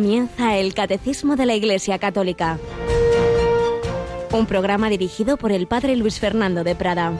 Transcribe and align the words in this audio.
Comienza 0.00 0.56
el 0.56 0.72
Catecismo 0.72 1.36
de 1.36 1.44
la 1.44 1.54
Iglesia 1.54 1.98
Católica, 1.98 2.58
un 4.32 4.46
programa 4.46 4.88
dirigido 4.88 5.36
por 5.36 5.52
el 5.52 5.66
Padre 5.66 5.94
Luis 5.94 6.18
Fernando 6.18 6.64
de 6.64 6.74
Prada. 6.74 7.12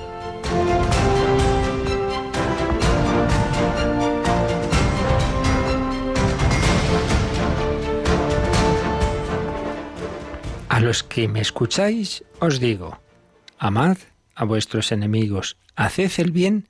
A 10.71 10.81
los 10.81 11.03
que 11.03 11.29
me 11.29 11.43
escucháis 11.43 12.25
os 12.39 12.61
digo, 12.61 12.99
amad 13.59 13.99
a 14.35 14.47
vuestros 14.47 14.91
enemigos, 14.91 15.59
haced 15.77 16.13
el 16.17 16.33
bien 16.33 16.67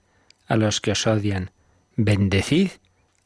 a 0.48 0.56
los 0.56 0.80
que 0.80 0.90
os 0.90 1.06
odian, 1.06 1.52
bendecid 1.94 2.70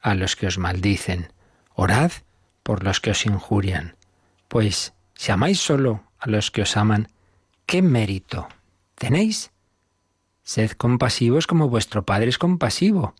a 0.03 0.15
los 0.15 0.37
que 0.37 0.49
os 0.49 0.59
maldicen, 0.59 1.33
orad 1.75 2.13
por 2.65 2.83
los 2.83 3.01
que 3.01 3.13
os 3.13 3.25
injurian. 3.27 3.95
Pues 4.49 4.95
si 5.15 5.31
amáis 5.31 5.61
solo 5.61 6.03
a 6.19 6.29
los 6.29 6.51
que 6.51 6.63
os 6.63 6.77
aman, 6.77 7.09
¿qué 7.67 7.83
mérito 7.83 8.49
tenéis? 8.97 9.53
Sed 10.43 10.73
compasivos 10.73 11.47
como 11.47 11.69
vuestro 11.69 12.05
Padre 12.05 12.31
es 12.31 12.39
compasivo. 12.39 13.15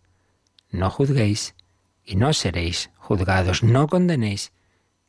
No 0.69 0.89
juzguéis 0.89 1.55
y 2.03 2.17
no 2.17 2.33
seréis 2.33 2.91
juzgados, 2.97 3.63
no 3.63 3.87
condenéis 3.87 4.51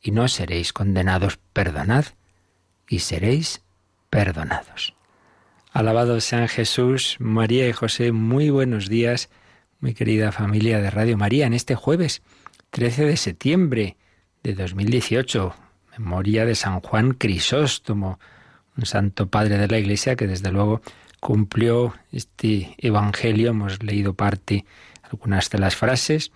y 0.00 0.12
no 0.12 0.28
seréis 0.28 0.72
condenados, 0.72 1.38
perdonad 1.52 2.04
y 2.88 3.00
seréis 3.00 3.62
perdonados. 4.10 4.94
Alabado 5.72 6.20
sean 6.20 6.48
Jesús, 6.48 7.16
María 7.18 7.68
y 7.68 7.72
José, 7.72 8.12
muy 8.12 8.50
buenos 8.50 8.88
días, 8.88 9.28
muy 9.80 9.94
querida 9.94 10.32
familia 10.32 10.80
de 10.80 10.90
Radio 10.90 11.18
María, 11.18 11.46
en 11.46 11.52
este 11.52 11.74
jueves 11.74 12.22
13 12.70 13.04
de 13.04 13.16
septiembre 13.16 13.96
de 14.46 14.54
2018, 14.54 15.54
memoria 15.98 16.44
de 16.44 16.54
San 16.54 16.78
Juan 16.80 17.14
Crisóstomo, 17.14 18.20
un 18.76 18.86
santo 18.86 19.26
padre 19.26 19.58
de 19.58 19.66
la 19.66 19.78
Iglesia 19.78 20.14
que 20.14 20.28
desde 20.28 20.52
luego 20.52 20.82
cumplió 21.18 21.94
este 22.12 22.76
Evangelio, 22.78 23.50
hemos 23.50 23.82
leído 23.82 24.14
parte, 24.14 24.64
algunas 25.02 25.50
de 25.50 25.58
las 25.58 25.74
frases 25.74 26.30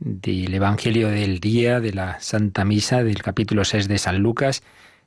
del 0.00 0.52
Evangelio 0.52 1.08
del 1.08 1.38
día 1.38 1.78
de 1.78 1.92
la 1.92 2.20
Santa 2.20 2.64
Misa 2.64 3.04
del 3.04 3.22
capítulo 3.22 3.64
6 3.64 3.86
de 3.86 3.98
San 3.98 4.18
Lucas, 4.18 4.64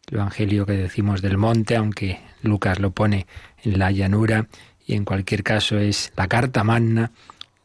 el 0.08 0.16
Evangelio 0.16 0.66
que 0.66 0.74
decimos 0.74 1.22
del 1.22 1.38
monte, 1.38 1.76
aunque 1.76 2.22
Lucas 2.42 2.80
lo 2.80 2.92
pone 2.92 3.28
en 3.64 3.80
la 3.80 3.92
llanura, 3.92 4.48
y 4.88 4.94
en 4.94 5.04
cualquier 5.04 5.44
caso 5.44 5.78
es 5.78 6.14
la 6.16 6.28
carta 6.30 6.64
magna 6.64 7.12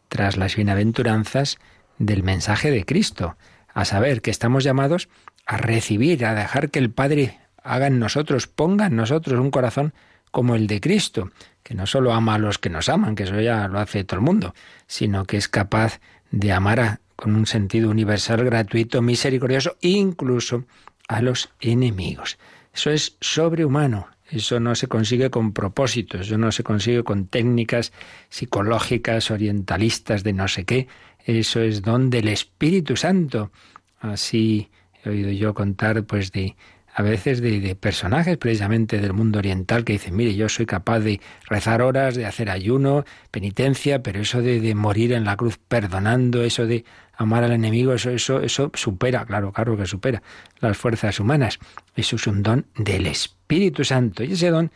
tras 0.08 0.36
las 0.36 0.56
bienaventuranzas 0.56 1.58
del 1.98 2.24
mensaje 2.24 2.72
de 2.72 2.84
Cristo, 2.84 3.36
a 3.80 3.84
saber 3.84 4.22
que 4.22 4.30
estamos 4.30 4.64
llamados 4.64 5.08
a 5.46 5.56
recibir, 5.56 6.24
a 6.24 6.34
dejar 6.34 6.70
que 6.70 6.78
el 6.78 6.90
Padre 6.90 7.38
haga 7.62 7.86
en 7.86 7.98
nosotros, 7.98 8.46
ponga 8.46 8.86
en 8.86 8.96
nosotros 8.96 9.38
un 9.40 9.50
corazón 9.50 9.92
como 10.30 10.54
el 10.54 10.66
de 10.66 10.80
Cristo, 10.80 11.30
que 11.62 11.74
no 11.74 11.86
solo 11.86 12.12
ama 12.12 12.34
a 12.34 12.38
los 12.38 12.58
que 12.58 12.70
nos 12.70 12.88
aman, 12.88 13.14
que 13.14 13.24
eso 13.24 13.40
ya 13.40 13.68
lo 13.68 13.80
hace 13.80 14.04
todo 14.04 14.20
el 14.20 14.24
mundo, 14.24 14.54
sino 14.86 15.24
que 15.24 15.36
es 15.36 15.48
capaz 15.48 16.00
de 16.30 16.52
amar 16.52 17.00
con 17.16 17.36
un 17.36 17.46
sentido 17.46 17.90
universal, 17.90 18.44
gratuito, 18.44 19.02
misericordioso, 19.02 19.76
incluso 19.80 20.64
a 21.08 21.20
los 21.20 21.50
enemigos. 21.60 22.38
Eso 22.72 22.90
es 22.90 23.16
sobrehumano, 23.20 24.08
eso 24.30 24.60
no 24.60 24.74
se 24.76 24.86
consigue 24.86 25.28
con 25.28 25.52
propósitos, 25.52 26.22
eso 26.22 26.38
no 26.38 26.52
se 26.52 26.62
consigue 26.62 27.02
con 27.02 27.26
técnicas 27.26 27.92
psicológicas, 28.28 29.30
orientalistas 29.30 30.22
de 30.22 30.32
no 30.32 30.46
sé 30.46 30.64
qué, 30.64 30.86
eso 31.24 31.60
es 31.60 31.82
don 31.82 32.10
del 32.10 32.28
Espíritu 32.28 32.96
Santo. 32.96 33.50
Así 33.98 34.70
he 35.04 35.10
oído 35.10 35.30
yo 35.30 35.54
contar 35.54 36.04
pues 36.04 36.32
de 36.32 36.56
a 36.92 37.02
veces 37.02 37.40
de, 37.40 37.74
personajes 37.76 38.36
precisamente 38.36 39.00
del 39.00 39.12
mundo 39.12 39.38
oriental 39.38 39.84
que 39.84 39.94
dicen, 39.94 40.16
mire, 40.16 40.34
yo 40.34 40.48
soy 40.48 40.66
capaz 40.66 41.00
de 41.00 41.20
rezar 41.48 41.82
horas, 41.82 42.16
de 42.16 42.26
hacer 42.26 42.50
ayuno, 42.50 43.04
penitencia, 43.30 44.02
pero 44.02 44.20
eso 44.20 44.42
de, 44.42 44.74
morir 44.74 45.12
en 45.12 45.24
la 45.24 45.36
cruz 45.36 45.58
perdonando, 45.58 46.42
eso 46.42 46.66
de 46.66 46.84
amar 47.16 47.44
al 47.44 47.52
enemigo, 47.52 47.94
eso, 47.94 48.10
eso, 48.10 48.40
eso 48.40 48.70
supera, 48.74 49.24
claro, 49.24 49.52
claro 49.52 49.76
que 49.76 49.86
supera 49.86 50.22
las 50.60 50.76
fuerzas 50.76 51.20
humanas. 51.20 51.58
Eso 51.94 52.16
es 52.16 52.26
un 52.26 52.42
don 52.42 52.66
del 52.76 53.06
Espíritu 53.06 53.84
Santo. 53.84 54.24
Y 54.24 54.32
ese 54.32 54.50
don 54.50 54.70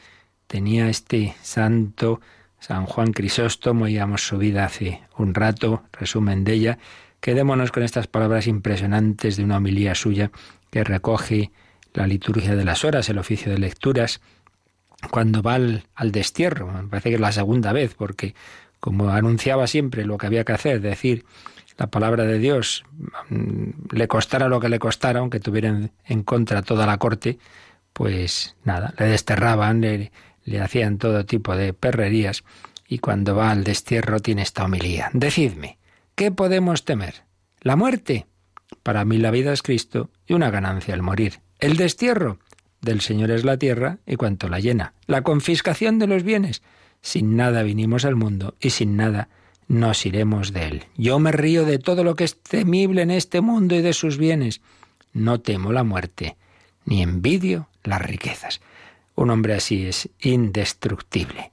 tenía 0.46 0.88
este 0.88 1.34
santo 1.42 2.20
San 2.66 2.86
Juan 2.86 3.12
Crisóstomo, 3.12 3.88
íbamos 3.88 4.26
su 4.26 4.38
vida 4.38 4.64
hace 4.64 5.02
un 5.18 5.34
rato, 5.34 5.82
resumen 5.92 6.44
de 6.44 6.54
ella. 6.54 6.78
Quedémonos 7.20 7.70
con 7.70 7.82
estas 7.82 8.06
palabras 8.06 8.46
impresionantes 8.46 9.36
de 9.36 9.44
una 9.44 9.58
homilía 9.58 9.94
suya 9.94 10.30
que 10.70 10.82
recoge 10.82 11.50
la 11.92 12.06
liturgia 12.06 12.56
de 12.56 12.64
las 12.64 12.82
horas, 12.86 13.10
el 13.10 13.18
oficio 13.18 13.52
de 13.52 13.58
lecturas, 13.58 14.22
cuando 15.10 15.42
va 15.42 15.56
al, 15.56 15.82
destierro. 16.04 16.68
Me 16.68 16.88
parece 16.88 17.10
que 17.10 17.16
es 17.16 17.20
la 17.20 17.32
segunda 17.32 17.74
vez, 17.74 17.94
porque 17.96 18.34
como 18.80 19.10
anunciaba 19.10 19.66
siempre 19.66 20.06
lo 20.06 20.16
que 20.16 20.26
había 20.26 20.44
que 20.44 20.54
hacer, 20.54 20.80
decir 20.80 21.26
la 21.76 21.88
palabra 21.88 22.24
de 22.24 22.38
Dios, 22.38 22.86
mm, 23.28 23.94
le 23.94 24.08
costara 24.08 24.48
lo 24.48 24.58
que 24.58 24.70
le 24.70 24.78
costara, 24.78 25.20
aunque 25.20 25.38
tuvieran 25.38 25.90
en 26.06 26.22
contra 26.22 26.62
toda 26.62 26.86
la 26.86 26.96
corte, 26.96 27.38
pues 27.92 28.56
nada, 28.64 28.94
le 28.98 29.04
desterraban, 29.04 29.82
le, 29.82 30.12
le 30.44 30.60
hacían 30.60 30.98
todo 30.98 31.26
tipo 31.26 31.56
de 31.56 31.72
perrerías, 31.72 32.44
y 32.88 32.98
cuando 32.98 33.34
va 33.34 33.50
al 33.50 33.64
destierro 33.64 34.20
tiene 34.20 34.42
esta 34.42 34.64
homilía. 34.64 35.10
Decidme, 35.12 35.78
¿qué 36.14 36.30
podemos 36.30 36.84
temer? 36.84 37.24
¿La 37.60 37.76
muerte? 37.76 38.26
Para 38.82 39.04
mí 39.04 39.18
la 39.18 39.30
vida 39.30 39.52
es 39.52 39.62
Cristo 39.62 40.10
y 40.26 40.34
una 40.34 40.50
ganancia 40.50 40.94
el 40.94 41.02
morir. 41.02 41.40
El 41.58 41.76
destierro 41.76 42.38
del 42.82 43.00
Señor 43.00 43.30
es 43.30 43.44
la 43.44 43.56
tierra 43.56 43.98
y 44.06 44.16
cuanto 44.16 44.48
la 44.48 44.60
llena. 44.60 44.92
La 45.06 45.22
confiscación 45.22 45.98
de 45.98 46.06
los 46.06 46.22
bienes. 46.22 46.62
Sin 47.00 47.36
nada 47.36 47.62
vinimos 47.62 48.04
al 48.04 48.16
mundo 48.16 48.54
y 48.60 48.70
sin 48.70 48.96
nada 48.96 49.28
nos 49.66 50.04
iremos 50.04 50.52
de 50.52 50.66
él. 50.66 50.84
Yo 50.96 51.18
me 51.18 51.32
río 51.32 51.64
de 51.64 51.78
todo 51.78 52.04
lo 52.04 52.16
que 52.16 52.24
es 52.24 52.40
temible 52.42 53.02
en 53.02 53.10
este 53.10 53.40
mundo 53.40 53.74
y 53.74 53.82
de 53.82 53.92
sus 53.92 54.18
bienes. 54.18 54.60
No 55.12 55.40
temo 55.40 55.72
la 55.72 55.84
muerte, 55.84 56.36
ni 56.84 57.02
envidio 57.02 57.68
las 57.82 58.02
riquezas. 58.02 58.60
Un 59.14 59.30
hombre 59.30 59.54
así 59.54 59.86
es 59.86 60.08
indestructible. 60.20 61.52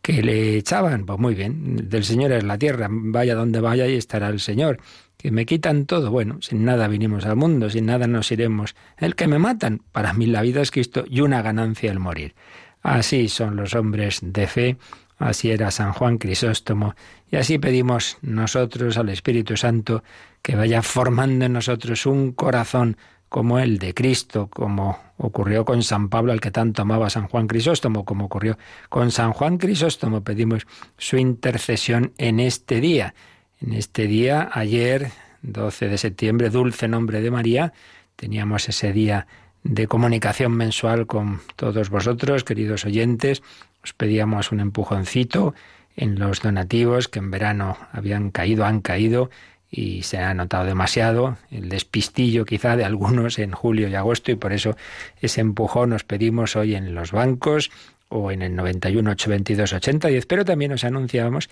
¿Que 0.00 0.22
le 0.22 0.56
echaban? 0.56 1.06
Pues 1.06 1.18
muy 1.18 1.34
bien, 1.34 1.88
del 1.88 2.04
Señor 2.04 2.32
es 2.32 2.42
la 2.42 2.58
tierra, 2.58 2.88
vaya 2.90 3.34
donde 3.34 3.60
vaya 3.60 3.86
y 3.86 3.96
estará 3.96 4.28
el 4.28 4.40
Señor 4.40 4.80
que 5.22 5.30
me 5.30 5.46
quitan 5.46 5.86
todo. 5.86 6.10
Bueno, 6.10 6.38
sin 6.42 6.64
nada 6.64 6.88
vinimos 6.88 7.24
al 7.24 7.36
mundo, 7.36 7.70
sin 7.70 7.86
nada 7.86 8.08
nos 8.08 8.32
iremos. 8.32 8.74
El 8.98 9.14
que 9.14 9.28
me 9.28 9.38
matan, 9.38 9.82
para 9.92 10.12
mí 10.12 10.26
la 10.26 10.42
vida 10.42 10.60
es 10.60 10.72
Cristo 10.72 11.04
y 11.08 11.20
una 11.20 11.42
ganancia 11.42 11.92
el 11.92 12.00
morir. 12.00 12.34
Así 12.82 13.28
son 13.28 13.54
los 13.54 13.74
hombres 13.76 14.18
de 14.20 14.48
fe, 14.48 14.76
así 15.18 15.52
era 15.52 15.70
San 15.70 15.92
Juan 15.92 16.18
Crisóstomo, 16.18 16.96
y 17.30 17.36
así 17.36 17.58
pedimos 17.58 18.18
nosotros 18.20 18.98
al 18.98 19.10
Espíritu 19.10 19.56
Santo 19.56 20.02
que 20.42 20.56
vaya 20.56 20.82
formando 20.82 21.44
en 21.44 21.52
nosotros 21.52 22.04
un 22.06 22.32
corazón 22.32 22.96
como 23.32 23.58
el 23.58 23.78
de 23.78 23.94
Cristo, 23.94 24.48
como 24.48 25.00
ocurrió 25.16 25.64
con 25.64 25.82
San 25.82 26.10
Pablo, 26.10 26.32
al 26.32 26.40
que 26.40 26.50
tanto 26.50 26.82
amaba 26.82 27.08
San 27.08 27.28
Juan 27.28 27.48
Crisóstomo, 27.48 28.04
como 28.04 28.26
ocurrió 28.26 28.58
con 28.90 29.10
San 29.10 29.32
Juan 29.32 29.56
Crisóstomo. 29.56 30.22
Pedimos 30.22 30.66
su 30.98 31.16
intercesión 31.16 32.12
en 32.18 32.38
este 32.38 32.80
día 32.80 33.14
en 33.62 33.74
este 33.74 34.06
día, 34.06 34.50
ayer, 34.52 35.12
12 35.42 35.88
de 35.88 35.98
septiembre, 35.98 36.50
dulce 36.50 36.88
nombre 36.88 37.20
de 37.20 37.30
María, 37.30 37.72
teníamos 38.16 38.68
ese 38.68 38.92
día 38.92 39.26
de 39.62 39.86
comunicación 39.86 40.52
mensual 40.52 41.06
con 41.06 41.40
todos 41.54 41.88
vosotros, 41.88 42.42
queridos 42.42 42.84
oyentes. 42.84 43.42
Os 43.84 43.92
pedíamos 43.92 44.50
un 44.50 44.60
empujoncito 44.60 45.54
en 45.94 46.18
los 46.18 46.42
donativos 46.42 47.06
que 47.06 47.20
en 47.20 47.30
verano 47.30 47.76
habían 47.92 48.30
caído, 48.30 48.64
han 48.64 48.80
caído 48.80 49.30
y 49.74 50.02
se 50.02 50.18
ha 50.18 50.34
notado 50.34 50.66
demasiado 50.66 51.38
el 51.50 51.70
despistillo 51.70 52.44
quizá 52.44 52.76
de 52.76 52.84
algunos 52.84 53.38
en 53.38 53.52
julio 53.52 53.88
y 53.88 53.94
agosto 53.94 54.30
y 54.30 54.36
por 54.36 54.52
eso 54.52 54.76
ese 55.20 55.40
empujón 55.40 55.90
nos 55.90 56.04
pedimos 56.04 56.54
hoy 56.56 56.74
en 56.74 56.94
los 56.94 57.10
bancos 57.10 57.70
o 58.10 58.30
en 58.30 58.42
el 58.42 58.54
91 58.54 59.10
822 59.12 59.72
8010, 59.72 60.26
pero 60.26 60.44
también 60.44 60.72
os 60.72 60.84
anunciábamos 60.84 61.48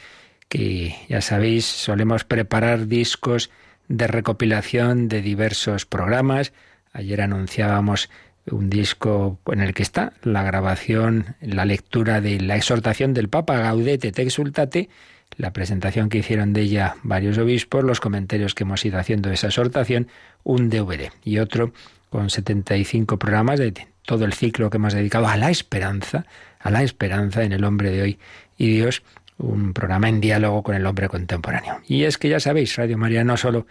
que 0.51 0.95
ya 1.09 1.23
sabéis, 1.23 1.65
solemos 1.65 2.25
preparar 2.25 2.89
discos 2.89 3.51
de 3.89 4.07
recopilación 4.07 5.09
de 5.09 5.23
diversos 5.23 5.87
programas. 5.87 6.53
Ayer 6.93 7.23
anunciábamos 7.23 8.11
un 8.51 8.69
disco 8.69 9.39
en 9.47 9.61
el 9.61 9.73
que 9.73 9.83
está 9.83 10.13
la 10.23 10.43
grabación, 10.43 11.37
la 11.41 11.65
lectura 11.65 12.21
de 12.21 12.41
la 12.41 12.57
exhortación 12.57 13.15
del 13.15 13.29
Papa 13.29 13.59
Gaudete 13.59 14.13
te 14.13 14.23
exultate, 14.23 14.91
la 15.37 15.53
presentación 15.53 16.09
que 16.09 16.19
hicieron 16.19 16.53
de 16.53 16.63
ella 16.63 16.97
varios 17.03 17.39
obispos, 17.39 17.85
los 17.85 18.01
comentarios 18.01 18.55
que 18.55 18.65
hemos 18.65 18.85
ido 18.85 18.99
haciendo 18.99 19.29
de 19.29 19.37
esa 19.37 19.49
exhortación, 19.49 20.09
un 20.45 20.69
DVD 20.69 21.11
y 21.25 21.39
otro 21.39 21.73
con 22.11 22.31
75 22.31 23.19
programas 23.19 23.59
de 23.59 23.73
todo 24.05 24.25
el 24.25 24.33
ciclo 24.33 24.71
que 24.71 24.77
hemos 24.77 24.95
dedicado 24.95 25.29
a 25.29 25.37
la 25.37 25.51
esperanza, 25.51 26.27
a 26.59 26.71
la 26.71 26.83
esperanza 26.83 27.45
en 27.45 27.53
el 27.53 27.65
hombre 27.65 27.91
de 27.91 28.03
hoy 28.03 28.19
y 28.59 28.75
Dios 28.75 29.03
un 29.39 29.73
programa 29.73 30.09
en 30.09 30.21
diálogo 30.21 30.63
con 30.63 30.75
el 30.75 30.85
hombre 30.87 31.09
contemporáneo. 31.09 31.81
Y 31.87 32.05
es 32.05 32.19
que 32.19 32.29
ya 32.29 32.41
sabéis, 32.41 32.77
Radio 32.77 32.99
María 32.99 33.25
no 33.25 33.37
solo 33.37 33.67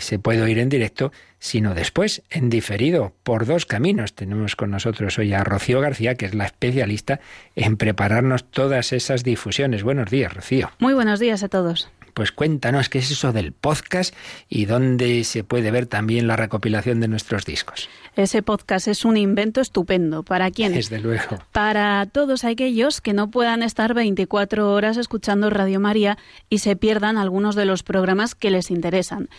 se 0.00 0.18
puede 0.18 0.42
oír 0.42 0.58
en 0.58 0.68
directo, 0.68 1.12
sino 1.38 1.74
después, 1.74 2.22
en 2.30 2.50
diferido, 2.50 3.12
por 3.22 3.46
dos 3.46 3.66
caminos. 3.66 4.14
Tenemos 4.14 4.56
con 4.56 4.70
nosotros 4.70 5.18
hoy 5.18 5.32
a 5.32 5.44
Rocío 5.44 5.80
García, 5.80 6.14
que 6.14 6.26
es 6.26 6.34
la 6.34 6.46
especialista 6.46 7.20
en 7.56 7.76
prepararnos 7.76 8.44
todas 8.44 8.92
esas 8.92 9.24
difusiones. 9.24 9.82
Buenos 9.82 10.10
días, 10.10 10.32
Rocío. 10.32 10.70
Muy 10.78 10.94
buenos 10.94 11.20
días 11.20 11.42
a 11.42 11.48
todos. 11.48 11.90
Pues 12.20 12.32
cuéntanos 12.32 12.90
qué 12.90 12.98
es 12.98 13.10
eso 13.10 13.32
del 13.32 13.52
podcast 13.52 14.14
y 14.46 14.66
dónde 14.66 15.24
se 15.24 15.42
puede 15.42 15.70
ver 15.70 15.86
también 15.86 16.26
la 16.26 16.36
recopilación 16.36 17.00
de 17.00 17.08
nuestros 17.08 17.46
discos. 17.46 17.88
Ese 18.14 18.42
podcast 18.42 18.88
es 18.88 19.06
un 19.06 19.16
invento 19.16 19.62
estupendo. 19.62 20.22
¿Para 20.22 20.50
quién? 20.50 20.74
Desde 20.74 21.00
luego. 21.00 21.38
Para 21.52 22.04
todos 22.04 22.44
aquellos 22.44 23.00
que 23.00 23.14
no 23.14 23.30
puedan 23.30 23.62
estar 23.62 23.94
24 23.94 24.70
horas 24.70 24.98
escuchando 24.98 25.48
Radio 25.48 25.80
María 25.80 26.18
y 26.50 26.58
se 26.58 26.76
pierdan 26.76 27.16
algunos 27.16 27.54
de 27.54 27.64
los 27.64 27.82
programas 27.82 28.34
que 28.34 28.50
les 28.50 28.70
interesan. 28.70 29.30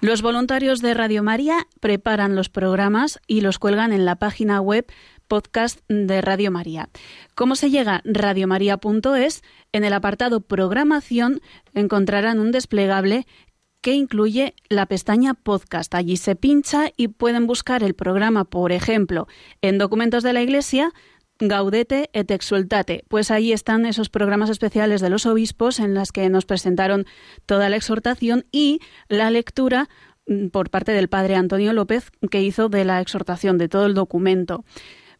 Los 0.00 0.20
voluntarios 0.20 0.80
de 0.80 0.94
Radio 0.94 1.22
María 1.22 1.68
preparan 1.78 2.34
los 2.34 2.48
programas 2.48 3.20
y 3.28 3.40
los 3.40 3.60
cuelgan 3.60 3.92
en 3.92 4.04
la 4.04 4.16
página 4.16 4.60
web 4.60 4.84
podcast 5.26 5.80
de 5.88 6.20
Radio 6.20 6.50
María. 6.50 6.88
¿Cómo 7.34 7.56
se 7.56 7.70
llega? 7.70 8.02
Radiomaria.es. 8.04 9.42
En 9.72 9.84
el 9.84 9.92
apartado 9.92 10.40
Programación 10.40 11.40
encontrarán 11.74 12.38
un 12.38 12.52
desplegable 12.52 13.26
que 13.80 13.94
incluye 13.94 14.54
la 14.68 14.86
pestaña 14.86 15.34
podcast. 15.34 15.94
Allí 15.94 16.16
se 16.16 16.34
pincha 16.34 16.90
y 16.96 17.08
pueden 17.08 17.46
buscar 17.46 17.84
el 17.84 17.94
programa, 17.94 18.44
por 18.44 18.72
ejemplo, 18.72 19.28
en 19.62 19.78
documentos 19.78 20.24
de 20.24 20.32
la 20.32 20.42
Iglesia, 20.42 20.92
Gaudete 21.38 22.10
et 22.12 22.30
Exultate. 22.30 23.04
Pues 23.08 23.30
ahí 23.30 23.52
están 23.52 23.86
esos 23.86 24.08
programas 24.08 24.50
especiales 24.50 25.00
de 25.00 25.10
los 25.10 25.26
obispos 25.26 25.78
en 25.78 25.94
las 25.94 26.10
que 26.10 26.28
nos 26.28 26.46
presentaron 26.46 27.06
toda 27.44 27.68
la 27.68 27.76
exhortación 27.76 28.46
y 28.50 28.80
la 29.08 29.30
lectura 29.30 29.88
mm, 30.26 30.48
por 30.48 30.70
parte 30.70 30.92
del 30.92 31.08
padre 31.08 31.36
Antonio 31.36 31.72
López 31.72 32.10
que 32.30 32.42
hizo 32.42 32.68
de 32.68 32.84
la 32.84 33.00
exhortación 33.00 33.58
de 33.58 33.68
todo 33.68 33.86
el 33.86 33.94
documento. 33.94 34.64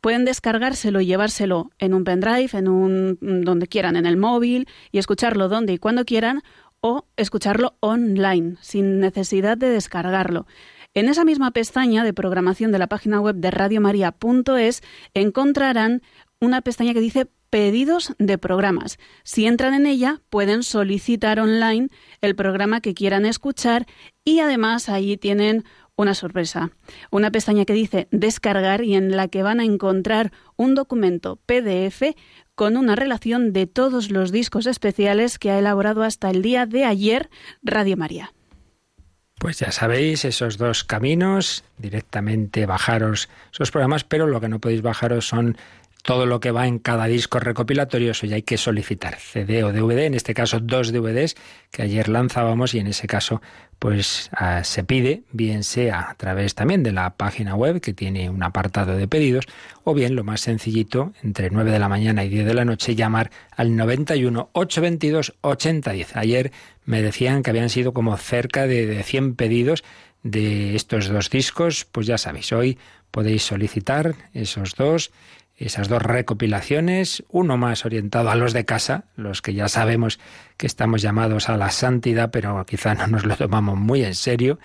Pueden 0.06 0.24
descargárselo 0.24 1.00
y 1.00 1.06
llevárselo 1.06 1.72
en 1.80 1.92
un 1.92 2.04
pendrive, 2.04 2.50
en 2.52 2.68
un 2.68 3.18
donde 3.20 3.66
quieran, 3.66 3.96
en 3.96 4.06
el 4.06 4.16
móvil 4.16 4.68
y 4.92 4.98
escucharlo 4.98 5.48
donde 5.48 5.72
y 5.72 5.78
cuando 5.78 6.04
quieran 6.04 6.42
o 6.80 7.06
escucharlo 7.16 7.74
online 7.80 8.54
sin 8.60 9.00
necesidad 9.00 9.58
de 9.58 9.68
descargarlo. 9.68 10.46
En 10.94 11.08
esa 11.08 11.24
misma 11.24 11.50
pestaña 11.50 12.04
de 12.04 12.14
programación 12.14 12.70
de 12.70 12.78
la 12.78 12.86
página 12.86 13.20
web 13.20 13.34
de 13.34 13.50
radiomaria.es 13.50 14.84
encontrarán 15.12 16.02
una 16.40 16.60
pestaña 16.60 16.94
que 16.94 17.00
dice 17.00 17.26
pedidos 17.50 18.14
de 18.20 18.38
programas. 18.38 18.98
Si 19.24 19.44
entran 19.44 19.74
en 19.74 19.86
ella, 19.86 20.20
pueden 20.30 20.62
solicitar 20.62 21.40
online 21.40 21.88
el 22.20 22.36
programa 22.36 22.80
que 22.80 22.94
quieran 22.94 23.26
escuchar 23.26 23.86
y 24.24 24.38
además 24.38 24.88
ahí 24.88 25.16
tienen 25.16 25.64
una 25.96 26.14
sorpresa. 26.14 26.70
Una 27.10 27.30
pestaña 27.30 27.64
que 27.64 27.72
dice 27.72 28.08
descargar 28.10 28.84
y 28.84 28.94
en 28.94 29.16
la 29.16 29.28
que 29.28 29.42
van 29.42 29.60
a 29.60 29.64
encontrar 29.64 30.32
un 30.56 30.74
documento 30.74 31.36
PDF 31.46 32.14
con 32.54 32.76
una 32.76 32.96
relación 32.96 33.52
de 33.52 33.66
todos 33.66 34.10
los 34.10 34.32
discos 34.32 34.66
especiales 34.66 35.38
que 35.38 35.50
ha 35.50 35.58
elaborado 35.58 36.02
hasta 36.02 36.30
el 36.30 36.42
día 36.42 36.66
de 36.66 36.84
ayer 36.84 37.28
Radio 37.62 37.96
María. 37.96 38.32
Pues 39.38 39.58
ya 39.58 39.70
sabéis, 39.70 40.24
esos 40.24 40.56
dos 40.56 40.82
caminos, 40.82 41.62
directamente 41.76 42.64
bajaros 42.64 43.28
esos 43.52 43.70
programas, 43.70 44.04
pero 44.04 44.26
lo 44.26 44.40
que 44.40 44.48
no 44.48 44.60
podéis 44.60 44.80
bajaros 44.80 45.28
son 45.28 45.58
todo 46.06 46.24
lo 46.24 46.38
que 46.38 46.52
va 46.52 46.68
en 46.68 46.78
cada 46.78 47.06
disco 47.06 47.40
recopilatorio, 47.40 48.12
eso 48.12 48.26
ya 48.26 48.36
hay 48.36 48.42
que 48.42 48.56
solicitar, 48.56 49.18
CD 49.18 49.64
o 49.64 49.72
DVD, 49.72 50.04
en 50.04 50.14
este 50.14 50.34
caso 50.34 50.60
dos 50.60 50.92
DVDs 50.92 51.34
que 51.72 51.82
ayer 51.82 52.08
lanzábamos 52.08 52.74
y 52.74 52.78
en 52.78 52.86
ese 52.86 53.08
caso 53.08 53.42
pues 53.80 54.30
ah, 54.32 54.62
se 54.62 54.84
pide, 54.84 55.24
bien 55.32 55.64
sea 55.64 56.08
a 56.08 56.14
través 56.14 56.54
también 56.54 56.84
de 56.84 56.92
la 56.92 57.16
página 57.16 57.56
web 57.56 57.80
que 57.80 57.92
tiene 57.92 58.30
un 58.30 58.44
apartado 58.44 58.96
de 58.96 59.08
pedidos, 59.08 59.46
o 59.82 59.94
bien 59.94 60.14
lo 60.14 60.22
más 60.22 60.42
sencillito, 60.42 61.12
entre 61.24 61.50
9 61.50 61.72
de 61.72 61.78
la 61.80 61.88
mañana 61.88 62.24
y 62.24 62.28
10 62.28 62.46
de 62.46 62.54
la 62.54 62.64
noche, 62.64 62.94
llamar 62.94 63.32
al 63.50 63.74
91 63.74 64.50
822 64.52 65.34
8010. 65.40 66.16
Ayer 66.16 66.52
me 66.84 67.02
decían 67.02 67.42
que 67.42 67.50
habían 67.50 67.68
sido 67.68 67.92
como 67.92 68.16
cerca 68.16 68.68
de, 68.68 68.86
de 68.86 69.02
100 69.02 69.34
pedidos 69.34 69.82
de 70.22 70.76
estos 70.76 71.08
dos 71.08 71.30
discos, 71.30 71.84
pues 71.84 72.06
ya 72.06 72.16
sabéis, 72.16 72.52
hoy 72.52 72.78
podéis 73.10 73.42
solicitar 73.42 74.14
esos 74.34 74.74
dos 74.74 75.10
esas 75.56 75.88
dos 75.88 76.02
recopilaciones, 76.02 77.24
uno 77.30 77.56
más 77.56 77.84
orientado 77.84 78.30
a 78.30 78.34
los 78.34 78.52
de 78.52 78.64
casa, 78.64 79.04
los 79.16 79.40
que 79.40 79.54
ya 79.54 79.68
sabemos 79.68 80.18
que 80.56 80.66
estamos 80.66 81.00
llamados 81.00 81.48
a 81.48 81.56
la 81.56 81.70
santidad, 81.70 82.30
pero 82.30 82.64
quizá 82.66 82.94
no 82.94 83.06
nos 83.06 83.24
lo 83.24 83.36
tomamos 83.36 83.78
muy 83.78 84.04
en 84.04 84.14
serio, 84.14 84.58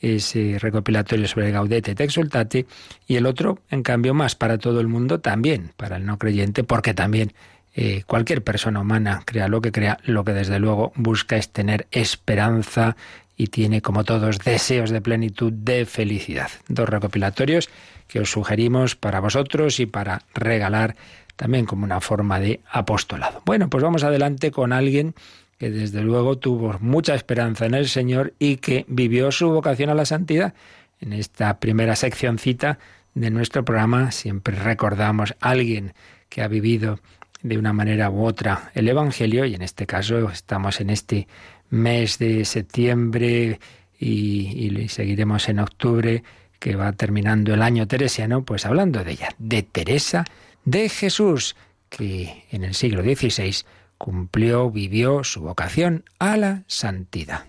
ese 0.00 0.58
recopilatorio 0.58 1.28
sobre 1.28 1.50
Gaudete 1.50 1.90
et 1.90 2.00
Exultate, 2.00 2.66
y 3.06 3.16
el 3.16 3.26
otro, 3.26 3.58
en 3.68 3.82
cambio, 3.82 4.14
más 4.14 4.34
para 4.34 4.58
todo 4.58 4.80
el 4.80 4.88
mundo, 4.88 5.20
también 5.20 5.72
para 5.76 5.96
el 5.96 6.06
no 6.06 6.18
creyente, 6.18 6.64
porque 6.64 6.94
también 6.94 7.34
eh, 7.74 8.04
cualquier 8.06 8.42
persona 8.42 8.80
humana, 8.80 9.22
crea 9.24 9.48
lo 9.48 9.60
que 9.60 9.70
crea, 9.70 9.98
lo 10.04 10.24
que 10.24 10.32
desde 10.32 10.58
luego 10.58 10.92
busca 10.96 11.36
es 11.36 11.50
tener 11.50 11.86
esperanza 11.90 12.96
y 13.36 13.48
tiene, 13.48 13.82
como 13.82 14.02
todos, 14.04 14.38
deseos 14.38 14.90
de 14.90 15.00
plenitud, 15.00 15.52
de 15.52 15.84
felicidad. 15.84 16.50
Dos 16.68 16.88
recopilatorios 16.88 17.68
que 18.08 18.20
os 18.20 18.30
sugerimos 18.30 18.96
para 18.96 19.20
vosotros 19.20 19.78
y 19.78 19.86
para 19.86 20.22
regalar 20.34 20.96
también 21.36 21.66
como 21.66 21.84
una 21.84 22.00
forma 22.00 22.40
de 22.40 22.60
apostolado. 22.68 23.42
Bueno, 23.44 23.70
pues 23.70 23.84
vamos 23.84 24.02
adelante 24.02 24.50
con 24.50 24.72
alguien 24.72 25.14
que 25.58 25.70
desde 25.70 26.02
luego 26.02 26.38
tuvo 26.38 26.76
mucha 26.80 27.14
esperanza 27.14 27.66
en 27.66 27.74
el 27.74 27.88
Señor 27.88 28.34
y 28.38 28.56
que 28.56 28.84
vivió 28.88 29.30
su 29.30 29.50
vocación 29.50 29.90
a 29.90 29.94
la 29.94 30.06
santidad. 30.06 30.54
En 31.00 31.12
esta 31.12 31.60
primera 31.60 31.94
seccioncita 31.94 32.78
de 33.14 33.30
nuestro 33.30 33.64
programa 33.64 34.10
siempre 34.10 34.56
recordamos 34.56 35.34
a 35.40 35.50
alguien 35.50 35.94
que 36.28 36.42
ha 36.42 36.48
vivido 36.48 36.98
de 37.42 37.58
una 37.58 37.72
manera 37.72 38.10
u 38.10 38.24
otra 38.24 38.70
el 38.74 38.88
Evangelio 38.88 39.44
y 39.44 39.54
en 39.54 39.62
este 39.62 39.86
caso 39.86 40.28
estamos 40.30 40.80
en 40.80 40.90
este 40.90 41.28
mes 41.70 42.18
de 42.18 42.44
septiembre 42.44 43.60
y, 43.98 44.66
y 44.80 44.88
seguiremos 44.88 45.48
en 45.48 45.60
octubre 45.60 46.22
que 46.58 46.76
va 46.76 46.92
terminando 46.92 47.54
el 47.54 47.62
año 47.62 47.86
teresiano, 47.86 48.44
pues 48.44 48.66
hablando 48.66 49.04
de 49.04 49.12
ella, 49.12 49.28
de 49.38 49.62
Teresa 49.62 50.24
de 50.64 50.88
Jesús, 50.88 51.56
que 51.88 52.44
en 52.50 52.64
el 52.64 52.74
siglo 52.74 53.02
XVI 53.02 53.64
cumplió, 53.96 54.70
vivió 54.70 55.24
su 55.24 55.40
vocación 55.40 56.04
a 56.18 56.36
la 56.36 56.62
santidad. 56.66 57.47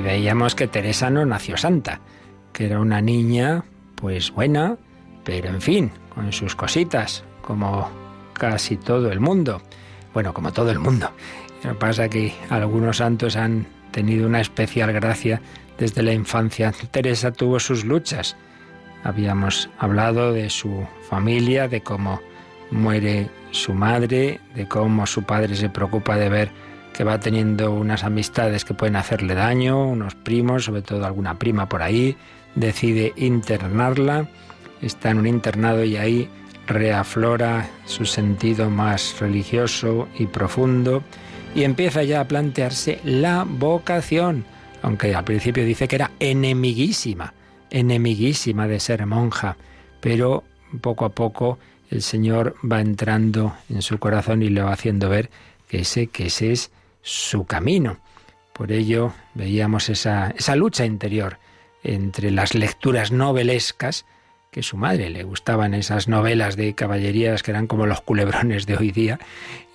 Veíamos 0.00 0.54
que 0.54 0.66
Teresa 0.66 1.10
no 1.10 1.24
nació 1.24 1.56
santa, 1.56 2.00
que 2.52 2.66
era 2.66 2.80
una 2.80 3.00
niña, 3.00 3.64
pues 3.94 4.30
buena, 4.30 4.76
pero 5.24 5.48
en 5.48 5.60
fin, 5.60 5.90
con 6.14 6.32
sus 6.32 6.54
cositas, 6.54 7.24
como 7.42 7.88
casi 8.32 8.76
todo 8.76 9.10
el 9.10 9.20
mundo. 9.20 9.62
Bueno, 10.12 10.34
como 10.34 10.52
todo 10.52 10.70
el 10.70 10.78
mundo. 10.78 11.10
Lo 11.64 11.78
pasa 11.78 12.08
que 12.08 12.34
algunos 12.50 12.98
santos 12.98 13.36
han 13.36 13.66
tenido 13.90 14.26
una 14.26 14.40
especial 14.40 14.92
gracia 14.92 15.40
desde 15.78 16.02
la 16.02 16.12
infancia. 16.12 16.72
Teresa 16.90 17.32
tuvo 17.32 17.58
sus 17.58 17.84
luchas. 17.84 18.36
Habíamos 19.04 19.70
hablado 19.78 20.32
de 20.32 20.50
su 20.50 20.86
familia, 21.08 21.68
de 21.68 21.82
cómo 21.82 22.20
muere 22.70 23.30
su 23.50 23.72
madre, 23.72 24.40
de 24.54 24.68
cómo 24.68 25.06
su 25.06 25.22
padre 25.22 25.54
se 25.56 25.68
preocupa 25.68 26.16
de 26.16 26.28
ver 26.28 26.65
que 26.96 27.04
va 27.04 27.20
teniendo 27.20 27.72
unas 27.72 28.04
amistades 28.04 28.64
que 28.64 28.72
pueden 28.72 28.96
hacerle 28.96 29.34
daño, 29.34 29.86
unos 29.86 30.14
primos, 30.14 30.64
sobre 30.64 30.80
todo 30.80 31.04
alguna 31.04 31.38
prima 31.38 31.68
por 31.68 31.82
ahí, 31.82 32.16
decide 32.54 33.12
internarla, 33.16 34.30
está 34.80 35.10
en 35.10 35.18
un 35.18 35.26
internado 35.26 35.84
y 35.84 35.98
ahí 35.98 36.30
reaflora 36.66 37.68
su 37.84 38.06
sentido 38.06 38.70
más 38.70 39.20
religioso 39.20 40.08
y 40.18 40.26
profundo 40.26 41.02
y 41.54 41.64
empieza 41.64 42.02
ya 42.02 42.20
a 42.20 42.28
plantearse 42.28 42.98
la 43.04 43.44
vocación, 43.46 44.46
aunque 44.80 45.14
al 45.14 45.24
principio 45.24 45.66
dice 45.66 45.88
que 45.88 45.96
era 45.96 46.12
enemiguísima, 46.18 47.34
enemiguísima 47.68 48.66
de 48.66 48.80
ser 48.80 49.04
monja, 49.04 49.58
pero 50.00 50.44
poco 50.80 51.04
a 51.04 51.10
poco 51.10 51.58
el 51.90 52.00
Señor 52.00 52.56
va 52.64 52.80
entrando 52.80 53.54
en 53.68 53.82
su 53.82 53.98
corazón 53.98 54.42
y 54.42 54.48
le 54.48 54.62
va 54.62 54.72
haciendo 54.72 55.10
ver 55.10 55.28
que 55.68 55.80
ese, 55.80 56.06
que 56.06 56.26
ese 56.26 56.52
es 56.52 56.70
su 57.06 57.46
camino. 57.46 57.98
Por 58.52 58.72
ello 58.72 59.12
veíamos 59.34 59.88
esa, 59.88 60.34
esa 60.36 60.56
lucha 60.56 60.84
interior 60.84 61.38
entre 61.84 62.32
las 62.32 62.54
lecturas 62.54 63.12
novelescas 63.12 64.06
que 64.50 64.64
su 64.64 64.76
madre. 64.76 65.08
Le 65.08 65.22
gustaban 65.22 65.72
esas 65.72 66.08
novelas 66.08 66.56
de 66.56 66.74
caballerías 66.74 67.44
que 67.44 67.52
eran 67.52 67.68
como 67.68 67.86
los 67.86 68.00
culebrones 68.00 68.66
de 68.66 68.76
hoy 68.76 68.90
día 68.90 69.20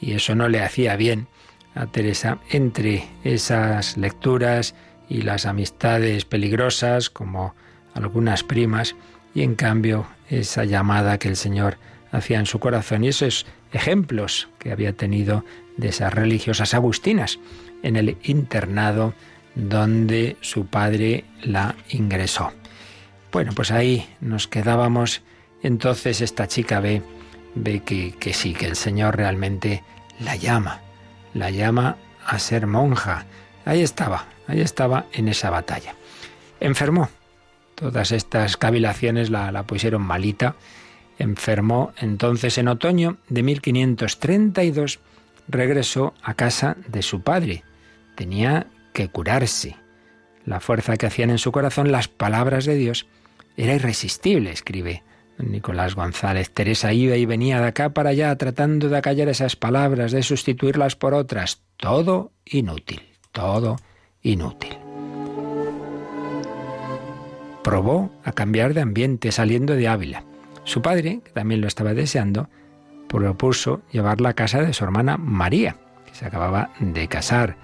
y 0.02 0.12
eso 0.12 0.36
no 0.36 0.50
le 0.50 0.62
hacía 0.62 0.98
bien 0.98 1.28
a 1.74 1.88
Teresa 1.88 2.40
entre 2.50 3.08
esas 3.24 3.96
lecturas 3.96 4.76
y 5.08 5.22
las 5.22 5.46
amistades 5.46 6.26
peligrosas 6.26 7.10
como 7.10 7.56
algunas 7.94 8.44
primas 8.44 8.96
y 9.34 9.44
en 9.44 9.56
cambio 9.56 10.06
esa 10.30 10.66
llamada 10.66 11.18
que 11.18 11.30
el 11.30 11.38
Señor 11.38 11.78
hacía 12.12 12.40
en 12.40 12.46
su 12.46 12.60
corazón 12.60 13.06
y 13.06 13.08
esos 13.08 13.46
ejemplos 13.72 14.50
que 14.60 14.74
había 14.74 14.94
tenido 14.94 15.46
de 15.82 15.90
esas 15.90 16.14
religiosas 16.14 16.74
agustinas 16.74 17.40
en 17.84 17.96
el 17.98 18.18
internado 18.24 19.14
donde 19.56 20.38
su 20.40 20.68
padre 20.68 21.26
la 21.44 21.76
ingresó. 21.90 22.54
Bueno, 23.32 23.52
pues 23.54 23.72
ahí 23.72 24.08
nos 24.22 24.48
quedábamos. 24.48 25.22
Entonces 25.64 26.22
esta 26.22 26.48
chica 26.48 26.80
ve, 26.80 27.02
ve 27.56 27.82
que, 27.82 28.14
que 28.18 28.34
sí, 28.34 28.54
que 28.54 28.68
el 28.68 28.76
Señor 28.76 29.18
realmente 29.18 29.84
la 30.20 30.36
llama, 30.36 30.82
la 31.34 31.50
llama 31.50 31.98
a 32.26 32.40
ser 32.40 32.68
monja. 32.68 33.26
Ahí 33.66 33.82
estaba, 33.82 34.28
ahí 34.48 34.62
estaba 34.62 35.08
en 35.12 35.28
esa 35.28 35.50
batalla. 35.50 35.96
Enfermó. 36.60 37.10
Todas 37.76 38.12
estas 38.12 38.58
cavilaciones 38.58 39.32
la, 39.32 39.52
la 39.52 39.64
pusieron 39.64 40.04
malita. 40.04 40.56
Enfermó 41.18 41.94
entonces 41.98 42.60
en 42.60 42.68
otoño 42.68 43.18
de 43.30 43.42
1532 43.42 45.00
regresó 45.52 46.14
a 46.24 46.34
casa 46.34 46.78
de 46.88 47.02
su 47.02 47.22
padre. 47.22 47.64
Tenía 48.16 48.68
que 48.94 49.08
curarse. 49.08 49.76
La 50.46 50.60
fuerza 50.60 50.98
que 50.98 51.06
hacían 51.06 51.30
en 51.30 51.38
su 51.38 51.52
corazón 51.52 51.92
las 51.92 52.08
palabras 52.08 52.66
de 52.66 52.76
Dios 52.76 53.08
era 53.58 53.76
irresistible, 53.76 54.52
escribe 54.52 55.04
Nicolás 55.38 55.96
González. 55.96 56.52
Teresa 56.52 56.94
iba 56.94 57.16
y 57.16 57.26
venía 57.26 57.60
de 57.60 57.68
acá 57.68 57.90
para 57.90 58.12
allá 58.12 58.36
tratando 58.36 58.90
de 58.90 58.98
acallar 58.98 59.30
esas 59.30 59.56
palabras, 59.56 60.12
de 60.12 60.24
sustituirlas 60.24 60.96
por 60.96 61.14
otras. 61.14 61.62
Todo 61.78 62.32
inútil, 62.46 63.02
todo 63.32 63.78
inútil. 64.22 64.78
Probó 67.64 68.12
a 68.24 68.32
cambiar 68.32 68.74
de 68.74 68.82
ambiente 68.82 69.32
saliendo 69.32 69.76
de 69.76 69.88
Ávila. 69.88 70.24
Su 70.64 70.82
padre, 70.82 71.22
que 71.24 71.32
también 71.32 71.62
lo 71.62 71.68
estaba 71.68 71.94
deseando, 71.94 72.50
propuso 73.12 73.82
llevarla 73.92 74.30
a 74.30 74.34
casa 74.34 74.62
de 74.62 74.74
su 74.74 74.86
hermana 74.86 75.18
María, 75.18 75.76
que 76.06 76.16
se 76.16 76.26
acababa 76.26 76.70
de 76.80 77.08
casar, 77.10 77.58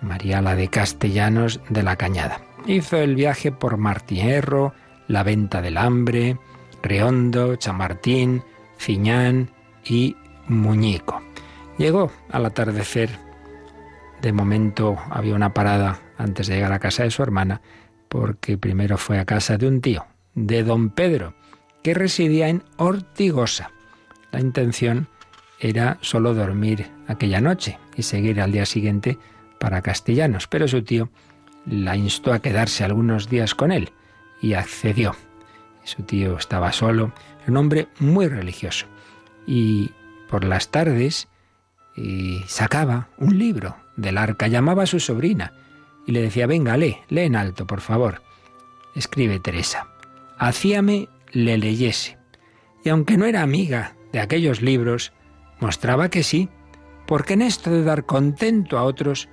María 0.00 0.40
la 0.40 0.56
de 0.56 0.68
Castellanos 0.68 1.60
de 1.68 1.82
la 1.82 1.96
Cañada. 1.96 2.40
Hizo 2.66 2.96
el 2.96 3.14
viaje 3.14 3.52
por 3.52 3.76
Martierro, 3.76 4.72
La 5.06 5.22
Venta 5.22 5.60
del 5.60 5.76
Hambre, 5.76 6.38
Reondo, 6.82 7.56
Chamartín, 7.56 8.42
Fiñán 8.78 9.50
y 9.84 10.16
Muñico. 10.48 11.20
Llegó 11.76 12.10
al 12.30 12.46
atardecer. 12.46 13.10
De 14.22 14.32
momento 14.32 14.96
había 15.10 15.34
una 15.34 15.52
parada 15.52 16.00
antes 16.16 16.46
de 16.46 16.54
llegar 16.54 16.72
a 16.72 16.78
casa 16.78 17.02
de 17.02 17.10
su 17.10 17.22
hermana, 17.22 17.60
porque 18.08 18.56
primero 18.56 18.96
fue 18.96 19.18
a 19.18 19.26
casa 19.26 19.58
de 19.58 19.68
un 19.68 19.82
tío, 19.82 20.06
de 20.34 20.62
don 20.62 20.88
Pedro, 20.88 21.34
que 21.82 21.92
residía 21.92 22.48
en 22.48 22.62
Ortigosa. 22.78 23.72
La 24.32 24.40
intención 24.40 25.08
era 25.58 25.98
solo 26.00 26.34
dormir 26.34 26.90
aquella 27.06 27.40
noche 27.40 27.78
y 27.96 28.02
seguir 28.02 28.40
al 28.40 28.52
día 28.52 28.66
siguiente 28.66 29.18
para 29.58 29.82
Castellanos, 29.82 30.46
pero 30.46 30.66
su 30.68 30.82
tío 30.82 31.10
la 31.66 31.96
instó 31.96 32.32
a 32.32 32.40
quedarse 32.40 32.84
algunos 32.84 33.28
días 33.28 33.54
con 33.54 33.72
él 33.72 33.92
y 34.40 34.54
accedió. 34.54 35.14
Su 35.84 36.02
tío 36.02 36.36
estaba 36.38 36.72
solo, 36.72 37.12
un 37.46 37.56
hombre 37.56 37.88
muy 37.98 38.28
religioso. 38.28 38.86
Y 39.46 39.90
por 40.28 40.44
las 40.44 40.70
tardes 40.70 41.28
sacaba 42.46 43.08
un 43.18 43.38
libro 43.38 43.76
del 43.96 44.16
arca, 44.16 44.46
llamaba 44.46 44.84
a 44.84 44.86
su 44.86 45.00
sobrina 45.00 45.52
y 46.06 46.12
le 46.12 46.22
decía, 46.22 46.46
venga, 46.46 46.76
lee, 46.76 46.96
lee 47.08 47.22
en 47.22 47.36
alto, 47.36 47.66
por 47.66 47.80
favor. 47.80 48.22
Escribe 48.94 49.38
Teresa. 49.40 49.88
Hacíame 50.38 51.08
le 51.32 51.58
leyese. 51.58 52.16
Y 52.82 52.88
aunque 52.88 53.18
no 53.18 53.26
era 53.26 53.42
amiga 53.42 53.94
de 54.12 54.20
aquellos 54.20 54.62
libros, 54.62 55.12
mostraba 55.60 56.08
que 56.08 56.22
sí, 56.22 56.48
porque 57.06 57.34
en 57.34 57.42
esto 57.42 57.70
de 57.70 57.82
dar 57.82 58.04
contento 58.04 58.78
a 58.78 58.84
otros 58.84 59.28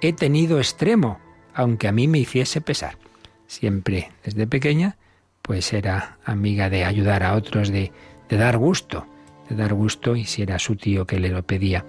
he 0.00 0.12
tenido 0.12 0.58
extremo, 0.58 1.18
aunque 1.54 1.88
a 1.88 1.92
mí 1.92 2.08
me 2.08 2.18
hiciese 2.18 2.60
pesar. 2.60 2.98
Siempre 3.46 4.10
desde 4.24 4.46
pequeña, 4.46 4.96
pues 5.42 5.72
era 5.72 6.18
amiga 6.24 6.70
de 6.70 6.84
ayudar 6.84 7.22
a 7.22 7.34
otros, 7.34 7.70
de, 7.70 7.92
de 8.28 8.36
dar 8.36 8.58
gusto, 8.58 9.06
de 9.48 9.56
dar 9.56 9.74
gusto, 9.74 10.16
y 10.16 10.24
si 10.24 10.42
era 10.42 10.58
su 10.58 10.76
tío 10.76 11.06
que 11.06 11.18
le 11.18 11.30
lo 11.30 11.42
pedía, 11.42 11.84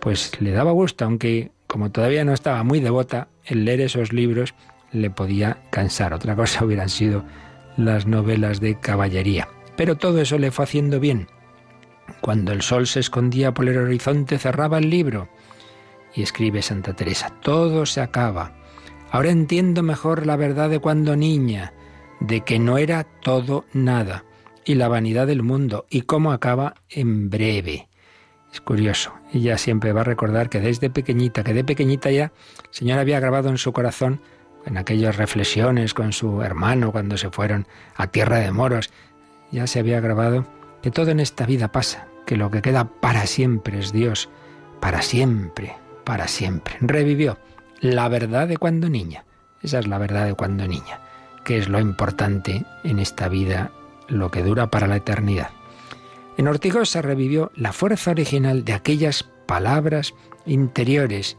pues 0.00 0.40
le 0.40 0.52
daba 0.52 0.72
gusto, 0.72 1.04
aunque 1.04 1.50
como 1.66 1.90
todavía 1.90 2.24
no 2.24 2.32
estaba 2.32 2.64
muy 2.64 2.80
devota, 2.80 3.28
el 3.44 3.64
leer 3.64 3.82
esos 3.82 4.12
libros 4.12 4.54
le 4.92 5.10
podía 5.10 5.58
cansar. 5.70 6.14
Otra 6.14 6.34
cosa 6.34 6.64
hubieran 6.64 6.88
sido 6.88 7.24
las 7.76 8.06
novelas 8.06 8.60
de 8.60 8.78
caballería. 8.78 9.48
Pero 9.76 9.96
todo 9.96 10.20
eso 10.20 10.38
le 10.38 10.50
fue 10.50 10.64
haciendo 10.64 11.00
bien. 11.00 11.28
Cuando 12.20 12.52
el 12.52 12.62
sol 12.62 12.86
se 12.86 13.00
escondía 13.00 13.52
por 13.54 13.68
el 13.68 13.78
horizonte 13.78 14.38
cerraba 14.38 14.78
el 14.78 14.90
libro. 14.90 15.28
Y 16.14 16.22
escribe 16.22 16.62
Santa 16.62 16.94
Teresa, 16.94 17.30
todo 17.40 17.86
se 17.86 18.00
acaba. 18.00 18.52
Ahora 19.10 19.30
entiendo 19.30 19.82
mejor 19.82 20.26
la 20.26 20.36
verdad 20.36 20.70
de 20.70 20.78
cuando 20.78 21.16
niña, 21.16 21.72
de 22.20 22.42
que 22.42 22.58
no 22.58 22.78
era 22.78 23.04
todo 23.04 23.64
nada, 23.72 24.24
y 24.64 24.74
la 24.74 24.88
vanidad 24.88 25.26
del 25.26 25.42
mundo, 25.42 25.86
y 25.88 26.02
cómo 26.02 26.32
acaba 26.32 26.74
en 26.88 27.30
breve. 27.30 27.88
Es 28.52 28.60
curioso, 28.60 29.12
ella 29.32 29.58
siempre 29.58 29.92
va 29.92 30.02
a 30.02 30.04
recordar 30.04 30.48
que 30.48 30.60
desde 30.60 30.90
pequeñita, 30.90 31.44
que 31.44 31.54
de 31.54 31.64
pequeñita 31.64 32.10
ya, 32.10 32.24
el 32.24 32.32
Señor 32.70 32.98
había 32.98 33.20
grabado 33.20 33.48
en 33.48 33.58
su 33.58 33.72
corazón, 33.72 34.20
en 34.66 34.76
aquellas 34.76 35.16
reflexiones 35.16 35.94
con 35.94 36.12
su 36.12 36.42
hermano 36.42 36.92
cuando 36.92 37.16
se 37.16 37.30
fueron 37.30 37.66
a 37.96 38.08
tierra 38.08 38.38
de 38.38 38.50
moros, 38.50 38.90
ya 39.50 39.66
se 39.66 39.78
había 39.78 40.00
grabado 40.00 40.46
que 40.82 40.90
todo 40.90 41.10
en 41.10 41.20
esta 41.20 41.46
vida 41.46 41.72
pasa, 41.72 42.06
que 42.30 42.36
lo 42.36 42.52
que 42.52 42.62
queda 42.62 42.84
para 42.84 43.26
siempre 43.26 43.80
es 43.80 43.90
Dios, 43.90 44.28
para 44.78 45.02
siempre, 45.02 45.74
para 46.04 46.28
siempre. 46.28 46.76
Revivió 46.80 47.38
la 47.80 48.08
verdad 48.08 48.46
de 48.46 48.56
cuando 48.56 48.88
niña. 48.88 49.24
Esa 49.62 49.80
es 49.80 49.88
la 49.88 49.98
verdad 49.98 50.26
de 50.26 50.34
cuando 50.34 50.68
niña, 50.68 51.00
que 51.42 51.58
es 51.58 51.68
lo 51.68 51.80
importante 51.80 52.64
en 52.84 53.00
esta 53.00 53.28
vida, 53.28 53.72
lo 54.06 54.30
que 54.30 54.44
dura 54.44 54.70
para 54.70 54.86
la 54.86 54.94
eternidad. 54.94 55.50
En 56.36 56.46
Ortigosa 56.46 57.02
revivió 57.02 57.50
la 57.56 57.72
fuerza 57.72 58.12
original 58.12 58.64
de 58.64 58.74
aquellas 58.74 59.24
palabras 59.46 60.14
interiores 60.46 61.36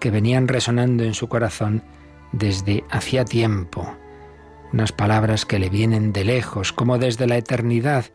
que 0.00 0.10
venían 0.10 0.48
resonando 0.48 1.04
en 1.04 1.14
su 1.14 1.28
corazón 1.28 1.84
desde 2.32 2.82
hacía 2.90 3.24
tiempo. 3.24 3.96
Unas 4.72 4.90
palabras 4.90 5.46
que 5.46 5.60
le 5.60 5.70
vienen 5.70 6.12
de 6.12 6.24
lejos, 6.24 6.72
como 6.72 6.98
desde 6.98 7.28
la 7.28 7.36
eternidad, 7.36 8.06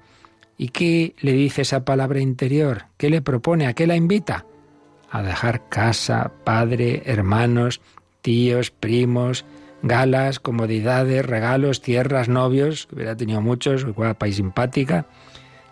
¿Y 0.58 0.70
qué 0.70 1.16
le 1.20 1.34
dice 1.34 1.62
esa 1.62 1.86
palabra 1.86 2.20
interior? 2.20 2.86
¿Qué 2.98 3.10
le 3.10 3.22
propone? 3.22 3.68
¿A 3.68 3.74
qué 3.74 3.86
la 3.86 3.96
invita? 3.96 4.46
A 5.12 5.22
dejar 5.22 5.70
casa, 5.70 6.32
padre, 6.44 7.04
hermanos, 7.06 7.80
tíos, 8.22 8.72
primos, 8.72 9.46
galas, 9.84 10.40
comodidades, 10.40 11.26
regalos, 11.26 11.82
tierras, 11.82 12.28
novios, 12.28 12.88
que 12.88 12.96
hubiera 12.96 13.16
tenido 13.16 13.40
muchos, 13.40 13.86
guapa 13.86 14.28
y 14.28 14.34
simpática. 14.34 15.06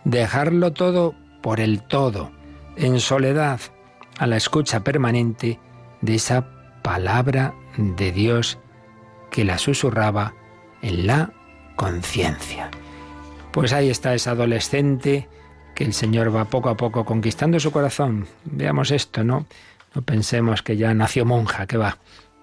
Dejarlo 0.04 0.72
todo 0.72 1.14
por 1.42 1.58
el 1.60 1.82
todo, 1.82 2.30
en 2.76 3.00
soledad, 3.00 3.60
a 4.18 4.26
la 4.26 4.36
escucha 4.36 4.84
permanente 4.84 5.58
de 6.00 6.14
esa 6.14 6.46
palabra 6.82 7.54
de 7.76 8.12
Dios 8.12 8.58
que 9.30 9.44
la 9.44 9.58
susurraba 9.58 10.34
en 10.80 11.06
la 11.08 11.32
conciencia. 11.74 12.70
Pues 13.56 13.72
ahí 13.72 13.88
está 13.88 14.12
esa 14.12 14.32
adolescente 14.32 15.30
que 15.74 15.84
el 15.84 15.94
Señor 15.94 16.34
va 16.36 16.44
poco 16.44 16.68
a 16.68 16.76
poco 16.76 17.06
conquistando 17.06 17.58
su 17.58 17.72
corazón. 17.72 18.26
Veamos 18.44 18.90
esto, 18.90 19.24
¿no? 19.24 19.46
No 19.94 20.02
pensemos 20.02 20.60
que 20.60 20.76
ya 20.76 20.92
nació 20.92 21.24
monja, 21.24 21.66
que 21.66 21.78
va, 21.78 21.96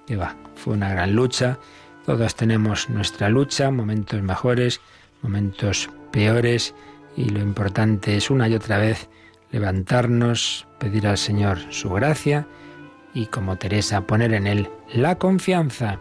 que 0.08 0.15
va. 0.15 0.36
Fue 0.55 0.74
una 0.74 0.89
gran 0.89 1.13
lucha. 1.13 1.60
Todos 2.08 2.34
tenemos 2.34 2.89
nuestra 2.89 3.29
lucha, 3.29 3.70
momentos 3.70 4.24
mejores, 4.24 4.82
momentos 5.22 5.91
peores, 6.10 6.74
y 7.15 7.29
lo 7.29 7.41
importante 7.41 8.17
es 8.17 8.32
una 8.32 8.50
y 8.50 8.55
otra 8.55 8.79
vez 8.79 9.08
levantarnos, 9.51 10.65
pedir 10.79 11.05
al 11.05 11.20
Señor 11.20 11.60
su 11.70 11.91
gracia 11.91 12.48
y 13.13 13.27
como 13.27 13.58
Teresa 13.58 14.01
poner 14.08 14.34
en 14.34 14.48
Él 14.48 14.67
la 14.91 15.20
confianza. 15.20 16.00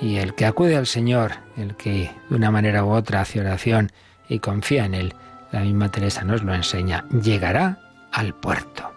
Y 0.00 0.18
el 0.18 0.36
que 0.36 0.46
acude 0.46 0.76
al 0.76 0.86
Señor, 0.86 1.32
el 1.56 1.74
que 1.74 2.12
de 2.30 2.36
una 2.36 2.52
manera 2.52 2.84
u 2.84 2.90
otra 2.90 3.22
hace 3.22 3.40
oración, 3.40 3.90
y 4.28 4.38
confía 4.38 4.84
en 4.84 4.94
Él, 4.94 5.14
la 5.52 5.60
misma 5.60 5.90
Teresa 5.90 6.24
nos 6.24 6.42
lo 6.42 6.54
enseña, 6.54 7.04
llegará 7.22 7.78
al 8.12 8.34
puerto. 8.34 8.90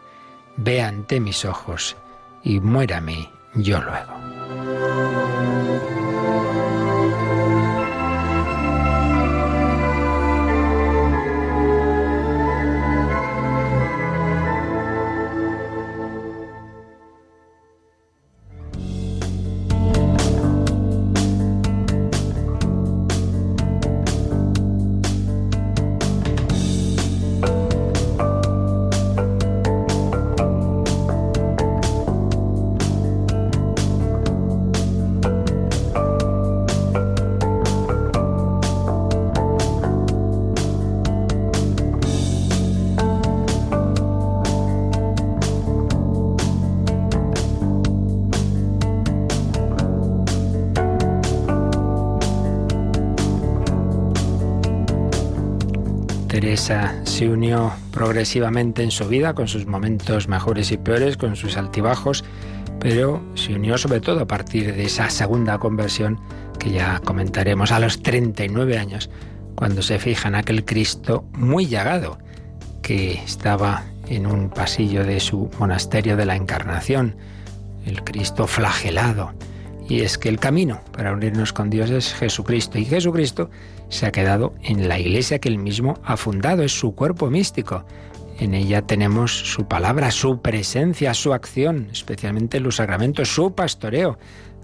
Ve 0.58 0.82
ante 0.82 1.20
mis 1.20 1.46
ojos 1.46 1.96
y 2.44 2.60
muérame 2.60 3.30
yo 3.56 3.82
luego. 3.82 4.29
Se 57.20 57.28
unió 57.28 57.74
progresivamente 57.92 58.82
en 58.82 58.92
su 58.92 59.06
vida, 59.10 59.34
con 59.34 59.50
sus 59.50 59.68
momentos 59.68 60.30
mejores 60.30 60.72
y 60.72 60.78
peores, 60.78 61.18
con 61.18 61.36
sus 61.36 61.58
altibajos, 61.58 62.24
pero 62.80 63.22
se 63.36 63.56
unió 63.56 63.78
sobre 63.78 64.00
todo 64.00 64.22
a 64.22 64.26
partir 64.26 64.74
de 64.74 64.86
esa 64.86 65.10
segunda 65.10 65.58
conversión 65.58 66.18
que 66.60 66.72
ya 66.72 67.00
comentaremos 67.00 67.74
a 67.74 67.80
los 67.80 68.02
39 68.04 68.78
años, 68.78 69.10
cuando 69.56 69.82
se 69.82 70.00
fija 70.00 70.30
en 70.30 70.36
aquel 70.36 70.64
Cristo 70.64 71.26
muy 71.34 71.66
llagado 71.66 72.20
que 72.82 73.16
estaba 73.16 73.84
en 74.08 74.26
un 74.26 74.50
pasillo 74.50 75.04
de 75.04 75.20
su 75.20 75.52
monasterio 75.60 76.16
de 76.16 76.26
la 76.26 76.38
Encarnación, 76.38 77.18
el 77.86 78.02
Cristo 78.06 78.48
flagelado. 78.48 79.34
Y 79.90 80.02
es 80.02 80.20
que 80.20 80.30
el 80.30 80.40
camino 80.40 80.82
para 80.94 81.12
unirnos 81.12 81.52
con 81.52 81.72
Dios 81.72 81.90
es 81.90 82.14
Jesucristo. 82.14 82.78
Y 82.78 82.86
Jesucristo 82.86 83.50
se 83.90 84.06
ha 84.06 84.12
quedado 84.12 84.54
en 84.62 84.88
la 84.88 85.00
iglesia 85.00 85.40
que 85.40 85.50
él 85.50 85.58
mismo 85.58 86.00
ha 86.06 86.16
fundado, 86.16 86.62
es 86.62 86.72
su 86.72 86.94
cuerpo 86.94 87.32
místico. 87.32 87.84
En 88.40 88.54
ella 88.54 88.84
tenemos 88.84 89.32
su 89.32 89.68
palabra, 89.68 90.12
su 90.12 90.42
presencia, 90.42 91.16
su 91.16 91.34
acción, 91.34 91.90
especialmente 91.92 92.60
los 92.60 92.76
sacramentos, 92.76 93.34
su 93.34 93.56
pastoreo, 93.56 94.20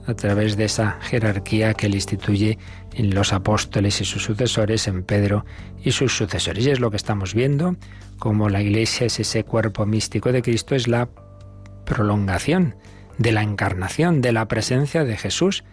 a 0.05 0.13
través 0.13 0.57
de 0.57 0.65
esa 0.65 0.99
jerarquía 1.01 1.73
que 1.73 1.87
él 1.87 1.95
instituye 1.95 2.59
en 2.93 3.15
los 3.15 3.33
apóstoles 3.33 3.99
y 4.01 4.05
sus 4.05 4.23
sucesores, 4.23 4.87
en 4.87 5.03
Pedro 5.03 5.43
y 5.83 5.91
sus 5.91 6.15
sucesores. 6.15 6.67
Y 6.67 6.69
es 6.69 6.79
lo 6.79 6.91
que 6.91 6.97
estamos 6.97 7.33
viendo, 7.33 7.75
como 8.19 8.47
la 8.47 8.61
iglesia 8.61 9.07
es 9.07 9.19
ese 9.19 9.43
cuerpo 9.43 9.87
místico 9.87 10.31
de 10.31 10.43
Cristo, 10.43 10.75
es 10.75 10.87
la 10.87 11.09
prolongación 11.83 12.75
de 13.17 13.31
la 13.31 13.43
encarnación, 13.43 14.21
de 14.21 14.31
la 14.31 14.47
presencia 14.47 15.03
de 15.03 15.17
Jesús. 15.17 15.63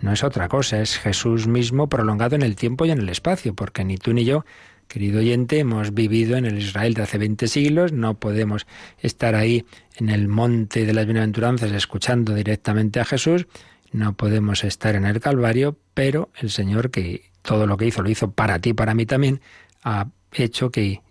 No 0.00 0.12
es 0.12 0.24
otra 0.24 0.48
cosa, 0.48 0.80
es 0.80 0.98
Jesús 0.98 1.46
mismo 1.46 1.88
prolongado 1.88 2.36
en 2.36 2.42
el 2.42 2.56
tiempo 2.56 2.86
y 2.86 2.90
en 2.90 3.00
el 3.00 3.08
espacio, 3.08 3.54
porque 3.54 3.84
ni 3.84 3.96
tú 3.96 4.12
ni 4.12 4.24
yo, 4.24 4.44
querido 4.88 5.20
oyente, 5.20 5.58
hemos 5.58 5.94
vivido 5.94 6.36
en 6.36 6.46
el 6.46 6.58
Israel 6.58 6.94
de 6.94 7.02
hace 7.02 7.18
20 7.18 7.48
siglos, 7.48 7.92
no 7.92 8.14
podemos 8.14 8.66
estar 8.98 9.34
ahí 9.34 9.66
en 9.96 10.08
el 10.08 10.28
monte 10.28 10.86
de 10.86 10.94
las 10.94 11.04
bienaventuranzas 11.06 11.70
escuchando 11.72 12.34
directamente 12.34 12.98
a 12.98 13.04
Jesús, 13.04 13.46
no 13.92 14.14
podemos 14.14 14.64
estar 14.64 14.94
en 14.94 15.04
el 15.04 15.20
Calvario, 15.20 15.76
pero 15.94 16.30
el 16.40 16.50
Señor 16.50 16.90
que 16.90 17.30
todo 17.42 17.66
lo 17.66 17.76
que 17.76 17.86
hizo 17.86 18.02
lo 18.02 18.10
hizo 18.10 18.30
para 18.30 18.58
ti, 18.58 18.72
para 18.72 18.94
mí 18.94 19.06
también, 19.06 19.40
ha 19.82 20.08
hecho 20.32 20.70
que 20.70 21.02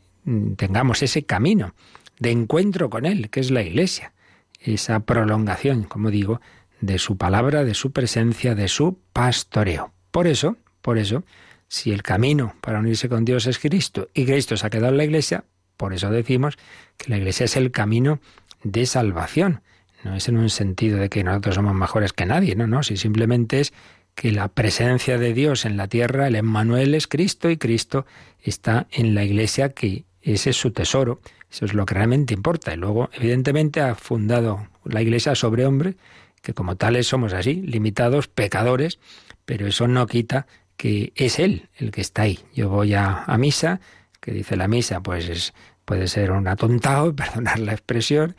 tengamos 0.56 1.02
ese 1.04 1.24
camino 1.24 1.74
de 2.20 2.32
encuentro 2.32 2.90
con 2.90 3.06
Él, 3.06 3.30
que 3.30 3.40
es 3.40 3.52
la 3.52 3.64
Iglesia, 3.64 4.14
esa 4.60 5.00
prolongación, 5.02 5.84
como 5.84 6.12
digo, 6.12 6.42
de 6.82 7.00
su 7.00 7.18
palabra, 7.18 7.64
de 7.64 7.74
su 7.74 7.92
presencia, 7.92 8.56
de 8.56 8.68
su 8.68 9.00
pastoreo. 9.14 9.92
Por 10.12 10.28
eso, 10.28 10.58
por 10.82 10.98
eso, 10.98 11.24
si 11.68 11.92
el 11.92 12.04
camino 12.04 12.56
para 12.62 12.80
unirse 12.80 13.10
con 13.10 13.26
Dios 13.26 13.48
es 13.48 13.60
Cristo 13.60 14.10
y 14.14 14.26
Cristo 14.26 14.58
se 14.58 14.66
ha 14.66 14.70
quedado 14.70 14.92
en 14.92 14.98
la 14.98 15.04
Iglesia, 15.04 15.44
por 15.78 15.94
eso 15.94 16.10
decimos 16.10 16.58
que 16.98 17.10
la 17.10 17.18
Iglesia 17.18 17.46
es 17.46 17.56
el 17.56 17.72
camino 17.72 18.20
de 18.64 18.86
salvación. 18.86 19.62
No 20.04 20.16
es 20.16 20.28
en 20.30 20.38
un 20.38 20.50
sentido 20.50 20.98
de 20.98 21.10
que 21.10 21.24
nosotros 21.24 21.56
somos 21.56 21.76
mejores 21.76 22.14
que 22.14 22.26
nadie, 22.26 22.56
no, 22.56 22.68
no, 22.68 22.84
si 22.84 22.98
simplemente 22.98 23.60
es 23.60 23.74
que 24.16 24.32
la 24.32 24.50
presencia 24.50 25.18
de 25.18 25.34
Dios 25.34 25.66
en 25.66 25.78
la 25.78 25.88
tierra, 25.88 26.28
el 26.28 26.36
Emmanuel 26.36 26.96
es 26.96 27.08
Cristo 27.08 27.50
y 27.50 27.58
Cristo 27.58 28.06
está 28.42 28.88
en 28.92 29.16
la 29.16 29.24
iglesia 29.24 29.70
que 29.70 30.04
ese 30.22 30.52
es 30.52 30.58
su 30.58 30.72
tesoro, 30.72 31.22
eso 31.52 31.66
es 31.66 31.74
lo 31.74 31.86
que 31.86 31.96
realmente 31.96 32.34
importa. 32.34 32.74
Y 32.74 32.78
luego, 32.78 33.10
evidentemente, 33.14 33.82
ha 33.82 33.96
fundado 33.96 34.68
la 34.84 35.02
iglesia 35.02 35.36
sobre 35.36 35.66
hombre, 35.66 35.96
que 36.42 36.54
como 36.54 36.78
tales 36.78 37.08
somos 37.08 37.34
así, 37.34 37.56
limitados, 37.56 38.28
pecadores, 38.28 39.00
pero 39.46 39.68
eso 39.68 39.88
no 39.88 40.06
quita 40.08 40.48
que 40.78 41.12
es 41.16 41.40
Él 41.40 41.68
el 41.76 41.92
que 41.92 42.02
está 42.02 42.22
ahí. 42.24 42.40
Yo 42.54 42.70
voy 42.70 42.94
a, 42.94 43.26
misa, 43.38 43.82
que 44.22 44.32
dice 44.32 44.56
la 44.56 44.68
misa, 44.68 45.02
pues 45.02 45.28
es 45.28 45.54
puede 45.84 46.08
ser 46.08 46.30
un 46.30 46.48
atontado, 46.48 47.16
perdonar 47.16 47.58
la 47.58 47.72
expresión, 47.72 48.36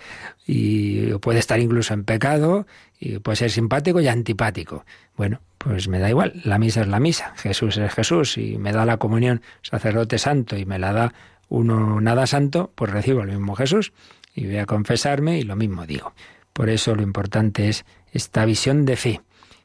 y 0.46 1.12
puede 1.14 1.40
estar 1.40 1.58
incluso 1.58 1.92
en 1.92 2.04
pecado, 2.04 2.66
y 3.00 3.18
puede 3.18 3.36
ser 3.36 3.50
simpático 3.50 4.00
y 4.00 4.06
antipático. 4.06 4.84
Bueno, 5.16 5.40
pues 5.58 5.88
me 5.88 5.98
da 5.98 6.08
igual, 6.08 6.40
la 6.44 6.58
misa 6.58 6.82
es 6.82 6.86
la 6.86 7.00
misa, 7.00 7.34
Jesús 7.36 7.76
es 7.76 7.92
Jesús, 7.92 8.38
y 8.38 8.56
me 8.56 8.72
da 8.72 8.86
la 8.86 8.98
comunión 8.98 9.42
sacerdote 9.62 10.16
santo 10.16 10.56
y 10.56 10.64
me 10.64 10.78
la 10.78 10.92
da 10.92 11.14
uno 11.50 12.00
nada 12.00 12.26
santo, 12.26 12.72
pues 12.74 12.90
recibo 12.90 13.20
el 13.20 13.28
mismo 13.28 13.54
Jesús 13.54 13.92
y 14.34 14.46
voy 14.46 14.56
a 14.56 14.66
confesarme 14.66 15.38
y 15.38 15.42
lo 15.42 15.56
mismo 15.56 15.84
digo. 15.84 16.14
Por 16.54 16.70
eso 16.70 16.94
lo 16.94 17.02
importante 17.02 17.68
es 17.68 17.84
esta 18.12 18.44
visión 18.46 18.86
de 18.86 18.96
fe. 18.96 19.20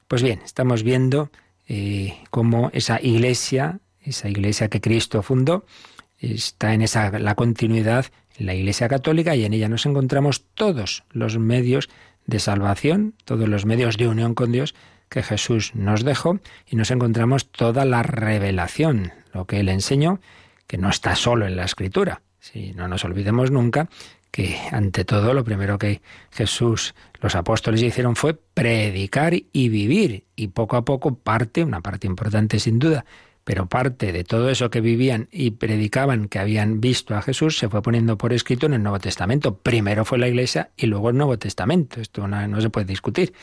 Pues 0.07 0.21
bien, 0.21 0.41
estamos 0.43 0.83
viendo 0.83 1.31
eh, 1.67 2.17
cómo 2.29 2.69
esa 2.73 2.99
iglesia, 3.01 3.79
esa 4.01 4.27
iglesia 4.29 4.67
que 4.67 4.81
Cristo 4.81 5.21
fundó, 5.23 5.65
está 6.19 6.73
en 6.73 6.81
esa 6.81 7.17
la 7.19 7.35
continuidad 7.35 8.07
en 8.37 8.47
la 8.47 8.53
Iglesia 8.53 8.87
Católica 8.87 9.35
y 9.35 9.45
en 9.45 9.53
ella 9.53 9.69
nos 9.69 9.85
encontramos 9.85 10.43
todos 10.55 11.03
los 11.11 11.37
medios 11.37 11.89
de 12.25 12.39
salvación, 12.39 13.13
todos 13.23 13.47
los 13.47 13.65
medios 13.65 13.97
de 13.97 14.07
unión 14.07 14.33
con 14.33 14.51
Dios 14.51 14.75
que 15.09 15.23
Jesús 15.23 15.73
nos 15.75 16.03
dejó 16.03 16.39
y 16.67 16.75
nos 16.75 16.91
encontramos 16.91 17.51
toda 17.51 17.85
la 17.85 18.03
revelación, 18.03 19.13
lo 19.33 19.45
que 19.45 19.59
él 19.59 19.69
enseñó, 19.69 20.19
que 20.67 20.77
no 20.77 20.89
está 20.89 21.15
solo 21.15 21.45
en 21.45 21.55
la 21.55 21.65
escritura. 21.65 22.21
Si 22.39 22.73
no 22.73 22.87
nos 22.87 23.03
olvidemos 23.05 23.51
nunca 23.51 23.89
que 24.35 24.59
ante 24.71 25.05
todo 25.05 25.33
lo 25.33 25.45
primero 25.45 25.77
que 25.77 26.01
Jesús, 26.29 26.93
los 27.21 27.35
apóstoles 27.35 27.81
hicieron 27.81 28.17
fue 28.17 28.33
predicar 28.33 29.33
y 29.33 29.69
vivir 29.69 30.25
y 30.35 30.49
poco 30.49 30.75
a 30.75 30.83
poco 30.83 31.15
parte, 31.15 31.63
una 31.63 31.79
parte 31.79 32.05
importante 32.05 32.59
sin 32.59 32.77
duda, 32.77 33.05
pero 33.45 33.67
parte 33.67 34.11
de 34.11 34.23
todo 34.23 34.49
eso 34.49 34.69
que 34.69 34.81
vivían 34.81 35.29
y 35.31 35.51
predicaban 35.51 36.27
que 36.27 36.39
habían 36.39 36.81
visto 36.81 37.15
a 37.15 37.21
Jesús 37.21 37.57
se 37.57 37.69
fue 37.69 37.81
poniendo 37.81 38.17
por 38.17 38.33
escrito 38.33 38.65
en 38.65 38.73
el 38.73 38.83
Nuevo 38.83 38.99
Testamento. 38.99 39.57
Primero 39.59 40.03
fue 40.03 40.17
la 40.17 40.27
Iglesia 40.27 40.71
y 40.75 40.87
luego 40.87 41.11
el 41.11 41.17
Nuevo 41.17 41.37
Testamento. 41.37 42.01
Esto 42.01 42.27
no, 42.27 42.59
se 42.59 42.69
puede 42.71 42.87
discutir. 42.87 43.33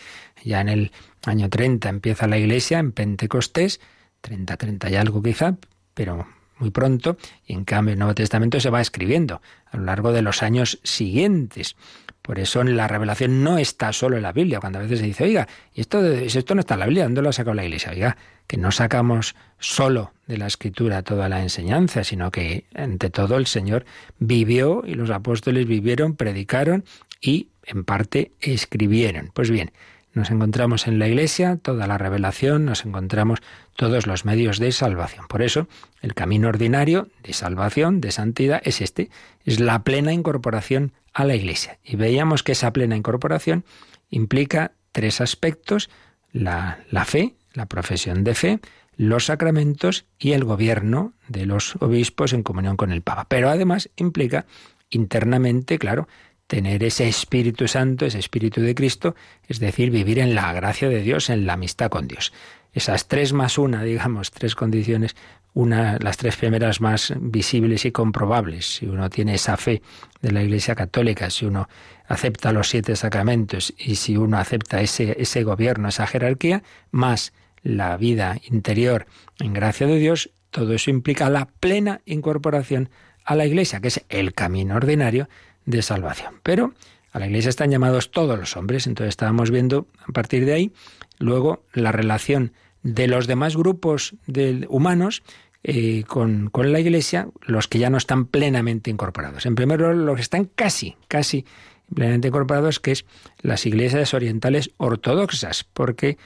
Ya 0.45 0.61
en 0.61 0.69
el 0.69 0.93
año 1.25 1.49
30 1.49 1.89
empieza 1.89 2.27
la 2.27 2.37
Iglesia, 2.37 2.81
en 2.81 2.93
Pentecostés, 2.93 3.81
30, 4.23 4.57
30 4.57 4.91
y 4.91 4.97
algo 4.97 5.23
quizá, 5.23 5.57
pero 5.95 6.27
muy 6.63 6.71
pronto, 6.71 7.17
y 7.45 7.55
en 7.55 7.65
cambio 7.65 7.93
el 7.93 7.99
Nuevo 7.99 8.15
Testamento 8.15 8.61
se 8.61 8.71
va 8.71 8.81
escribiendo 8.81 9.43
a 9.71 9.77
lo 9.77 9.85
largo 9.85 10.13
de 10.13 10.23
los 10.23 10.45
años 10.45 10.79
siguientes. 10.85 11.75
Por 12.23 12.39
eso 12.39 12.63
la 12.63 12.87
revelación 12.87 13.43
no 13.43 13.59
está 13.59 13.93
solo 13.93 14.17
en 14.17 14.23
la 14.23 14.33
Biblia. 14.33 14.61
Cuando 14.61 14.79
a 14.79 14.83
veces 14.83 15.01
se 15.01 15.07
dice, 15.07 15.25
oiga, 15.25 15.49
esto, 15.75 16.07
esto 16.07 16.55
no 16.55 16.61
está 16.61 16.75
en 16.75 16.81
la 16.81 16.87
Biblia, 16.87 17.03
¿dónde 17.03 17.21
lo 17.21 17.31
ha 17.31 17.33
sacado 17.33 17.55
la 17.55 17.65
Iglesia? 17.65 17.91
Oiga, 17.91 18.17
que 18.47 18.59
no 18.59 18.71
sacamos 18.71 19.35
solo 19.59 20.13
de 20.29 20.39
la 20.39 20.47
Escritura 20.47 21.03
toda 21.03 21.29
la 21.29 21.43
enseñanza, 21.43 22.05
sino 22.05 22.31
que 22.31 22.67
ante 22.75 23.11
todo 23.11 23.39
el 23.39 23.47
Señor 23.47 23.85
vivió 24.21 24.85
y 24.87 24.95
los 24.95 25.11
apóstoles 25.11 25.67
vivieron, 25.67 26.15
predicaron 26.15 26.85
y 27.21 27.49
en 27.65 27.83
parte 27.85 28.31
escribieron. 28.41 29.33
Pues 29.35 29.51
bien, 29.51 29.73
nos 30.15 30.31
encontramos 30.31 30.87
en 30.87 30.99
la 30.99 31.09
Iglesia 31.09 31.57
toda 31.57 31.87
la 31.87 31.99
revelación, 31.99 32.65
nos 32.65 32.85
encontramos 32.85 33.41
todos 33.77 34.07
los 34.07 34.25
medios 34.25 34.59
de 34.59 34.73
salvación. 34.73 35.27
Por 35.29 35.43
eso, 35.43 35.69
el 36.01 36.15
camino 36.15 36.49
ordinario 36.49 37.09
de 37.23 37.33
salvación, 37.33 38.01
de 38.01 38.13
santidad, 38.13 38.61
es 38.65 38.81
este, 38.81 39.11
es 39.45 39.61
la 39.61 39.83
plena 39.83 40.13
incorporación 40.13 40.93
a 41.13 41.25
la 41.25 41.35
Iglesia. 41.35 41.79
Y 41.85 41.97
veíamos 41.97 42.43
que 42.43 42.53
esa 42.53 42.73
plena 42.73 42.97
incorporación 42.97 43.65
implica 44.11 44.73
tres 44.93 45.21
aspectos, 45.21 45.91
la, 46.33 46.79
fe, 47.07 47.35
la 47.55 47.67
profesión 47.67 48.25
de 48.25 48.35
fe, 48.35 48.61
los 48.97 49.27
sacramentos 49.27 50.05
y 50.19 50.33
el 50.33 50.45
gobierno 50.45 51.15
de 51.29 51.47
los 51.47 51.77
obispos 51.77 52.33
en 52.35 52.43
comunión 52.43 52.77
con 52.77 52.93
el 52.93 53.03
Papa. 53.03 53.27
Pero 53.29 53.49
además 53.49 53.91
implica 53.97 54.45
internamente, 54.91 55.79
claro, 55.79 56.07
tener 56.47 56.85
ese 56.85 57.09
Espíritu 57.09 57.69
Santo, 57.69 58.07
ese 58.07 58.19
Espíritu 58.19 58.61
de 58.61 58.75
Cristo, 58.75 59.15
es 59.49 59.59
decir, 59.59 59.91
vivir 59.91 60.19
en 60.19 60.35
la 60.35 60.53
gracia 60.53 60.89
de 60.89 61.01
Dios, 61.01 61.31
en 61.31 61.47
la 61.47 61.55
amistad 61.55 61.91
con 61.91 62.09
Dios. 62.09 62.33
Esas 62.73 63.09
tres 63.09 63.33
más 63.33 63.59
una, 63.59 63.83
digamos, 63.83 64.31
tres 64.31 64.55
condiciones 64.55 65.15
una, 65.55 65.99
las 66.01 66.17
tres 66.17 66.37
primeras 66.37 66.81
más 66.81 67.13
visibles 67.21 67.85
y 67.85 67.93
comprobables. 67.93 68.77
Si 68.77 68.87
uno 68.87 69.11
tiene 69.11 69.35
esa 69.35 69.57
fe 69.57 69.83
de 70.21 70.33
la 70.33 70.43
Iglesia 70.43 70.75
Católica, 70.75 71.31
si 71.31 71.45
uno 71.45 71.69
acepta 72.07 72.53
los 72.53 72.69
siete 72.69 72.97
sacramentos 72.97 73.75
y 73.77 73.97
si 73.97 74.17
uno 74.17 74.39
acepta 74.39 74.81
ese, 74.81 75.15
ese 75.21 75.43
gobierno, 75.45 75.89
esa 75.89 76.07
jerarquía, 76.07 76.63
más 76.91 77.33
la 77.63 77.97
vida 77.97 78.39
interior 78.51 79.07
en 79.39 79.53
gracia 79.53 79.87
de 79.87 79.99
Dios, 79.99 80.31
todo 80.51 80.75
eso 80.75 80.91
implica 80.91 81.31
la 81.31 81.47
plena 81.47 82.01
incorporación 82.07 82.91
a 83.25 83.37
la 83.37 83.47
Iglesia, 83.47 83.81
que 83.81 83.89
es 83.89 84.05
el 84.09 84.33
camino 84.33 84.77
ordinario 84.77 85.29
de 85.67 85.83
salvación. 85.83 86.35
Pero 86.43 86.75
a 87.13 87.19
la 87.19 87.27
Iglesia 87.27 87.51
están 87.51 87.71
llamados 87.71 88.11
todos 88.11 88.39
los 88.39 88.57
hombres, 88.57 88.87
entonces 88.87 89.11
estábamos 89.11 89.51
viendo 89.51 89.87
a 90.07 90.13
partir 90.13 90.45
de 90.45 90.55
ahí 90.55 90.73
luego 91.19 91.65
la 91.73 91.93
relación 91.93 92.53
de 92.83 93.07
los 93.07 93.27
demás 93.27 93.57
grupos 93.57 94.15
de 94.27 94.67
humanos 94.69 95.23
eh, 95.63 96.05
con, 96.09 96.51
con, 96.51 96.73
la 96.73 96.81
Iglesia, 96.81 97.29
los 97.43 97.69
que 97.69 97.79
ya 97.79 97.91
no 97.91 97.97
están 97.97 98.27
plenamente 98.27 98.91
incorporados. 98.91 99.47
En 99.47 99.55
primer 99.55 99.79
lugar, 99.79 99.95
los 99.95 100.17
que 100.17 100.23
están 100.23 100.47
casi, 100.47 100.97
casi 101.07 101.47
plenamente 101.95 102.29
incorporados, 102.29 102.81
que 102.81 102.93
es 102.93 103.05
las 103.41 103.67
iglesias 103.67 104.15
orientales 104.15 104.71
ortodoxas, 104.79 105.65
porque 105.65 106.19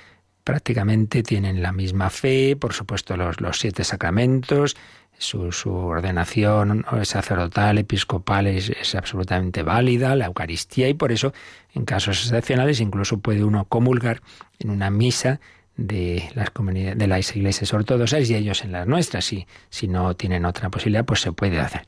prácticamente 0.45 1.23
tienen 1.23 1.61
la 1.61 1.73
misma 1.73 2.09
fe, 2.09 2.57
por 2.57 2.73
supuesto 2.73 3.17
los, 3.17 3.41
los 3.41 3.59
siete 3.59 3.85
sacramentos, 3.85 4.77
su, 5.19 5.71
ordenación 5.71 6.85
sacerdotal, 7.03 7.79
episcopal 7.79 8.47
es, 8.47 8.95
absolutamente 8.95 9.63
válida, 9.63 10.15
la 10.17 10.27
Eucaristía, 10.27 10.89
y 10.89 10.95
por 10.95 11.13
eso, 11.13 11.33
en 11.75 11.85
casos 11.85 12.23
excepcionales, 12.23 12.81
incluso 12.81 13.19
puede 13.19 13.45
uno 13.45 13.65
comulgar 13.65 14.21
en 14.59 14.71
una 14.71 14.91
misa 14.91 15.41
de 15.77 16.31
las 16.35 16.51
comunidades, 16.51 16.99
de 16.99 17.07
las 17.07 17.37
iglesias 17.37 17.73
ortodoxas 17.75 18.29
y 18.31 18.35
ellos 18.35 18.65
en 18.65 18.73
las 18.73 18.87
nuestras. 18.87 19.25
Si, 19.25 19.47
si 19.69 19.89
no 19.89 20.15
tienen 20.15 20.45
otra 20.45 20.71
posibilidad, 20.71 21.05
pues 21.05 21.21
se 21.21 21.33
puede 21.33 21.61
hacer. 21.61 21.87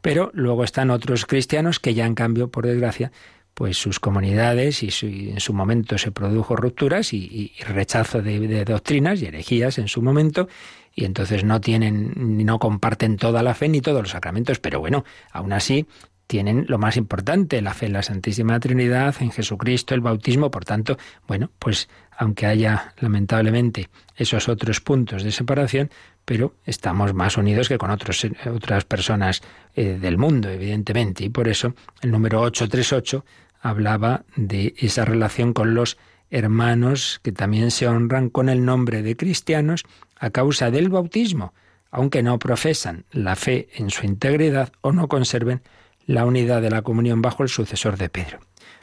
Pero 0.00 0.30
luego 0.34 0.64
están 0.64 0.90
otros 0.90 1.26
cristianos 1.26 1.78
que 1.78 1.94
ya 1.94 2.06
en 2.06 2.14
cambio, 2.14 2.48
por 2.48 2.66
desgracia, 2.66 3.12
pues 3.60 3.76
sus 3.76 4.00
comunidades 4.00 4.82
y, 4.82 5.28
en 5.28 5.38
su 5.38 5.52
momento 5.52 5.98
se 5.98 6.10
produjo 6.10 6.56
rupturas 6.56 7.12
y, 7.12 7.52
rechazo 7.68 8.22
de, 8.22 8.64
doctrinas 8.64 9.20
y 9.20 9.26
herejías 9.26 9.76
en 9.76 9.86
su 9.86 10.00
momento 10.00 10.48
y 10.94 11.04
entonces 11.04 11.44
no 11.44 11.60
tienen 11.60 12.14
ni 12.38 12.44
no 12.44 12.58
comparten 12.58 13.18
toda 13.18 13.42
la 13.42 13.52
fe 13.52 13.68
ni 13.68 13.82
todos 13.82 14.00
los 14.00 14.12
sacramentos, 14.12 14.60
pero 14.60 14.80
bueno, 14.80 15.04
aún 15.30 15.52
así 15.52 15.86
tienen 16.26 16.64
lo 16.68 16.78
más 16.78 16.96
importante, 16.96 17.60
la 17.60 17.74
fe 17.74 17.84
en 17.84 17.92
la 17.92 18.02
Santísima 18.02 18.58
Trinidad, 18.60 19.14
en 19.20 19.30
Jesucristo, 19.30 19.94
el 19.94 20.00
bautismo, 20.00 20.50
por 20.50 20.64
tanto, 20.64 20.96
bueno, 21.28 21.50
pues 21.58 21.90
aunque 22.16 22.46
haya 22.46 22.94
lamentablemente 22.98 23.90
esos 24.16 24.48
otros 24.48 24.80
puntos 24.80 25.22
de 25.22 25.32
separación, 25.32 25.90
pero 26.24 26.54
estamos 26.64 27.12
más 27.12 27.36
unidos 27.36 27.68
que 27.68 27.76
con 27.76 27.90
otros, 27.90 28.26
otras 28.54 28.84
personas 28.86 29.42
eh, 29.74 29.98
del 30.00 30.16
mundo, 30.16 30.48
evidentemente, 30.48 31.24
y 31.24 31.28
por 31.28 31.46
eso 31.46 31.74
el 32.00 32.10
número 32.10 32.40
838 32.40 33.22
hablaba 33.60 34.24
de 34.36 34.74
esa 34.78 35.04
relación 35.04 35.52
con 35.52 35.74
los 35.74 35.98
hermanos 36.30 37.20
que 37.22 37.32
también 37.32 37.70
se 37.70 37.88
honran 37.88 38.30
con 38.30 38.48
el 38.48 38.64
nombre 38.64 39.02
de 39.02 39.16
cristianos 39.16 39.84
a 40.18 40.30
causa 40.30 40.70
del 40.70 40.88
bautismo, 40.88 41.52
aunque 41.90 42.22
no 42.22 42.38
profesan 42.38 43.04
la 43.10 43.36
fe 43.36 43.68
en 43.74 43.90
su 43.90 44.06
integridad 44.06 44.72
o 44.80 44.92
no 44.92 45.08
conserven 45.08 45.62
la 46.06 46.24
unidad 46.24 46.62
de 46.62 46.70
la 46.70 46.82
comunión 46.82 47.22
bajo 47.22 47.42
el 47.42 47.48
sucesor 47.48 47.96
de 47.96 48.08
Pedro. 48.08 48.40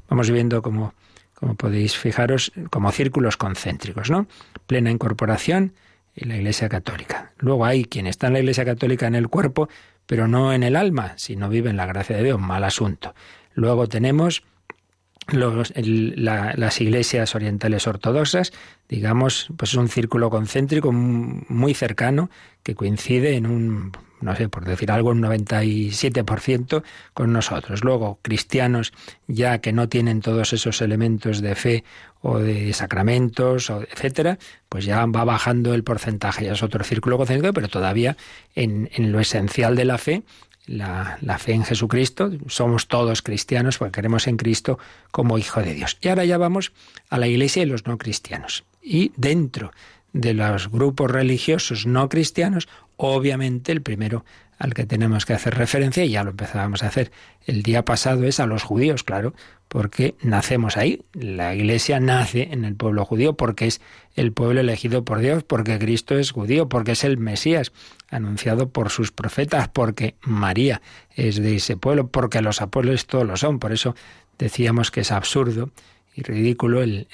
Vamos 0.09 0.29
viendo 0.29 0.61
como, 0.61 0.93
como 1.33 1.55
podéis 1.55 1.97
fijaros, 1.97 2.51
como 2.69 2.91
círculos 2.91 3.37
concéntricos, 3.37 4.09
¿no? 4.09 4.27
Plena 4.65 4.91
incorporación 4.91 5.73
en 6.15 6.29
la 6.29 6.37
Iglesia 6.37 6.69
Católica. 6.69 7.31
Luego 7.37 7.65
hay 7.65 7.85
quien 7.85 8.07
está 8.07 8.27
en 8.27 8.33
la 8.33 8.39
Iglesia 8.39 8.65
Católica 8.65 9.07
en 9.07 9.15
el 9.15 9.29
cuerpo, 9.29 9.69
pero 10.05 10.27
no 10.27 10.53
en 10.53 10.63
el 10.63 10.75
alma, 10.75 11.13
si 11.17 11.35
no 11.35 11.49
vive 11.49 11.69
en 11.69 11.77
la 11.77 11.85
gracia 11.85 12.17
de 12.17 12.23
Dios, 12.23 12.39
mal 12.39 12.63
asunto. 12.63 13.13
Luego 13.53 13.87
tenemos 13.87 14.43
los, 15.29 15.73
las 15.75 16.81
iglesias 16.81 17.35
orientales 17.35 17.87
ortodoxas, 17.87 18.53
digamos, 18.89 19.47
pues 19.57 19.71
es 19.71 19.77
un 19.77 19.89
círculo 19.89 20.29
concéntrico 20.29 20.91
muy 20.91 21.73
cercano 21.73 22.29
que 22.63 22.75
coincide 22.75 23.35
en 23.35 23.45
un 23.45 23.91
no 24.19 24.35
sé, 24.35 24.49
por 24.49 24.65
decir 24.65 24.91
algo, 24.91 25.11
un 25.11 25.21
97% 25.21 26.83
con 27.13 27.33
nosotros. 27.33 27.83
Luego, 27.83 28.19
cristianos 28.21 28.93
ya 29.27 29.59
que 29.59 29.73
no 29.73 29.89
tienen 29.89 30.21
todos 30.21 30.53
esos 30.53 30.81
elementos 30.81 31.41
de 31.41 31.55
fe 31.55 31.83
o 32.21 32.39
de 32.39 32.73
sacramentos, 32.73 33.69
o 33.69 33.83
etcétera, 33.83 34.39
pues 34.69 34.85
ya 34.85 35.05
va 35.05 35.23
bajando 35.23 35.73
el 35.73 35.83
porcentaje, 35.83 36.45
ya 36.45 36.53
es 36.53 36.63
otro 36.63 36.83
círculo 36.83 37.17
concéntrico, 37.17 37.53
pero 37.53 37.67
todavía 37.67 38.17
en, 38.55 38.89
en 38.93 39.11
lo 39.11 39.19
esencial 39.19 39.75
de 39.75 39.85
la 39.85 39.97
fe 39.97 40.23
la, 40.67 41.17
fe 41.39 41.53
en 41.53 41.63
Jesucristo, 41.63 42.29
somos 42.47 42.87
todos 42.87 43.21
cristianos 43.21 43.77
porque 43.77 43.93
queremos 43.93 44.27
en 44.27 44.37
Cristo 44.37 44.77
como 45.11 45.37
Hijo 45.37 45.61
de 45.61 45.73
Dios. 45.73 45.97
Y 46.01 46.09
ahora 46.09 46.25
ya 46.25 46.37
vamos 46.37 46.73
a 47.09 47.17
la 47.17 47.27
Iglesia 47.27 47.63
y 47.63 47.65
los 47.65 47.87
no 47.87 47.97
cristianos. 47.97 48.65
Y 48.81 49.11
dentro 49.15 49.71
de 50.13 50.33
los 50.33 50.69
grupos 50.69 51.09
religiosos 51.09 51.85
no 51.85 52.09
cristianos, 52.09 52.67
obviamente 52.97 53.71
el 53.71 53.81
primero 53.81 54.25
al 54.59 54.73
que 54.73 54.85
tenemos 54.85 55.25
que 55.25 55.33
hacer 55.33 55.55
referencia, 55.55 56.03
y 56.03 56.09
ya 56.09 56.23
lo 56.23 56.31
empezábamos 56.31 56.81
a 56.81 56.87
hacer 56.87 57.11
el 57.45 57.61
día 57.61 57.85
pasado, 57.85 58.23
es 58.23 58.39
a 58.39 58.47
los 58.47 58.63
judíos, 58.63 59.03
claro, 59.03 59.35
porque 59.67 60.15
nacemos 60.21 60.77
ahí. 60.77 61.03
La 61.13 61.53
Iglesia 61.53 61.99
nace 61.99 62.49
en 62.51 62.65
el 62.65 62.75
pueblo 62.75 63.05
judío 63.05 63.37
porque 63.37 63.67
es 63.67 63.81
el 64.15 64.33
pueblo 64.33 64.61
elegido 64.61 65.05
por 65.05 65.19
Dios, 65.19 65.43
porque 65.43 65.77
Cristo 65.77 66.17
es 66.17 66.31
judío, 66.31 66.69
porque 66.69 66.93
es 66.93 67.03
el 67.03 67.17
Mesías 67.17 67.71
anunciado 68.09 68.69
por 68.69 68.89
sus 68.89 69.11
profetas, 69.11 69.69
porque 69.69 70.15
María 70.21 70.81
es 71.15 71.41
de 71.41 71.55
ese 71.55 71.77
pueblo, 71.77 72.07
porque 72.07 72.41
los 72.41 72.61
apóstoles 72.61 73.05
todos 73.05 73.25
lo 73.25 73.37
son. 73.37 73.59
Por 73.59 73.71
eso 73.71 73.95
decíamos 74.37 74.91
que 74.91 74.99
es 75.01 75.11
absurdo 75.11 75.71
y 76.15 76.23
ridículo 76.23 76.81
el, 76.81 77.07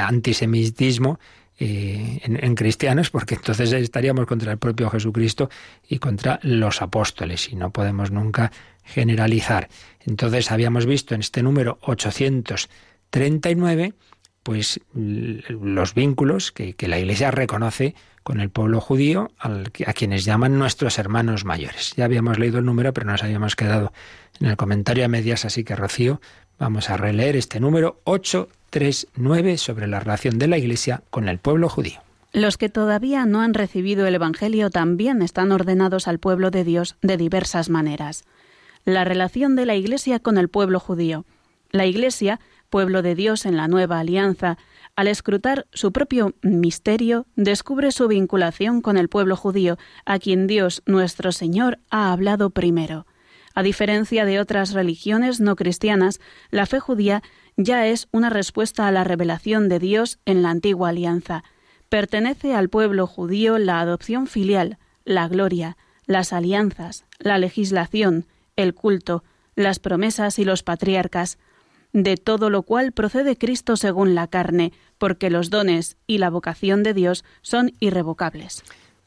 antisemitismo 0.00 1.20
eh, 1.60 2.20
en, 2.22 2.54
cristianos, 2.54 3.10
porque 3.10 3.34
entonces 3.36 3.72
estaríamos 3.72 4.26
contra 4.26 4.52
el 4.52 4.58
propio 4.58 4.90
Jesucristo 4.90 5.48
y 5.88 5.98
contra 5.98 6.38
los 6.42 6.82
apóstoles, 6.82 7.50
y 7.52 7.56
no 7.56 7.70
podemos 7.70 8.10
nunca 8.10 8.52
generalizar. 8.84 9.68
Entonces 10.00 10.50
habíamos 10.50 10.86
visto 10.86 11.14
en 11.14 11.20
este 11.20 11.42
número 11.42 11.78
839, 11.82 13.94
pues 14.42 14.80
los 14.94 15.94
vínculos 15.94 16.52
que, 16.52 16.74
la 16.88 16.98
Iglesia 16.98 17.30
reconoce 17.30 17.94
con 18.28 18.40
el 18.40 18.50
pueblo 18.50 18.82
judío, 18.82 19.30
a 19.38 19.92
quienes 19.94 20.26
llaman 20.26 20.58
nuestros 20.58 20.98
hermanos 20.98 21.46
mayores. 21.46 21.94
Ya 21.96 22.04
habíamos 22.04 22.38
leído 22.38 22.58
el 22.58 22.66
número, 22.66 22.92
pero 22.92 23.06
nos 23.06 23.22
habíamos 23.22 23.56
quedado 23.56 23.90
en 24.38 24.48
el 24.48 24.56
comentario 24.58 25.06
a 25.06 25.08
medias, 25.08 25.46
así 25.46 25.64
que 25.64 25.74
Rocío, 25.74 26.20
vamos 26.58 26.90
a 26.90 26.98
releer 26.98 27.36
este 27.36 27.58
número 27.58 28.00
839. 28.04 28.58
3.9 28.70 29.56
sobre 29.56 29.86
la 29.86 30.00
relación 30.00 30.38
de 30.38 30.46
la 30.46 30.58
Iglesia 30.58 31.02
con 31.10 31.28
el 31.28 31.38
pueblo 31.38 31.68
judío. 31.68 32.00
Los 32.32 32.58
que 32.58 32.68
todavía 32.68 33.24
no 33.24 33.40
han 33.40 33.54
recibido 33.54 34.06
el 34.06 34.14
Evangelio 34.14 34.70
también 34.70 35.22
están 35.22 35.52
ordenados 35.52 36.08
al 36.08 36.18
pueblo 36.18 36.50
de 36.50 36.64
Dios 36.64 36.96
de 37.00 37.16
diversas 37.16 37.70
maneras. 37.70 38.24
La 38.84 39.04
relación 39.04 39.56
de 39.56 39.66
la 39.66 39.74
Iglesia 39.74 40.18
con 40.18 40.36
el 40.36 40.48
pueblo 40.48 40.80
judío. 40.80 41.24
La 41.70 41.86
Iglesia, 41.86 42.40
pueblo 42.68 43.02
de 43.02 43.14
Dios 43.14 43.46
en 43.46 43.56
la 43.56 43.68
nueva 43.68 44.00
alianza, 44.00 44.58
al 44.98 45.06
escrutar 45.06 45.68
su 45.72 45.92
propio 45.92 46.34
misterio, 46.42 47.28
descubre 47.36 47.92
su 47.92 48.08
vinculación 48.08 48.80
con 48.80 48.98
el 48.98 49.08
pueblo 49.08 49.36
judío, 49.36 49.78
a 50.04 50.18
quien 50.18 50.48
Dios 50.48 50.82
nuestro 50.86 51.30
Señor 51.30 51.78
ha 51.88 52.12
hablado 52.12 52.50
primero. 52.50 53.06
A 53.54 53.62
diferencia 53.62 54.24
de 54.24 54.40
otras 54.40 54.72
religiones 54.72 55.38
no 55.38 55.54
cristianas, 55.54 56.18
la 56.50 56.66
fe 56.66 56.80
judía 56.80 57.22
ya 57.56 57.86
es 57.86 58.08
una 58.10 58.28
respuesta 58.28 58.88
a 58.88 58.90
la 58.90 59.04
revelación 59.04 59.68
de 59.68 59.78
Dios 59.78 60.18
en 60.24 60.42
la 60.42 60.50
antigua 60.50 60.88
alianza. 60.88 61.44
Pertenece 61.88 62.56
al 62.56 62.68
pueblo 62.68 63.06
judío 63.06 63.58
la 63.58 63.78
adopción 63.78 64.26
filial, 64.26 64.78
la 65.04 65.28
gloria, 65.28 65.76
las 66.06 66.32
alianzas, 66.32 67.04
la 67.20 67.38
legislación, 67.38 68.26
el 68.56 68.74
culto, 68.74 69.22
las 69.54 69.78
promesas 69.78 70.40
y 70.40 70.44
los 70.44 70.64
patriarcas, 70.64 71.38
de 71.92 72.16
todo 72.16 72.50
lo 72.50 72.62
cual 72.62 72.92
procede 72.92 73.36
Cristo 73.36 73.76
según 73.76 74.14
la 74.14 74.28
carne, 74.28 74.72
porque 74.98 75.30
los 75.30 75.50
dones 75.50 75.96
y 76.06 76.18
la 76.18 76.30
vocación 76.30 76.82
de 76.82 76.94
Dios 76.94 77.24
son 77.42 77.72
irrevocables. 77.80 78.62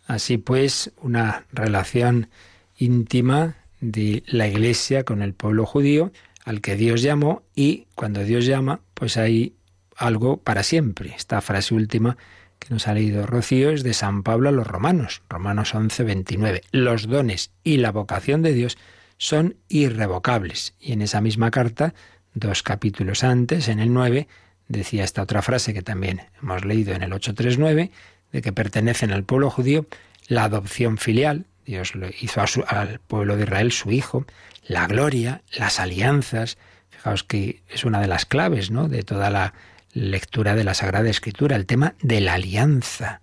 Así 0.07 0.37
pues, 0.37 0.91
una 1.01 1.45
relación 1.51 2.29
íntima 2.77 3.55
de 3.79 4.23
la 4.27 4.47
Iglesia 4.47 5.03
con 5.03 5.21
el 5.21 5.33
pueblo 5.33 5.65
judío, 5.65 6.11
al 6.43 6.61
que 6.61 6.75
Dios 6.75 7.01
llamó 7.01 7.43
y 7.55 7.87
cuando 7.95 8.23
Dios 8.23 8.45
llama, 8.45 8.81
pues 8.93 9.17
hay 9.17 9.53
algo 9.95 10.37
para 10.37 10.63
siempre. 10.63 11.13
Esta 11.15 11.41
frase 11.41 11.73
última 11.75 12.17
que 12.59 12.73
nos 12.73 12.87
ha 12.87 12.93
leído 12.93 13.25
Rocío 13.25 13.71
es 13.71 13.83
de 13.83 13.93
San 13.93 14.23
Pablo 14.23 14.49
a 14.49 14.51
los 14.51 14.67
romanos, 14.67 15.23
Romanos 15.29 15.73
11, 15.73 16.03
29. 16.03 16.61
Los 16.71 17.07
dones 17.07 17.51
y 17.63 17.77
la 17.77 17.91
vocación 17.91 18.41
de 18.41 18.53
Dios 18.53 18.77
son 19.17 19.55
irrevocables. 19.67 20.75
Y 20.79 20.93
en 20.93 21.01
esa 21.01 21.21
misma 21.21 21.51
carta, 21.51 21.93
dos 22.33 22.63
capítulos 22.63 23.23
antes, 23.23 23.67
en 23.67 23.79
el 23.79 23.93
9, 23.93 24.27
decía 24.67 25.03
esta 25.03 25.21
otra 25.21 25.41
frase 25.41 25.73
que 25.73 25.81
también 25.81 26.21
hemos 26.41 26.65
leído 26.65 26.93
en 26.93 27.03
el 27.03 27.13
839, 27.13 27.91
de 28.31 28.41
que 28.41 28.53
pertenecen 28.53 29.11
al 29.11 29.23
pueblo 29.23 29.49
judío 29.49 29.85
la 30.27 30.45
adopción 30.45 30.97
filial, 30.97 31.45
Dios 31.65 31.95
lo 31.95 32.09
hizo 32.09 32.41
al 32.67 32.99
pueblo 32.99 33.37
de 33.37 33.43
Israel 33.43 33.71
su 33.71 33.91
hijo, 33.91 34.25
la 34.67 34.87
gloria, 34.87 35.41
las 35.53 35.79
alianzas. 35.79 36.57
Fijaos 36.89 37.23
que 37.23 37.61
es 37.69 37.85
una 37.85 37.99
de 38.01 38.07
las 38.07 38.25
claves 38.25 38.71
¿no? 38.71 38.87
de 38.87 39.03
toda 39.03 39.29
la 39.29 39.53
lectura 39.93 40.55
de 40.55 40.63
la 40.63 40.73
Sagrada 40.73 41.09
Escritura, 41.09 41.55
el 41.55 41.65
tema 41.65 41.95
de 42.01 42.21
la 42.21 42.33
alianza. 42.33 43.21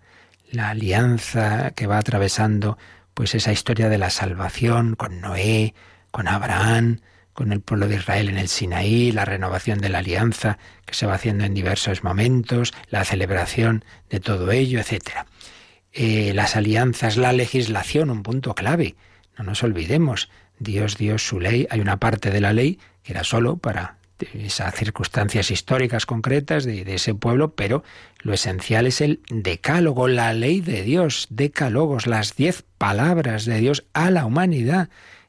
La 0.51 0.71
alianza 0.71 1.73
que 1.73 1.87
va 1.87 1.99
atravesando 1.99 2.79
pues 3.15 3.35
esa 3.35 3.53
historia 3.53 3.89
de 3.89 3.99
la 3.99 4.11
salvación 4.11 4.95
con 4.95 5.21
Noé, 5.21 5.75
con 6.11 6.29
Abraham, 6.29 7.01
con 7.39 7.53
el 7.53 7.61
pueblo 7.61 7.87
de 7.87 7.95
Israel 7.95 8.29
en 8.31 8.37
el 8.37 8.49
Sinaí, 8.49 9.13
la 9.13 9.25
renovación 9.25 9.79
de 9.79 9.89
la 9.89 9.99
alianza 9.99 10.59
que 10.85 10.95
se 10.95 11.07
va 11.07 11.15
haciendo 11.15 11.45
en 11.45 11.55
diversos 11.55 12.03
momentos, 12.03 12.75
la 12.91 13.05
celebración 13.05 13.85
de 14.11 14.19
todo 14.19 14.51
ello, 14.51 14.81
etcétera. 14.81 15.25
Eh, 15.93 16.33
las 16.35 16.57
alianzas, 16.57 17.17
la 17.17 17.33
legislación, 17.33 18.11
un 18.11 18.25
punto 18.25 18.57
clave. 18.57 18.97
No 19.39 19.45
nos 19.45 19.63
olvidemos, 19.63 20.29
Dios 20.59 20.99
dio 20.99 21.17
su 21.17 21.39
ley, 21.39 21.69
hay 21.71 21.79
una 21.79 21.99
parte 21.99 22.33
de 22.33 22.41
la 22.41 22.53
ley 22.53 22.81
que 23.05 23.13
era 23.13 23.23
solo 23.23 23.57
para 23.57 23.99
esas 24.35 24.75
circunstancias 24.75 25.53
históricas 25.53 26.07
concretas 26.07 26.65
de, 26.65 26.85
de, 26.85 26.97
ese 26.97 27.15
pueblo, 27.15 27.55
pero 27.55 27.85
lo 28.19 28.33
esencial 28.33 28.89
es 28.89 29.01
el 29.01 29.21
decálogo, 29.31 30.09
la 30.09 30.33
ley 30.33 30.61
de 30.61 30.83
Dios, 30.83 31.29
decálogos, 31.31 32.09
las 32.09 32.35
diez 32.35 32.65
palabras 32.79 33.45
de 33.45 33.61
Dios 33.61 33.85
a 33.93 34.11
la 34.11 34.27
humanidad, 34.27 34.89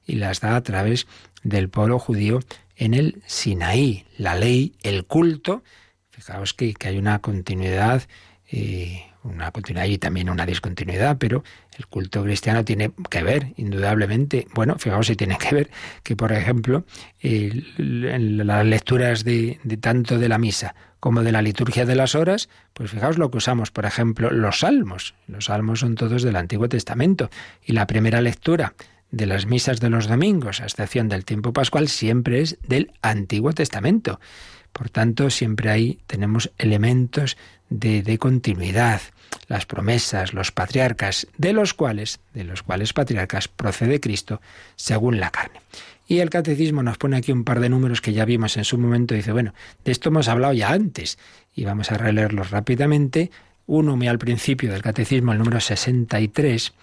y 0.10 0.15
las 0.15 0.41
da 0.41 0.56
a 0.56 0.63
través 0.63 1.08
del 1.43 1.69
pueblo 1.69 1.99
judío 1.99 2.39
en 2.75 2.93
el 2.93 3.21
Sinaí, 3.25 4.06
la 4.17 4.36
ley, 4.36 4.73
el 4.84 5.06
culto. 5.06 5.63
Fijaos 6.12 6.54
que, 6.54 6.73
que 6.73 6.88
hay 6.88 6.97
una 6.97 7.19
continuidad. 7.19 8.04
Eh, 8.52 9.04
una 9.23 9.52
continuidad 9.52 9.86
y 9.86 9.97
también 9.97 10.30
una 10.30 10.45
discontinuidad, 10.45 11.17
pero 11.17 11.43
el 11.78 11.88
culto 11.88 12.23
cristiano 12.23 12.63
tiene 12.63 12.91
que 13.10 13.23
ver, 13.23 13.54
indudablemente. 13.58 14.47
Bueno, 14.54 14.78
fijaos 14.78 15.08
si 15.08 15.15
tiene 15.15 15.38
que 15.38 15.54
ver 15.54 15.69
que, 16.04 16.15
por 16.15 16.32
ejemplo, 16.32 16.86
en 17.21 18.47
las 18.47 18.65
lecturas 18.65 19.23
de, 19.23 19.60
de, 19.63 19.78
tanto 19.78 20.17
de 20.17 20.30
la 20.30 20.38
misa 20.38 20.75
como 20.99 21.23
de 21.23 21.32
la 21.32 21.41
liturgia 21.41 21.86
de 21.86 21.95
las 21.95 22.15
horas, 22.15 22.49
pues 22.73 22.91
fijaos 22.91 23.17
lo 23.17 23.32
que 23.32 23.38
usamos, 23.38 23.71
por 23.71 23.86
ejemplo, 23.86 24.32
los 24.32 24.60
salmos. 24.60 25.15
Los 25.28 25.45
salmos 25.45 25.80
son 25.80 25.95
todos 25.95 26.23
del 26.23 26.36
Antiguo 26.36 26.67
Testamento. 26.69 27.30
Y 27.63 27.73
la 27.73 27.88
primera 27.88 28.21
lectura 28.21 28.73
de 29.12 29.26
las 29.26 29.45
misas 29.45 29.80
de 29.80 29.89
los 29.89 30.08
domingos, 30.08 30.62
a 30.62 30.65
excepción 30.65 31.10
del 31.10 31.26
tiempo 31.26 31.54
pascual, 31.54 31.88
siempre 31.88 32.41
es 32.41 32.58
del 32.67 32.91
Antiguo 33.02 33.54
Testamento. 33.54 34.19
Por 34.72 34.89
tanto, 34.89 35.30
siempre 35.30 35.72
ahí 35.72 36.00
tenemos 36.06 36.52
elementos 36.58 37.38
de, 37.69 38.04
de, 38.04 38.17
continuidad, 38.17 39.02
las 39.48 39.65
promesas, 39.65 40.34
los 40.34 40.52
patriarcas, 40.52 41.28
de 41.38 41.54
los 41.54 41.74
cuales, 41.74 42.19
de 42.34 42.43
los 42.43 42.62
cuales 42.62 42.93
patriarcas 42.93 43.48
procede 43.48 44.00
Cristo 44.00 44.41
según 44.76 45.19
la 45.19 45.32
carne. 45.32 45.60
Y 46.10 46.22
el 46.22 46.32
catecismo 46.32 46.82
nos 46.82 46.98
pone 46.98 47.17
aquí 47.17 47.32
un 47.32 47.43
par 47.43 47.60
de 47.60 47.69
números 47.69 48.02
que 48.02 48.13
ya 48.13 48.26
vimos 48.26 48.58
en 48.58 48.65
su 48.65 48.80
momento. 48.80 49.13
Dice, 49.13 49.32
bueno, 49.32 49.54
de 49.86 49.91
esto 49.91 50.10
hemos 50.10 50.28
hablado 50.28 50.54
ya 50.54 50.72
antes 50.72 51.19
y 51.54 51.65
vamos 51.65 51.91
a 51.91 51.98
releerlos 52.00 52.50
rápidamente. 52.50 53.30
Uno 53.67 53.95
muy 53.95 54.08
al 54.08 54.17
principio 54.17 54.72
del 54.72 54.82
catecismo, 54.82 55.34
el 55.34 55.38
número 55.38 55.60
63. 55.60 56.74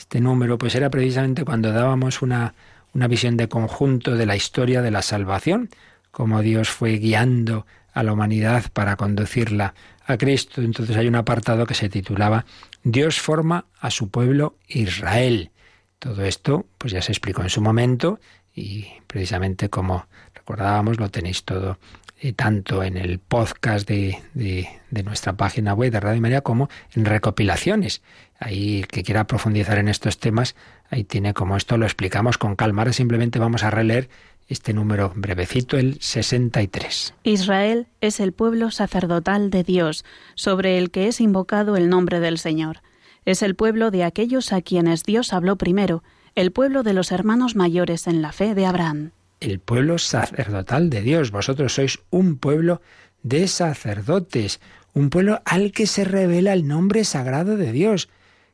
Este 0.00 0.18
número 0.18 0.56
pues 0.56 0.74
era 0.74 0.88
precisamente 0.88 1.44
cuando 1.44 1.72
dábamos 1.72 2.22
una, 2.22 2.54
una 2.94 3.06
visión 3.06 3.36
de 3.36 3.50
conjunto 3.50 4.16
de 4.16 4.24
la 4.24 4.34
historia 4.34 4.80
de 4.80 4.90
la 4.90 5.02
salvación, 5.02 5.68
cómo 6.10 6.40
Dios 6.40 6.70
fue 6.70 6.92
guiando 6.92 7.66
a 7.92 8.02
la 8.02 8.14
humanidad 8.14 8.64
para 8.72 8.96
conducirla 8.96 9.74
a 10.06 10.16
Cristo. 10.16 10.62
Entonces 10.62 10.96
hay 10.96 11.06
un 11.06 11.16
apartado 11.16 11.66
que 11.66 11.74
se 11.74 11.90
titulaba 11.90 12.46
Dios 12.82 13.20
forma 13.20 13.66
a 13.78 13.90
su 13.90 14.08
pueblo 14.08 14.56
Israel. 14.68 15.50
Todo 15.98 16.24
esto 16.24 16.64
pues 16.78 16.94
ya 16.94 17.02
se 17.02 17.12
explicó 17.12 17.42
en 17.42 17.50
su 17.50 17.60
momento 17.60 18.20
y 18.54 18.86
precisamente 19.06 19.68
como 19.68 20.06
recordábamos 20.34 20.98
lo 20.98 21.10
tenéis 21.10 21.44
todo 21.44 21.78
eh, 22.22 22.32
tanto 22.32 22.82
en 22.82 22.96
el 22.96 23.18
podcast 23.18 23.86
de, 23.86 24.18
de, 24.32 24.66
de, 24.90 25.02
nuestra 25.02 25.34
página 25.34 25.74
web 25.74 25.92
de 25.92 26.00
Radio 26.00 26.22
María 26.22 26.40
como 26.40 26.70
en 26.94 27.04
recopilaciones. 27.04 28.00
Ahí 28.40 28.84
que 28.88 29.02
quiera 29.02 29.26
profundizar 29.26 29.78
en 29.78 29.88
estos 29.88 30.18
temas, 30.18 30.56
ahí 30.88 31.04
tiene 31.04 31.34
como 31.34 31.56
esto 31.56 31.76
lo 31.76 31.84
explicamos 31.84 32.38
con 32.38 32.56
calma. 32.56 32.82
Ahora 32.82 32.94
simplemente 32.94 33.38
vamos 33.38 33.62
a 33.62 33.70
releer 33.70 34.08
este 34.48 34.72
número 34.72 35.12
brevecito, 35.14 35.76
el 35.76 36.00
63. 36.00 37.14
Israel 37.22 37.86
es 38.00 38.18
el 38.18 38.32
pueblo 38.32 38.70
sacerdotal 38.70 39.50
de 39.50 39.62
Dios, 39.62 40.04
sobre 40.34 40.78
el 40.78 40.90
que 40.90 41.06
es 41.06 41.20
invocado 41.20 41.76
el 41.76 41.88
nombre 41.90 42.18
del 42.18 42.38
Señor. 42.38 42.78
Es 43.26 43.42
el 43.42 43.54
pueblo 43.54 43.90
de 43.90 44.04
aquellos 44.04 44.52
a 44.52 44.62
quienes 44.62 45.04
Dios 45.04 45.34
habló 45.34 45.56
primero, 45.56 46.02
el 46.34 46.50
pueblo 46.50 46.82
de 46.82 46.94
los 46.94 47.12
hermanos 47.12 47.54
mayores 47.54 48.06
en 48.06 48.22
la 48.22 48.32
fe 48.32 48.54
de 48.54 48.66
Abraham. 48.66 49.10
El 49.40 49.60
pueblo 49.60 49.98
sacerdotal 49.98 50.90
de 50.90 51.02
Dios. 51.02 51.30
Vosotros 51.30 51.74
sois 51.74 51.98
un 52.10 52.36
pueblo 52.36 52.80
de 53.22 53.48
sacerdotes, 53.48 54.60
un 54.94 55.10
pueblo 55.10 55.42
al 55.44 55.72
que 55.72 55.86
se 55.86 56.04
revela 56.04 56.54
el 56.54 56.66
nombre 56.66 57.04
sagrado 57.04 57.56
de 57.56 57.72
Dios. 57.72 58.08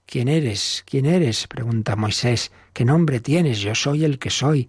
¿Quién 0.06 0.28
eres? 0.28 0.84
¿Quién 0.86 1.04
eres? 1.04 1.48
pregunta 1.48 1.96
Moisés. 1.96 2.52
¿Qué 2.72 2.84
nombre 2.84 3.18
tienes? 3.18 3.58
Yo 3.58 3.74
soy 3.74 4.04
el 4.04 4.20
que 4.20 4.30
soy. 4.30 4.68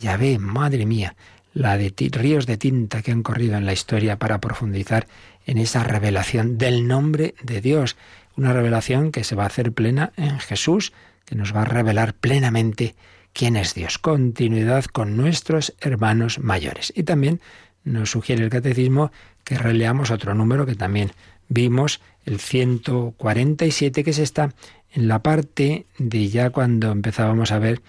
Ya 0.00 0.16
ve, 0.16 0.38
madre 0.38 0.86
mía, 0.86 1.14
la 1.52 1.76
de 1.76 1.92
ríos 2.10 2.46
de 2.46 2.56
tinta 2.56 3.02
que 3.02 3.12
han 3.12 3.22
corrido 3.22 3.58
en 3.58 3.66
la 3.66 3.74
historia 3.74 4.18
para 4.18 4.40
profundizar 4.40 5.06
en 5.44 5.58
esa 5.58 5.84
revelación 5.84 6.56
del 6.56 6.88
nombre 6.88 7.34
de 7.42 7.60
Dios. 7.60 7.96
Una 8.34 8.54
revelación 8.54 9.12
que 9.12 9.24
se 9.24 9.34
va 9.34 9.42
a 9.42 9.48
hacer 9.48 9.72
plena 9.72 10.12
en 10.16 10.38
Jesús, 10.38 10.94
que 11.26 11.34
nos 11.34 11.54
va 11.54 11.62
a 11.62 11.66
revelar 11.66 12.14
plenamente 12.14 12.94
quién 13.34 13.56
es 13.56 13.74
Dios. 13.74 13.98
Continuidad 13.98 14.86
con 14.86 15.18
nuestros 15.18 15.74
hermanos 15.82 16.38
mayores. 16.38 16.94
Y 16.96 17.02
también 17.02 17.42
nos 17.84 18.12
sugiere 18.12 18.42
el 18.42 18.50
catecismo 18.50 19.12
que 19.44 19.58
releamos 19.58 20.10
otro 20.10 20.34
número 20.34 20.64
que 20.64 20.76
también 20.76 21.12
vimos, 21.48 22.00
el 22.24 22.38
147, 22.40 24.04
que 24.04 24.12
se 24.12 24.22
está 24.22 24.54
en 24.92 25.08
la 25.08 25.22
parte 25.22 25.86
de 25.98 26.28
ya 26.28 26.50
cuando 26.50 26.90
empezábamos 26.90 27.52
a 27.52 27.58
ver 27.58 27.80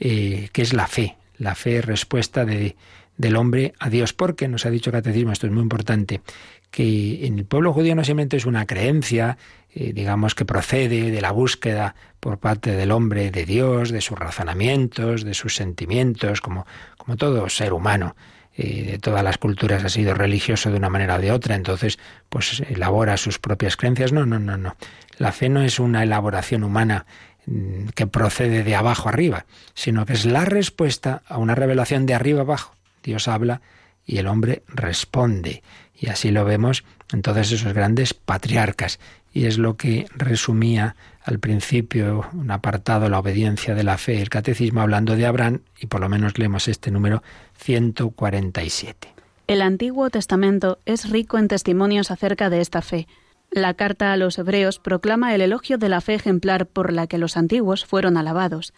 eh, 0.00 0.48
qué 0.52 0.62
es 0.62 0.72
la 0.72 0.86
fe, 0.86 1.16
la 1.36 1.54
fe 1.54 1.80
respuesta 1.80 2.44
de, 2.44 2.76
del 3.16 3.36
hombre 3.36 3.74
a 3.78 3.90
Dios, 3.90 4.12
porque 4.12 4.48
nos 4.48 4.64
ha 4.64 4.70
dicho 4.70 4.90
el 4.90 4.94
catecismo, 4.94 5.32
esto 5.32 5.46
es 5.46 5.52
muy 5.52 5.62
importante, 5.62 6.22
que 6.70 7.26
en 7.26 7.38
el 7.38 7.44
pueblo 7.44 7.72
judío 7.72 7.94
no 7.94 8.04
simplemente 8.04 8.36
es 8.36 8.46
una 8.46 8.66
creencia, 8.66 9.38
eh, 9.74 9.92
digamos, 9.92 10.34
que 10.34 10.44
procede 10.44 11.10
de 11.10 11.20
la 11.20 11.32
búsqueda 11.32 11.94
por 12.20 12.38
parte 12.38 12.72
del 12.72 12.90
hombre 12.90 13.30
de 13.30 13.44
Dios, 13.44 13.90
de 13.90 14.00
sus 14.00 14.18
razonamientos, 14.18 15.24
de 15.24 15.34
sus 15.34 15.54
sentimientos, 15.54 16.40
como, 16.40 16.66
como 16.96 17.16
todo 17.16 17.48
ser 17.48 17.72
humano. 17.72 18.16
De 18.58 18.98
todas 18.98 19.22
las 19.22 19.38
culturas 19.38 19.84
ha 19.84 19.88
sido 19.88 20.14
religioso 20.14 20.68
de 20.72 20.76
una 20.76 20.90
manera 20.90 21.14
o 21.14 21.18
de 21.20 21.30
otra, 21.30 21.54
entonces 21.54 21.96
pues 22.28 22.60
elabora 22.68 23.16
sus 23.16 23.38
propias 23.38 23.76
creencias. 23.76 24.12
No, 24.12 24.26
no, 24.26 24.40
no, 24.40 24.56
no. 24.56 24.74
La 25.16 25.30
fe 25.30 25.48
no 25.48 25.62
es 25.62 25.78
una 25.78 26.02
elaboración 26.02 26.64
humana 26.64 27.06
mm, 27.46 27.90
que 27.94 28.08
procede 28.08 28.64
de 28.64 28.74
abajo 28.74 29.08
arriba, 29.08 29.46
sino 29.74 30.04
que 30.06 30.14
es 30.14 30.24
la 30.24 30.44
respuesta 30.44 31.22
a 31.28 31.38
una 31.38 31.54
revelación 31.54 32.04
de 32.04 32.14
arriba 32.14 32.40
abajo. 32.40 32.74
Dios 33.04 33.28
habla 33.28 33.60
y 34.08 34.16
el 34.16 34.26
hombre 34.26 34.64
responde. 34.66 35.62
Y 35.94 36.08
así 36.08 36.32
lo 36.32 36.44
vemos 36.44 36.82
en 37.12 37.22
todos 37.22 37.52
esos 37.52 37.72
grandes 37.74 38.14
patriarcas. 38.14 38.98
Y 39.32 39.44
es 39.44 39.58
lo 39.58 39.76
que 39.76 40.06
resumía 40.16 40.96
al 41.22 41.38
principio 41.38 42.26
un 42.32 42.50
apartado, 42.50 43.10
la 43.10 43.18
obediencia 43.18 43.74
de 43.74 43.84
la 43.84 43.98
fe, 43.98 44.22
el 44.22 44.30
catecismo 44.30 44.80
hablando 44.80 45.14
de 45.14 45.26
Abraham, 45.26 45.60
y 45.78 45.86
por 45.86 46.00
lo 46.00 46.08
menos 46.08 46.38
leemos 46.38 46.66
este 46.66 46.90
número 46.90 47.22
147. 47.58 49.08
El 49.46 49.60
Antiguo 49.60 50.08
Testamento 50.08 50.78
es 50.86 51.10
rico 51.10 51.36
en 51.36 51.48
testimonios 51.48 52.10
acerca 52.10 52.48
de 52.48 52.62
esta 52.62 52.80
fe. 52.80 53.06
La 53.50 53.74
carta 53.74 54.12
a 54.12 54.16
los 54.16 54.38
hebreos 54.38 54.78
proclama 54.78 55.34
el 55.34 55.42
elogio 55.42 55.76
de 55.76 55.90
la 55.90 56.00
fe 56.00 56.14
ejemplar 56.14 56.66
por 56.66 56.92
la 56.92 57.06
que 57.06 57.18
los 57.18 57.36
antiguos 57.36 57.84
fueron 57.84 58.16
alabados. 58.16 58.72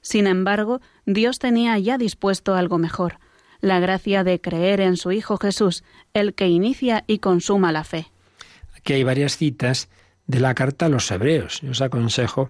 Sin 0.00 0.26
embargo, 0.26 0.80
Dios 1.04 1.38
tenía 1.38 1.78
ya 1.78 1.98
dispuesto 1.98 2.54
algo 2.54 2.78
mejor 2.78 3.18
la 3.60 3.80
gracia 3.80 4.24
de 4.24 4.40
creer 4.40 4.80
en 4.80 4.96
su 4.96 5.12
Hijo 5.12 5.36
Jesús, 5.36 5.84
el 6.14 6.34
que 6.34 6.48
inicia 6.48 7.04
y 7.06 7.18
consuma 7.18 7.72
la 7.72 7.84
fe. 7.84 8.06
Aquí 8.76 8.94
hay 8.94 9.04
varias 9.04 9.36
citas 9.36 9.88
de 10.26 10.40
la 10.40 10.54
carta 10.54 10.86
a 10.86 10.88
los 10.88 11.10
hebreos. 11.10 11.60
Yo 11.60 11.72
os 11.72 11.80
aconsejo 11.82 12.48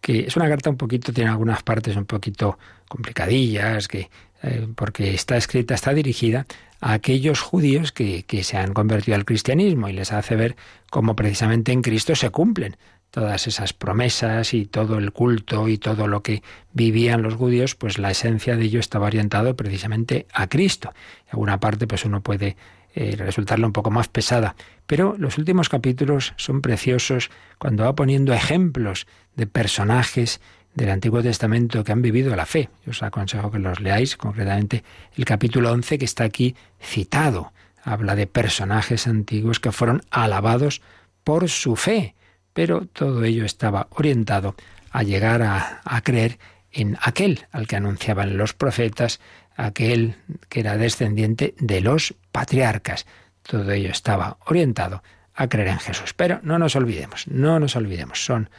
que 0.00 0.26
es 0.26 0.36
una 0.36 0.48
carta 0.48 0.68
un 0.68 0.76
poquito, 0.76 1.14
tiene 1.14 1.30
algunas 1.30 1.62
partes 1.62 1.96
un 1.96 2.04
poquito 2.04 2.58
complicadillas, 2.88 3.88
que, 3.88 4.10
eh, 4.42 4.68
porque 4.74 5.14
está 5.14 5.38
escrita, 5.38 5.74
está 5.74 5.94
dirigida 5.94 6.44
a 6.82 6.92
aquellos 6.92 7.40
judíos 7.40 7.90
que, 7.90 8.24
que 8.24 8.44
se 8.44 8.58
han 8.58 8.74
convertido 8.74 9.14
al 9.14 9.24
cristianismo 9.24 9.88
y 9.88 9.94
les 9.94 10.12
hace 10.12 10.36
ver 10.36 10.56
cómo 10.90 11.16
precisamente 11.16 11.72
en 11.72 11.80
Cristo 11.80 12.14
se 12.14 12.28
cumplen 12.28 12.76
todas 13.14 13.46
esas 13.46 13.72
promesas 13.72 14.54
y 14.54 14.66
todo 14.66 14.98
el 14.98 15.12
culto 15.12 15.68
y 15.68 15.78
todo 15.78 16.08
lo 16.08 16.24
que 16.24 16.42
vivían 16.72 17.22
los 17.22 17.34
judíos, 17.34 17.76
pues 17.76 17.96
la 17.96 18.10
esencia 18.10 18.56
de 18.56 18.64
ello 18.64 18.80
estaba 18.80 19.06
orientado 19.06 19.54
precisamente 19.54 20.26
a 20.32 20.48
Cristo. 20.48 20.92
En 21.26 21.34
alguna 21.34 21.60
parte, 21.60 21.86
pues 21.86 22.04
uno 22.04 22.22
puede 22.22 22.56
eh, 22.96 23.14
resultarle 23.16 23.66
un 23.66 23.72
poco 23.72 23.92
más 23.92 24.08
pesada, 24.08 24.56
pero 24.88 25.14
los 25.16 25.38
últimos 25.38 25.68
capítulos 25.68 26.34
son 26.36 26.60
preciosos 26.60 27.30
cuando 27.58 27.84
va 27.84 27.94
poniendo 27.94 28.34
ejemplos 28.34 29.06
de 29.36 29.46
personajes 29.46 30.40
del 30.74 30.90
Antiguo 30.90 31.22
Testamento 31.22 31.84
que 31.84 31.92
han 31.92 32.02
vivido 32.02 32.34
la 32.34 32.46
fe. 32.46 32.68
Yo 32.84 32.90
os 32.90 33.02
aconsejo 33.04 33.52
que 33.52 33.60
los 33.60 33.78
leáis, 33.78 34.16
concretamente 34.16 34.82
el 35.16 35.24
capítulo 35.24 35.70
11 35.70 35.98
que 35.98 36.04
está 36.04 36.24
aquí 36.24 36.56
citado. 36.82 37.52
Habla 37.84 38.16
de 38.16 38.26
personajes 38.26 39.06
antiguos 39.06 39.60
que 39.60 39.70
fueron 39.70 40.02
alabados 40.10 40.82
por 41.22 41.48
su 41.48 41.76
fe 41.76 42.16
pero 42.54 42.86
todo 42.86 43.24
ello 43.24 43.44
estaba 43.44 43.88
orientado 43.90 44.54
a 44.90 45.02
llegar 45.02 45.42
a, 45.42 46.00
creer 46.02 46.38
en 46.72 46.96
aquel 47.02 47.46
al 47.52 47.66
que 47.66 47.76
anunciaban 47.76 48.38
los 48.38 48.54
profetas, 48.54 49.20
aquel 49.56 50.16
que 50.48 50.60
era 50.60 50.76
descendiente 50.76 51.54
de 51.58 51.80
los 51.80 52.14
patriarcas. 52.32 53.06
Todo 53.42 53.72
ello 53.72 53.90
estaba 53.90 54.38
orientado 54.46 55.02
a 55.34 55.48
creer 55.48 55.68
en 55.68 55.80
Jesús. 55.80 56.14
Pero 56.14 56.40
no 56.42 56.58
nos 56.58 56.76
olvidemos, 56.76 57.26
no 57.26 57.58
nos 57.58 57.76
olvidemos, 57.76 58.24
son 58.24 58.50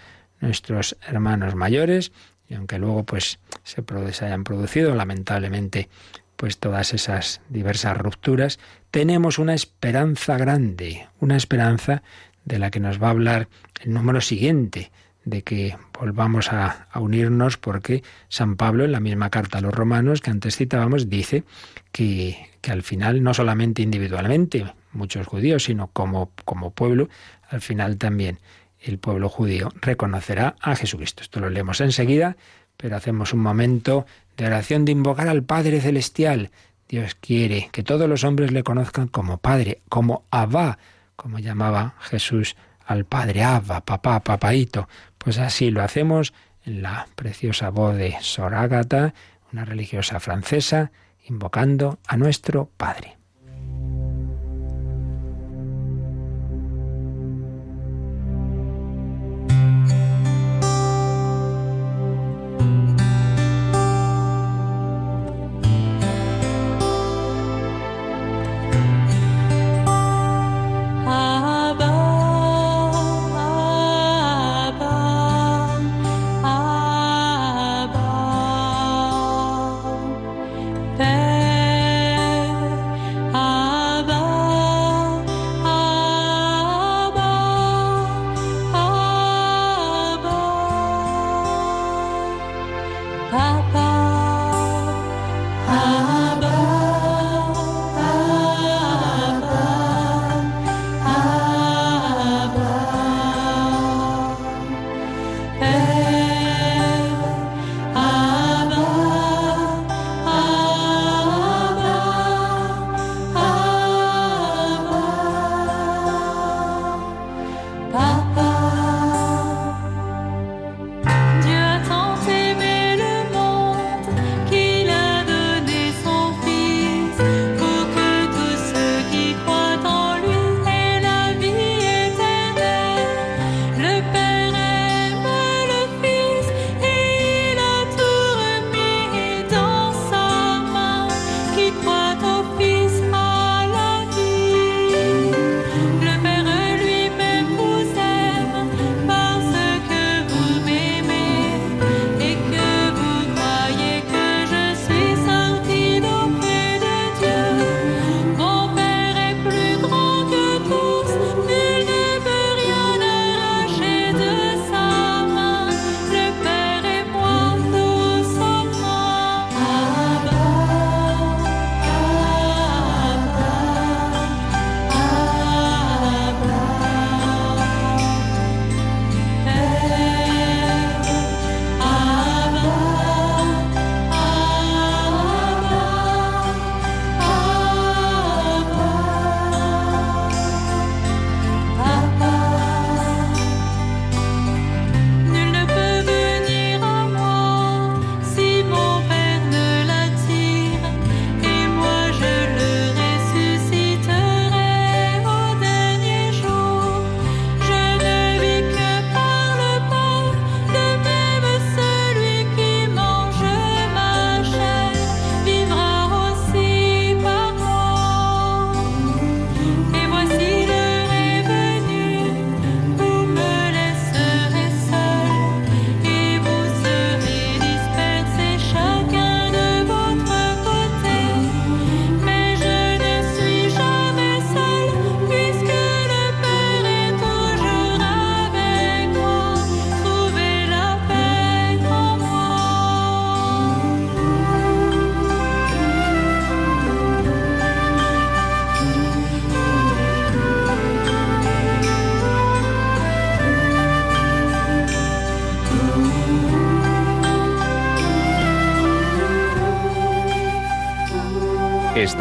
nuestros 0.41 0.97
hermanos 1.07 1.55
mayores 1.55 2.11
y 2.49 2.55
aunque 2.55 2.77
luego 2.77 3.05
pues 3.05 3.39
se, 3.63 3.81
se 4.11 4.25
hayan 4.25 4.43
producido 4.43 4.93
lamentablemente 4.93 5.89
pues 6.35 6.57
todas 6.57 6.93
esas 6.93 7.39
diversas 7.47 7.95
rupturas, 7.95 8.59
tenemos 8.91 9.39
una 9.39 9.53
esperanza 9.53 10.37
grande, 10.37 11.07
una 11.21 11.37
esperanza 11.37 12.03
de 12.45 12.59
la 12.59 12.71
que 12.71 12.79
nos 12.79 13.01
va 13.01 13.07
a 13.07 13.11
hablar 13.11 13.47
el 13.81 13.93
número 13.93 14.21
siguiente, 14.21 14.91
de 15.25 15.41
que 15.41 15.75
volvamos 15.99 16.53
a, 16.53 16.87
unirnos 16.95 17.57
porque 17.57 18.03
San 18.29 18.55
Pablo 18.55 18.85
en 18.85 18.91
la 18.91 18.99
misma 18.99 19.29
carta 19.29 19.57
a 19.57 19.61
los 19.61 19.73
romanos 19.73 20.21
que 20.21 20.29
antes 20.29 20.55
citábamos 20.55 21.09
dice 21.09 21.43
que, 21.91 22.49
que 22.61 22.71
al 22.71 22.83
final 22.83 23.23
no 23.23 23.33
solamente 23.33 23.81
individualmente 23.81 24.65
muchos 24.93 25.27
judíos, 25.27 25.63
sino 25.63 25.87
como, 25.87 26.31
como 26.45 26.71
pueblo, 26.71 27.09
al 27.49 27.61
final 27.61 27.97
también 27.97 28.39
el 28.79 28.99
pueblo 28.99 29.29
judío 29.29 29.71
reconocerá 29.81 30.55
a 30.61 30.75
Jesucristo. 30.75 31.23
Esto 31.23 31.39
lo 31.39 31.49
leemos 31.49 31.81
enseguida, 31.81 32.37
pero 32.77 32.95
hacemos 32.95 33.33
un 33.33 33.39
momento 33.39 34.05
de 34.37 34.45
oración 34.45 34.85
de 34.85 34.91
invocar 34.91 35.27
al 35.27 35.43
Padre 35.43 35.81
Celestial. 35.81 36.51
Dios 36.87 37.15
quiere 37.15 37.69
que 37.71 37.83
todos 37.83 38.07
los 38.07 38.23
hombres 38.23 38.51
le 38.51 38.63
conozcan 38.63 39.07
como 39.07 39.39
Padre, 39.39 39.81
como 39.89 40.23
Abba, 40.29 40.77
como 41.15 41.39
llamaba 41.39 41.95
Jesús 41.99 42.55
al 42.85 43.05
Padre 43.05 43.43
Abba, 43.43 43.81
papá, 43.81 44.19
papaito. 44.21 44.87
Pues 45.17 45.37
así 45.39 45.71
lo 45.71 45.81
hacemos 45.81 46.33
en 46.65 46.81
la 46.81 47.07
preciosa 47.15 47.69
voz 47.69 47.95
de 47.95 48.15
Sor 48.21 48.55
Ágata, 48.55 49.13
una 49.51 49.65
religiosa 49.65 50.19
francesa, 50.19 50.91
invocando 51.27 51.99
a 52.07 52.17
nuestro 52.17 52.69
Padre. 52.77 53.17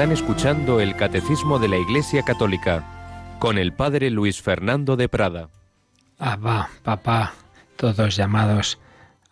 Están 0.04 0.18
escuchando 0.18 0.80
el 0.80 0.96
Catecismo 0.96 1.58
de 1.58 1.66
la 1.66 1.78
Iglesia 1.78 2.22
Católica 2.24 3.36
con 3.38 3.56
el 3.56 3.72
Padre 3.72 4.10
Luis 4.10 4.42
Fernando 4.42 4.96
de 4.96 5.08
Prada. 5.08 5.48
Abba, 6.18 6.68
papá, 6.82 7.32
todos 7.76 8.14
llamados 8.14 8.78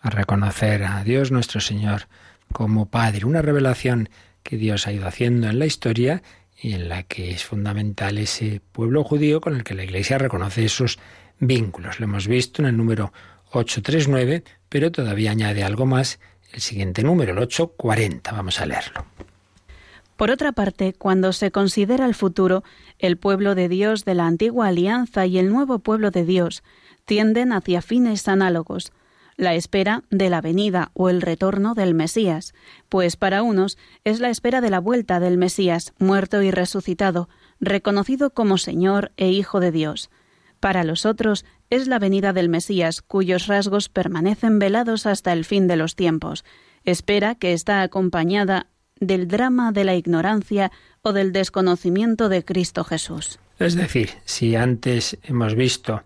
a 0.00 0.08
reconocer 0.08 0.84
a 0.84 1.04
Dios 1.04 1.30
nuestro 1.30 1.60
Señor 1.60 2.08
como 2.54 2.86
Padre, 2.86 3.26
una 3.26 3.42
revelación 3.42 4.08
que 4.42 4.56
Dios 4.56 4.86
ha 4.86 4.92
ido 4.92 5.06
haciendo 5.06 5.46
en 5.50 5.58
la 5.58 5.66
historia 5.66 6.22
y 6.58 6.72
en 6.72 6.88
la 6.88 7.02
que 7.02 7.32
es 7.32 7.44
fundamental 7.44 8.16
ese 8.16 8.62
pueblo 8.72 9.04
judío 9.04 9.42
con 9.42 9.54
el 9.54 9.64
que 9.64 9.74
la 9.74 9.84
Iglesia 9.84 10.16
reconoce 10.16 10.64
esos 10.64 10.98
vínculos. 11.38 12.00
Lo 12.00 12.04
hemos 12.04 12.26
visto 12.26 12.62
en 12.62 12.68
el 12.68 12.78
número 12.78 13.12
839, 13.50 14.42
pero 14.70 14.90
todavía 14.90 15.32
añade 15.32 15.64
algo 15.64 15.84
más 15.84 16.18
el 16.50 16.62
siguiente 16.62 17.02
número, 17.02 17.32
el 17.32 17.38
840. 17.40 18.32
Vamos 18.32 18.58
a 18.58 18.64
leerlo. 18.64 19.04
Por 20.22 20.30
otra 20.30 20.52
parte, 20.52 20.92
cuando 20.92 21.32
se 21.32 21.50
considera 21.50 22.06
el 22.06 22.14
futuro, 22.14 22.62
el 23.00 23.16
pueblo 23.16 23.56
de 23.56 23.68
Dios 23.68 24.04
de 24.04 24.14
la 24.14 24.28
antigua 24.28 24.68
alianza 24.68 25.26
y 25.26 25.36
el 25.36 25.50
nuevo 25.50 25.80
pueblo 25.80 26.12
de 26.12 26.24
Dios 26.24 26.62
tienden 27.06 27.52
hacia 27.52 27.82
fines 27.82 28.28
análogos. 28.28 28.92
la 29.36 29.56
espera 29.56 30.04
de 30.10 30.30
la 30.30 30.40
venida 30.40 30.92
o 30.94 31.08
el 31.08 31.22
retorno 31.22 31.74
del 31.74 31.94
Mesías, 31.94 32.54
pues 32.88 33.16
para 33.16 33.42
unos 33.42 33.78
es 34.04 34.20
la 34.20 34.30
espera 34.30 34.60
de 34.60 34.70
la 34.70 34.78
vuelta 34.78 35.18
del 35.18 35.38
Mesías, 35.38 35.92
muerto 35.98 36.40
y 36.40 36.52
resucitado, 36.52 37.28
reconocido 37.58 38.30
como 38.30 38.58
Señor 38.58 39.10
e 39.16 39.28
Hijo 39.30 39.58
de 39.58 39.72
Dios. 39.72 40.08
Para 40.60 40.84
los 40.84 41.04
otros 41.04 41.44
es 41.68 41.88
la 41.88 41.98
venida 41.98 42.32
del 42.32 42.48
Mesías, 42.48 43.02
cuyos 43.02 43.48
rasgos 43.48 43.88
permanecen 43.88 44.60
velados 44.60 45.04
hasta 45.06 45.32
el 45.32 45.44
fin 45.44 45.66
de 45.66 45.74
los 45.74 45.96
tiempos, 45.96 46.44
espera 46.84 47.34
que 47.34 47.54
está 47.54 47.82
acompañada 47.82 48.68
del 49.03 49.26
drama 49.26 49.72
de 49.72 49.84
la 49.84 49.96
ignorancia 49.96 50.70
o 51.03 51.12
del 51.12 51.32
desconocimiento 51.32 52.28
de 52.28 52.44
Cristo 52.44 52.84
Jesús. 52.84 53.40
Es 53.59 53.74
decir, 53.74 54.11
si 54.24 54.55
antes 54.55 55.18
hemos 55.24 55.55
visto, 55.55 56.03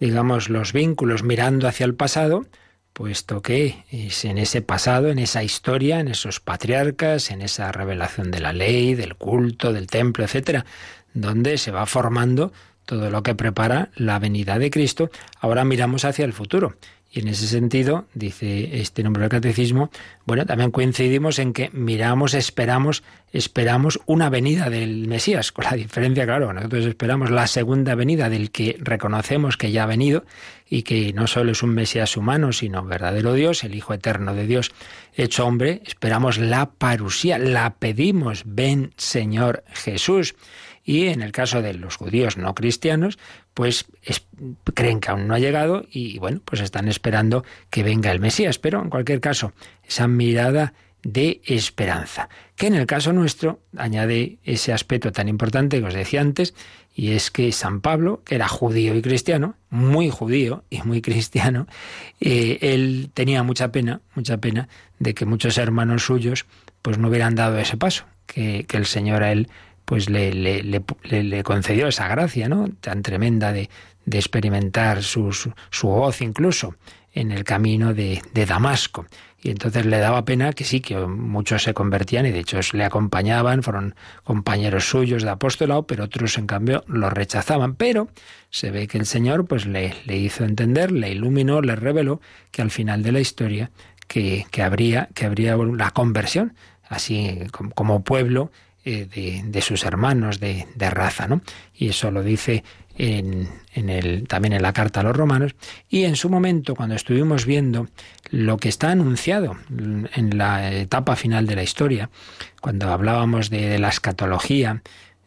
digamos, 0.00 0.48
los 0.48 0.72
vínculos 0.72 1.22
mirando 1.22 1.68
hacia 1.68 1.84
el 1.84 1.94
pasado, 1.94 2.46
puesto 2.94 3.42
que 3.42 3.84
es 3.90 4.24
en 4.24 4.38
ese 4.38 4.62
pasado, 4.62 5.10
en 5.10 5.18
esa 5.18 5.44
historia, 5.44 6.00
en 6.00 6.08
esos 6.08 6.40
patriarcas, 6.40 7.30
en 7.30 7.42
esa 7.42 7.70
revelación 7.70 8.30
de 8.30 8.40
la 8.40 8.52
ley, 8.52 8.94
del 8.94 9.14
culto, 9.14 9.72
del 9.72 9.86
templo, 9.86 10.24
etcétera, 10.24 10.64
donde 11.12 11.58
se 11.58 11.70
va 11.70 11.84
formando 11.86 12.52
todo 12.86 13.10
lo 13.10 13.22
que 13.22 13.34
prepara 13.34 13.90
la 13.94 14.18
venida 14.18 14.58
de 14.58 14.70
Cristo, 14.70 15.10
ahora 15.38 15.64
miramos 15.64 16.06
hacia 16.06 16.24
el 16.24 16.32
futuro. 16.32 16.76
Y 17.10 17.20
en 17.20 17.28
ese 17.28 17.46
sentido, 17.46 18.04
dice 18.12 18.80
este 18.80 19.02
número 19.02 19.22
del 19.22 19.30
catecismo, 19.30 19.90
bueno, 20.26 20.44
también 20.44 20.70
coincidimos 20.70 21.38
en 21.38 21.54
que 21.54 21.70
miramos, 21.72 22.34
esperamos, 22.34 23.02
esperamos 23.32 23.98
una 24.04 24.28
venida 24.28 24.68
del 24.68 25.08
Mesías, 25.08 25.50
con 25.50 25.64
la 25.64 25.72
diferencia, 25.72 26.26
claro, 26.26 26.52
nosotros 26.52 26.84
esperamos 26.84 27.30
la 27.30 27.46
segunda 27.46 27.94
venida 27.94 28.28
del 28.28 28.50
que 28.50 28.76
reconocemos 28.80 29.56
que 29.56 29.72
ya 29.72 29.84
ha 29.84 29.86
venido 29.86 30.26
y 30.68 30.82
que 30.82 31.14
no 31.14 31.26
solo 31.26 31.52
es 31.52 31.62
un 31.62 31.70
Mesías 31.70 32.14
humano, 32.18 32.52
sino 32.52 32.84
verdadero 32.84 33.32
Dios, 33.32 33.64
el 33.64 33.74
Hijo 33.74 33.94
eterno 33.94 34.34
de 34.34 34.46
Dios 34.46 34.72
hecho 35.18 35.46
hombre, 35.46 35.82
esperamos 35.84 36.38
la 36.38 36.70
parusía, 36.70 37.38
la 37.38 37.74
pedimos, 37.74 38.44
ven 38.46 38.92
Señor 38.96 39.64
Jesús. 39.72 40.36
Y 40.88 41.08
en 41.08 41.20
el 41.20 41.32
caso 41.32 41.60
de 41.60 41.74
los 41.74 41.96
judíos 41.96 42.38
no 42.38 42.54
cristianos, 42.54 43.18
pues 43.52 43.84
creen 44.72 45.00
que 45.00 45.10
aún 45.10 45.28
no 45.28 45.34
ha 45.34 45.38
llegado 45.38 45.84
y 45.90 46.18
bueno, 46.18 46.40
pues 46.42 46.62
están 46.62 46.88
esperando 46.88 47.44
que 47.68 47.82
venga 47.82 48.10
el 48.10 48.20
Mesías. 48.20 48.58
Pero 48.58 48.80
en 48.80 48.88
cualquier 48.88 49.20
caso, 49.20 49.52
esa 49.86 50.08
mirada 50.08 50.72
de 51.02 51.42
esperanza, 51.44 52.30
que 52.56 52.68
en 52.68 52.74
el 52.74 52.86
caso 52.86 53.12
nuestro 53.12 53.60
añade 53.76 54.38
ese 54.44 54.72
aspecto 54.72 55.12
tan 55.12 55.28
importante 55.28 55.78
que 55.78 55.84
os 55.84 55.92
decía 55.92 56.22
antes, 56.22 56.54
y 56.94 57.10
es 57.10 57.30
que 57.30 57.52
San 57.52 57.82
Pablo, 57.82 58.22
que 58.24 58.36
era 58.36 58.48
judío 58.48 58.94
y 58.94 59.02
cristiano, 59.02 59.56
muy 59.68 60.08
judío 60.08 60.64
y 60.70 60.80
muy 60.84 61.02
cristiano, 61.02 61.66
eh, 62.18 62.56
él 62.62 63.10
tenía 63.12 63.42
mucha 63.42 63.72
pena, 63.72 64.00
mucha 64.14 64.38
pena 64.38 64.70
de 64.98 65.12
que 65.12 65.26
muchos 65.26 65.58
hermanos 65.58 66.06
suyos 66.06 66.46
pues 66.80 66.96
no 66.96 67.08
hubieran 67.08 67.34
dado 67.34 67.58
ese 67.58 67.76
paso, 67.76 68.06
que, 68.24 68.64
que 68.66 68.78
el 68.78 68.86
Señor 68.86 69.22
a 69.22 69.32
él 69.32 69.50
pues 69.88 70.10
le, 70.10 70.34
le, 70.34 71.42
concedió 71.42 71.88
esa 71.88 72.08
gracia, 72.08 72.46
¿no? 72.46 72.68
Tan 72.82 73.00
tremenda 73.00 73.54
de, 73.54 73.70
de 74.04 74.18
experimentar 74.18 75.02
su, 75.02 75.32
su, 75.32 75.88
voz 75.88 76.20
incluso 76.20 76.74
en 77.14 77.32
el 77.32 77.42
camino 77.42 77.94
de, 77.94 78.20
de, 78.34 78.44
Damasco. 78.44 79.06
Y 79.40 79.48
entonces 79.48 79.86
le 79.86 79.96
daba 79.98 80.26
pena 80.26 80.52
que 80.52 80.64
sí, 80.64 80.80
que 80.80 80.98
muchos 80.98 81.62
se 81.62 81.72
convertían 81.72 82.26
y 82.26 82.32
de 82.32 82.40
hecho 82.40 82.60
le 82.74 82.84
acompañaban, 82.84 83.62
fueron 83.62 83.94
compañeros 84.24 84.84
suyos 84.90 85.22
de 85.22 85.30
apostolado, 85.30 85.86
pero 85.86 86.04
otros 86.04 86.36
en 86.36 86.46
cambio 86.46 86.84
lo 86.86 87.08
rechazaban. 87.08 87.74
Pero 87.74 88.08
se 88.50 88.70
ve 88.70 88.88
que 88.88 88.98
el 88.98 89.06
Señor 89.06 89.46
pues 89.46 89.64
le, 89.64 89.94
le 90.04 90.18
hizo 90.18 90.44
entender, 90.44 90.92
le 90.92 91.12
iluminó, 91.12 91.62
le 91.62 91.76
reveló 91.76 92.20
que 92.50 92.60
al 92.60 92.70
final 92.70 93.02
de 93.02 93.12
la 93.12 93.20
historia 93.20 93.70
que, 94.06 94.44
que 94.50 94.62
habría, 94.62 95.08
que 95.14 95.24
habría 95.24 95.56
la 95.56 95.92
conversión, 95.92 96.52
así 96.90 97.38
como 97.74 98.04
pueblo 98.04 98.50
eh, 98.90 99.42
de, 99.44 99.60
sus 99.60 99.84
hermanos 99.84 100.40
de, 100.40 100.66
raza, 100.78 101.28
¿no? 101.28 101.42
Y 101.74 101.88
eso 101.88 102.10
lo 102.10 102.22
dice 102.22 102.64
en, 102.96 103.50
el, 103.74 104.26
también 104.26 104.54
en 104.54 104.62
la 104.62 104.72
carta 104.72 105.00
a 105.00 105.02
los 105.02 105.14
romanos. 105.14 105.54
Y 105.90 106.04
en 106.04 106.16
su 106.16 106.30
momento, 106.30 106.74
cuando 106.74 106.94
estuvimos 106.94 107.44
viendo 107.44 107.88
lo 108.30 108.56
que 108.56 108.70
está 108.70 108.90
anunciado 108.90 109.58
en 109.68 110.38
la 110.38 110.72
etapa 110.72 111.16
final 111.16 111.46
de 111.46 111.56
la 111.56 111.62
historia, 111.62 112.08
cuando 112.62 112.90
hablábamos 112.90 113.50
de, 113.50 113.78
la 113.78 113.90
escatología, 113.90 114.80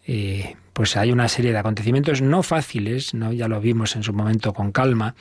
eh, 0.08 0.56
pues 0.74 0.98
hay 0.98 1.12
una 1.12 1.28
serie 1.28 1.52
de 1.52 1.60
acontecimientos 1.60 2.24
no 2.24 2.42
fáciles, 2.42 3.14
¿no? 3.14 3.32
ya 3.32 3.48
lo 3.48 3.62
vimos 3.62 3.96
en 3.96 4.02
su 4.02 4.12
momento 4.12 4.54
con 4.54 4.72
calma, 4.72 5.14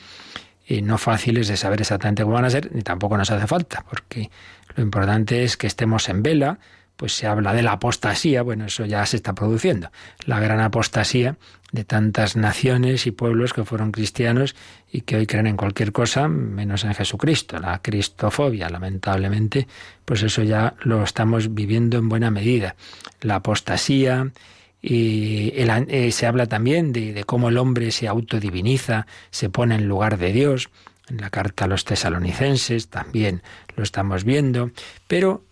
eh, 0.67 0.81
no 0.81 0.97
fáciles 0.97 1.47
de 1.49 1.59
saber 1.59 1.83
exactamente 1.83 2.23
cómo 2.23 2.37
van 2.37 2.47
a 2.47 2.51
ser, 2.51 2.75
ni 2.75 2.81
tampoco 2.81 3.19
nos 3.19 3.31
hace 3.31 3.47
falta, 3.47 3.85
porque 3.91 4.31
lo 4.77 4.83
importante 4.83 5.45
es 5.45 5.59
que 5.59 5.67
estemos 5.67 6.09
en 6.09 6.23
vela, 6.23 6.59
pues 7.01 7.15
se 7.15 7.27
habla 7.27 7.55
de 7.55 7.63
la 7.63 7.73
apostasía, 7.73 8.43
bueno, 8.43 8.67
eso 8.67 8.85
ya 8.85 9.07
se 9.07 9.17
está 9.17 9.35
produciendo, 9.35 9.91
la 10.27 10.39
gran 10.39 10.61
apostasía 10.61 11.39
de 11.73 11.83
tantas 11.83 12.37
naciones 12.37 13.07
y 13.07 13.11
pueblos 13.11 13.55
que 13.55 13.65
fueron 13.65 13.91
cristianos 13.91 14.55
y 14.93 15.01
que 15.01 15.17
hoy 15.17 15.27
creen 15.27 15.47
en 15.47 15.57
cualquier 15.57 15.93
cosa 15.93 16.29
menos 16.29 16.85
en 16.85 16.93
Jesucristo, 16.93 17.59
la 17.59 17.81
cristofobia, 17.81 18.69
lamentablemente, 18.69 19.67
pues 20.05 20.23
eso 20.23 20.43
ya 20.43 20.75
lo 20.83 21.03
estamos 21.03 21.55
viviendo 21.55 21.97
en 21.97 22.11
buena 22.11 22.31
medida. 22.31 22.77
La 23.23 23.37
apostasía, 23.37 24.31
y 24.83 25.53
eh, 25.55 26.13
se 26.13 26.27
habla 26.27 26.49
también 26.49 26.93
de, 26.93 27.15
de, 27.15 27.25
cómo 27.25 27.49
el 27.49 27.57
hombre 27.57 27.93
se 27.93 28.09
autodiviniza, 28.09 29.07
se 29.31 29.49
pone 29.49 29.77
en 29.77 29.89
lugar 29.89 30.19
de 30.19 30.33
Dios. 30.33 30.69
En 31.09 31.17
la 31.17 31.31
carta 31.31 31.65
a 31.65 31.69
los 31.69 31.87
tesalonicenses 31.87 32.89
también 32.89 33.43
lo 33.75 33.85
estamos 33.85 34.25
viendo. 34.25 34.71
Pero 35.09 35.45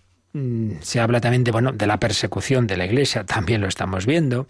se 0.81 1.01
habla 1.01 1.21
también 1.21 1.45
de, 1.45 1.51
bueno, 1.51 1.73
de 1.73 1.87
la 1.87 1.99
persecución 1.99 2.67
de 2.67 2.77
la 2.77 2.87
Iglesia, 2.87 3.25
también 3.25 3.61
lo 3.61 3.69
estamos 3.69 4.07
viendo. 4.07 4.47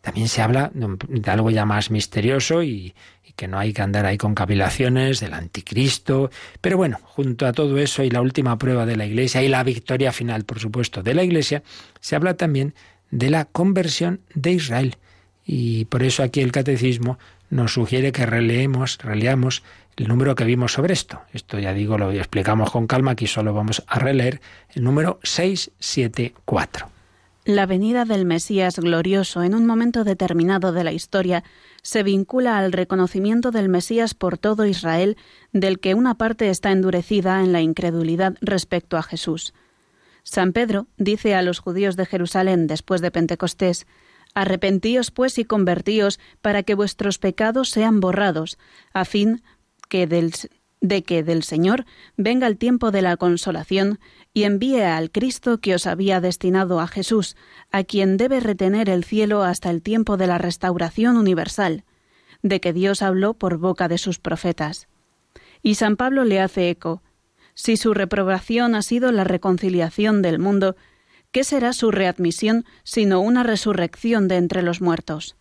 También 0.00 0.28
se 0.28 0.42
habla 0.42 0.70
de 0.72 1.30
algo 1.30 1.50
ya 1.50 1.64
más 1.64 1.90
misterioso 1.90 2.62
y, 2.62 2.94
que 3.36 3.46
no 3.46 3.58
hay 3.58 3.72
que 3.72 3.82
andar 3.82 4.04
ahí 4.04 4.18
con 4.18 4.34
cavilaciones 4.34 5.20
del 5.20 5.32
anticristo. 5.32 6.30
Pero 6.60 6.76
bueno, 6.76 6.98
junto 7.04 7.46
a 7.46 7.52
todo 7.52 7.78
eso 7.78 8.02
y 8.02 8.10
la 8.10 8.20
última 8.20 8.58
prueba 8.58 8.84
de 8.84 8.96
la 8.96 9.06
Iglesia 9.06 9.42
y 9.42 9.48
la 9.48 9.62
victoria 9.62 10.12
final, 10.12 10.44
por 10.44 10.58
supuesto, 10.58 11.04
de 11.04 11.14
la 11.14 11.22
Iglesia, 11.22 11.62
se 12.00 12.16
habla 12.16 12.34
también 12.34 12.74
de 13.10 13.30
la 13.30 13.44
conversión 13.44 14.20
de 14.34 14.52
Israel. 14.52 14.96
Y 15.44 15.84
por 15.84 16.02
eso 16.02 16.22
aquí 16.24 16.40
el 16.40 16.52
catecismo 16.52 17.18
nos 17.48 17.74
sugiere 17.74 18.10
que 18.10 18.26
releemos, 18.26 18.98
releamos 18.98 19.62
el 19.98 20.08
número 20.08 20.34
que 20.34 20.44
vimos 20.44 20.72
sobre 20.72 20.94
esto. 20.94 21.20
Esto 21.32 21.58
ya 21.58 21.72
digo, 21.74 21.98
lo 21.98 22.12
explicamos 22.12 22.70
con 22.70 22.86
calma, 22.86 23.12
aquí 23.12 23.26
solo 23.26 23.52
vamos 23.52 23.82
a 23.86 23.98
releer 23.98 24.40
el 24.74 24.84
número 24.84 25.18
674. 25.22 26.88
La 27.44 27.66
venida 27.66 28.04
del 28.04 28.26
Mesías 28.26 28.78
glorioso 28.78 29.42
en 29.42 29.54
un 29.54 29.66
momento 29.66 30.04
determinado 30.04 30.72
de 30.72 30.84
la 30.84 30.92
historia 30.92 31.44
se 31.82 32.02
vincula 32.02 32.58
al 32.58 32.72
reconocimiento 32.72 33.50
del 33.50 33.68
Mesías 33.68 34.14
por 34.14 34.36
todo 34.36 34.66
Israel, 34.66 35.16
del 35.52 35.80
que 35.80 35.94
una 35.94 36.14
parte 36.14 36.50
está 36.50 36.72
endurecida 36.72 37.42
en 37.42 37.52
la 37.52 37.62
incredulidad 37.62 38.34
respecto 38.40 38.98
a 38.98 39.02
Jesús. 39.02 39.54
San 40.22 40.52
Pedro 40.52 40.86
dice 40.98 41.34
a 41.34 41.42
los 41.42 41.58
judíos 41.58 41.96
de 41.96 42.04
Jerusalén 42.04 42.66
después 42.66 43.00
de 43.00 43.10
Pentecostés, 43.10 43.86
Arrepentíos 44.34 45.10
pues 45.10 45.38
y 45.38 45.44
convertíos 45.44 46.20
para 46.42 46.62
que 46.62 46.74
vuestros 46.74 47.18
pecados 47.18 47.70
sean 47.70 48.00
borrados, 48.00 48.58
a 48.92 49.04
fin 49.04 49.42
que 49.88 50.06
del, 50.06 50.32
de 50.80 51.02
que 51.02 51.22
del 51.22 51.42
Señor 51.42 51.84
venga 52.16 52.46
el 52.46 52.56
tiempo 52.56 52.90
de 52.90 53.02
la 53.02 53.16
consolación 53.16 53.98
y 54.32 54.44
envíe 54.44 54.82
al 54.82 55.10
Cristo 55.10 55.58
que 55.58 55.74
os 55.74 55.86
había 55.86 56.20
destinado 56.20 56.80
a 56.80 56.86
Jesús, 56.86 57.36
a 57.70 57.84
quien 57.84 58.16
debe 58.16 58.40
retener 58.40 58.88
el 58.88 59.04
cielo 59.04 59.42
hasta 59.42 59.70
el 59.70 59.82
tiempo 59.82 60.16
de 60.16 60.26
la 60.26 60.38
restauración 60.38 61.16
universal, 61.16 61.84
de 62.42 62.60
que 62.60 62.72
Dios 62.72 63.02
habló 63.02 63.34
por 63.34 63.58
boca 63.58 63.88
de 63.88 63.98
sus 63.98 64.18
profetas. 64.18 64.88
Y 65.62 65.74
San 65.74 65.96
Pablo 65.96 66.24
le 66.24 66.40
hace 66.40 66.70
eco, 66.70 67.02
si 67.54 67.76
su 67.76 67.92
reprobación 67.92 68.76
ha 68.76 68.82
sido 68.82 69.10
la 69.10 69.24
reconciliación 69.24 70.22
del 70.22 70.38
mundo, 70.38 70.76
¿qué 71.32 71.42
será 71.42 71.72
su 71.72 71.90
readmisión 71.90 72.64
sino 72.84 73.20
una 73.20 73.42
resurrección 73.42 74.28
de 74.28 74.36
entre 74.36 74.62
los 74.62 74.80
muertos? 74.80 75.36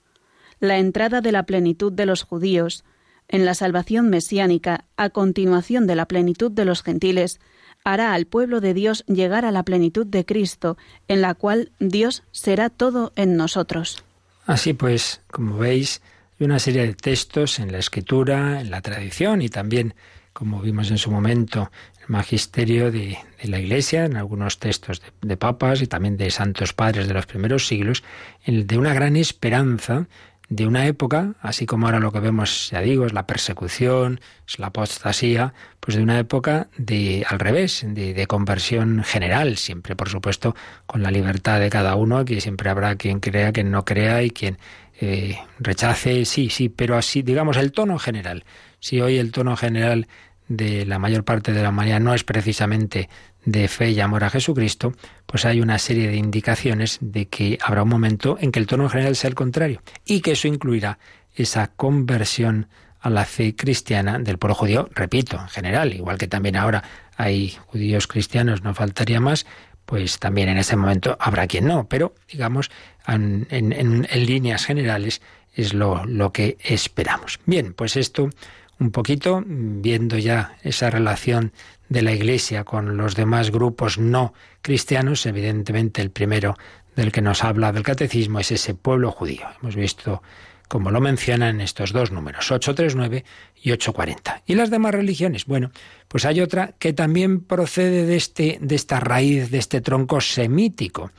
La 0.60 0.80
entrada 0.80 1.22
de 1.22 1.32
la 1.32 1.43
plenitud 1.43 1.93
de 1.93 2.08
los 2.08 2.24
judíos, 2.24 2.84
en 3.30 3.45
la 3.45 3.53
salvación 3.53 4.09
mesiánica, 4.09 4.86
a 4.95 5.09
continuación 5.09 5.88
de 5.88 5.95
la 5.95 6.07
plenitud 6.07 6.51
de 6.51 6.65
los 6.65 6.84
gentiles, 6.84 7.39
hará 7.84 8.13
al 8.13 8.25
pueblo 8.25 8.59
de 8.59 8.73
Dios 8.73 9.03
llegar 9.07 9.45
a 9.45 9.51
la 9.51 9.63
plenitud 9.63 10.05
de 10.05 10.25
Cristo, 10.25 10.78
en 11.07 11.21
la 11.21 11.34
cual 11.34 11.71
Dios 11.80 12.23
será 12.32 12.69
todo 12.69 13.13
en 13.15 13.38
nosotros. 13.38 14.03
Así 14.45 14.73
pues, 14.73 15.21
como 15.32 15.57
veis, 15.57 16.01
hay 16.39 16.45
una 16.45 16.59
serie 16.59 16.86
de 16.86 16.93
textos 16.93 17.59
en 17.59 17.71
la 17.71 17.80
escritura, 17.80 18.61
en 18.61 18.71
la 18.71 18.82
tradición 18.82 19.41
y 19.41 19.49
también, 19.49 19.93
como 20.34 20.61
vimos 20.61 20.91
en 20.91 20.97
su 20.97 21.11
momento, 21.11 21.71
el 22.01 22.07
magisterio 22.07 22.91
de, 22.91 23.17
la 23.43 23.59
Iglesia, 23.59 24.05
en 24.05 24.15
algunos 24.15 24.59
textos 24.59 25.01
de, 25.01 25.28
de, 25.28 25.38
papas 25.38 25.82
y 25.82 25.88
también 25.88 26.17
de 26.17 26.32
santos 26.32 26.73
padres 26.73 27.07
de 27.07 27.13
los 27.13 27.25
primeros 27.25 27.67
siglos, 27.67 28.03
de 28.45 28.78
una 28.78 28.93
gran 28.93 29.15
esperanza 29.15 30.07
de 30.50 30.66
una 30.66 30.88
época, 30.88 31.34
así 31.41 31.66
como 31.66 31.88
ahora 31.88 32.00
lo 32.00 32.12
que 32.12 32.22
vemos, 32.22 32.70
ya 32.72 32.82
digo, 32.82 33.06
es 33.06 33.14
la 33.14 33.28
persecución, 33.28 34.22
es 34.48 34.60
la 34.60 34.68
apostasía, 34.68 35.54
pues 35.80 35.98
de 35.98 36.04
una 36.04 36.18
época 36.20 36.70
de 36.78 37.26
al 37.28 37.39
revés, 37.39 37.84
de, 37.86 38.28
conversión 38.28 39.04
general, 39.04 39.58
siempre 39.58 39.95
por 39.95 40.10
supuesto 40.10 40.56
con 40.86 41.04
la 41.04 41.12
libertad 41.12 41.60
de 41.60 41.70
cada 41.70 41.95
uno, 41.95 42.24
que 42.24 42.39
siempre 42.39 42.70
habrá 42.70 42.95
quien 42.95 43.20
crea, 43.20 43.52
quien 43.52 43.72
no 43.72 43.84
crea 43.84 44.24
y 44.24 44.30
quien 44.30 44.58
eh, 45.02 45.38
rechace, 45.60 46.24
sí, 46.26 46.50
sí, 46.50 46.70
pero 46.70 46.98
así, 46.98 47.22
digamos, 47.22 47.58
el 47.58 47.72
tono 47.72 48.00
general. 48.00 48.45
Si 48.80 49.02
hoy 49.02 49.18
el 49.18 49.32
tono 49.32 49.58
general 49.58 50.08
de 50.48 50.86
la 50.86 50.98
mayor 50.98 51.26
parte 51.26 51.52
de 51.52 51.62
la 51.62 51.70
humanidad 51.70 52.00
no 52.00 52.14
es 52.14 52.24
precisamente 52.24 53.10
de 53.48 53.70
fe 53.70 53.91
y 53.91 54.00
amor 54.02 54.26
a 54.26 54.30
Jesucristo, 54.30 54.93
pues 55.26 55.45
hay 55.45 55.62
una 55.62 55.80
serie 55.80 56.10
de 56.10 56.18
indicaciones 56.18 56.98
de 57.00 57.28
que 57.28 57.58
habrá 57.64 57.84
un 57.84 57.89
momento 57.89 58.38
en 58.41 58.52
que 58.52 58.60
el 58.60 58.68
tono 58.68 58.89
general 58.89 59.16
sea 59.16 59.30
el 59.30 59.36
contrario 59.36 59.82
y 60.06 60.20
que 60.20 60.34
eso 60.34 60.50
incluirá 60.50 61.00
esa 61.34 61.68
conversión 61.68 62.68
a 63.00 63.10
la 63.10 63.24
fe 63.24 63.56
cristiana 63.56 64.20
del 64.20 64.38
pueblo 64.38 64.54
judío, 64.54 64.89
repito, 64.93 65.39
en 65.39 65.48
general, 65.48 65.93
igual 65.93 66.18
que 66.18 66.28
también 66.28 66.58
ahora 66.58 66.84
hay 67.16 67.58
judíos 67.68 68.06
cristianos, 68.08 68.64
no 68.64 68.74
faltaría 68.74 69.22
más, 69.22 69.45
pues 69.86 70.20
también 70.20 70.50
en 70.50 70.58
ese 70.58 70.76
momento 70.76 71.16
habrá 71.18 71.48
quien 71.48 71.68
no, 71.68 71.88
pero 71.88 72.16
digamos, 72.30 72.70
en, 73.08 73.48
en, 73.50 73.72
en 73.72 74.26
líneas 74.26 74.66
generales 74.66 75.22
es 75.54 75.74
lo, 75.74 76.04
lo 76.04 76.34
que 76.34 76.58
esperamos. 76.66 77.39
Bien, 77.45 77.74
pues 77.74 77.95
esto 77.95 78.30
un 78.80 78.91
poquito, 78.91 79.43
viendo 79.45 80.18
ya 80.18 80.58
esa 80.64 80.89
relación 80.89 81.52
de 81.89 82.01
la 82.01 82.13
Iglesia 82.13 82.63
con 82.63 82.97
los 82.97 83.15
demás 83.15 83.51
grupos 83.51 83.97
no 83.97 84.33
cristianos, 84.61 85.25
evidentemente 85.25 86.01
el 86.01 86.11
primero 86.11 86.55
del 86.95 87.11
que 87.11 87.21
nos 87.21 87.43
habla 87.43 87.71
del 87.71 87.83
catecismo 87.83 88.39
es 88.39 88.51
ese 88.51 88.73
pueblo 88.73 89.11
judío. 89.11 89.45
Hemos 89.61 89.75
visto 89.75 90.21
como 90.67 90.91
lo 90.91 90.99
mencionan 90.99 91.61
estos 91.61 91.93
dos 91.93 92.11
números, 92.11 92.51
839 92.51 93.23
y 93.61 93.71
840. 93.71 94.43
¿Y 94.45 94.55
las 94.55 94.69
demás 94.69 94.93
religiones? 94.93 95.45
Bueno, 95.45 95.71
pues 96.07 96.25
hay 96.25 96.41
otra 96.41 96.73
que 96.77 96.93
también 96.93 97.41
procede 97.41 98.05
de, 98.05 98.17
este, 98.17 98.57
de 98.61 98.75
esta 98.75 98.99
raíz, 98.99 99.49
de 99.49 99.59
este 99.59 99.79
tronco 99.81 100.19
semítico. 100.19 101.11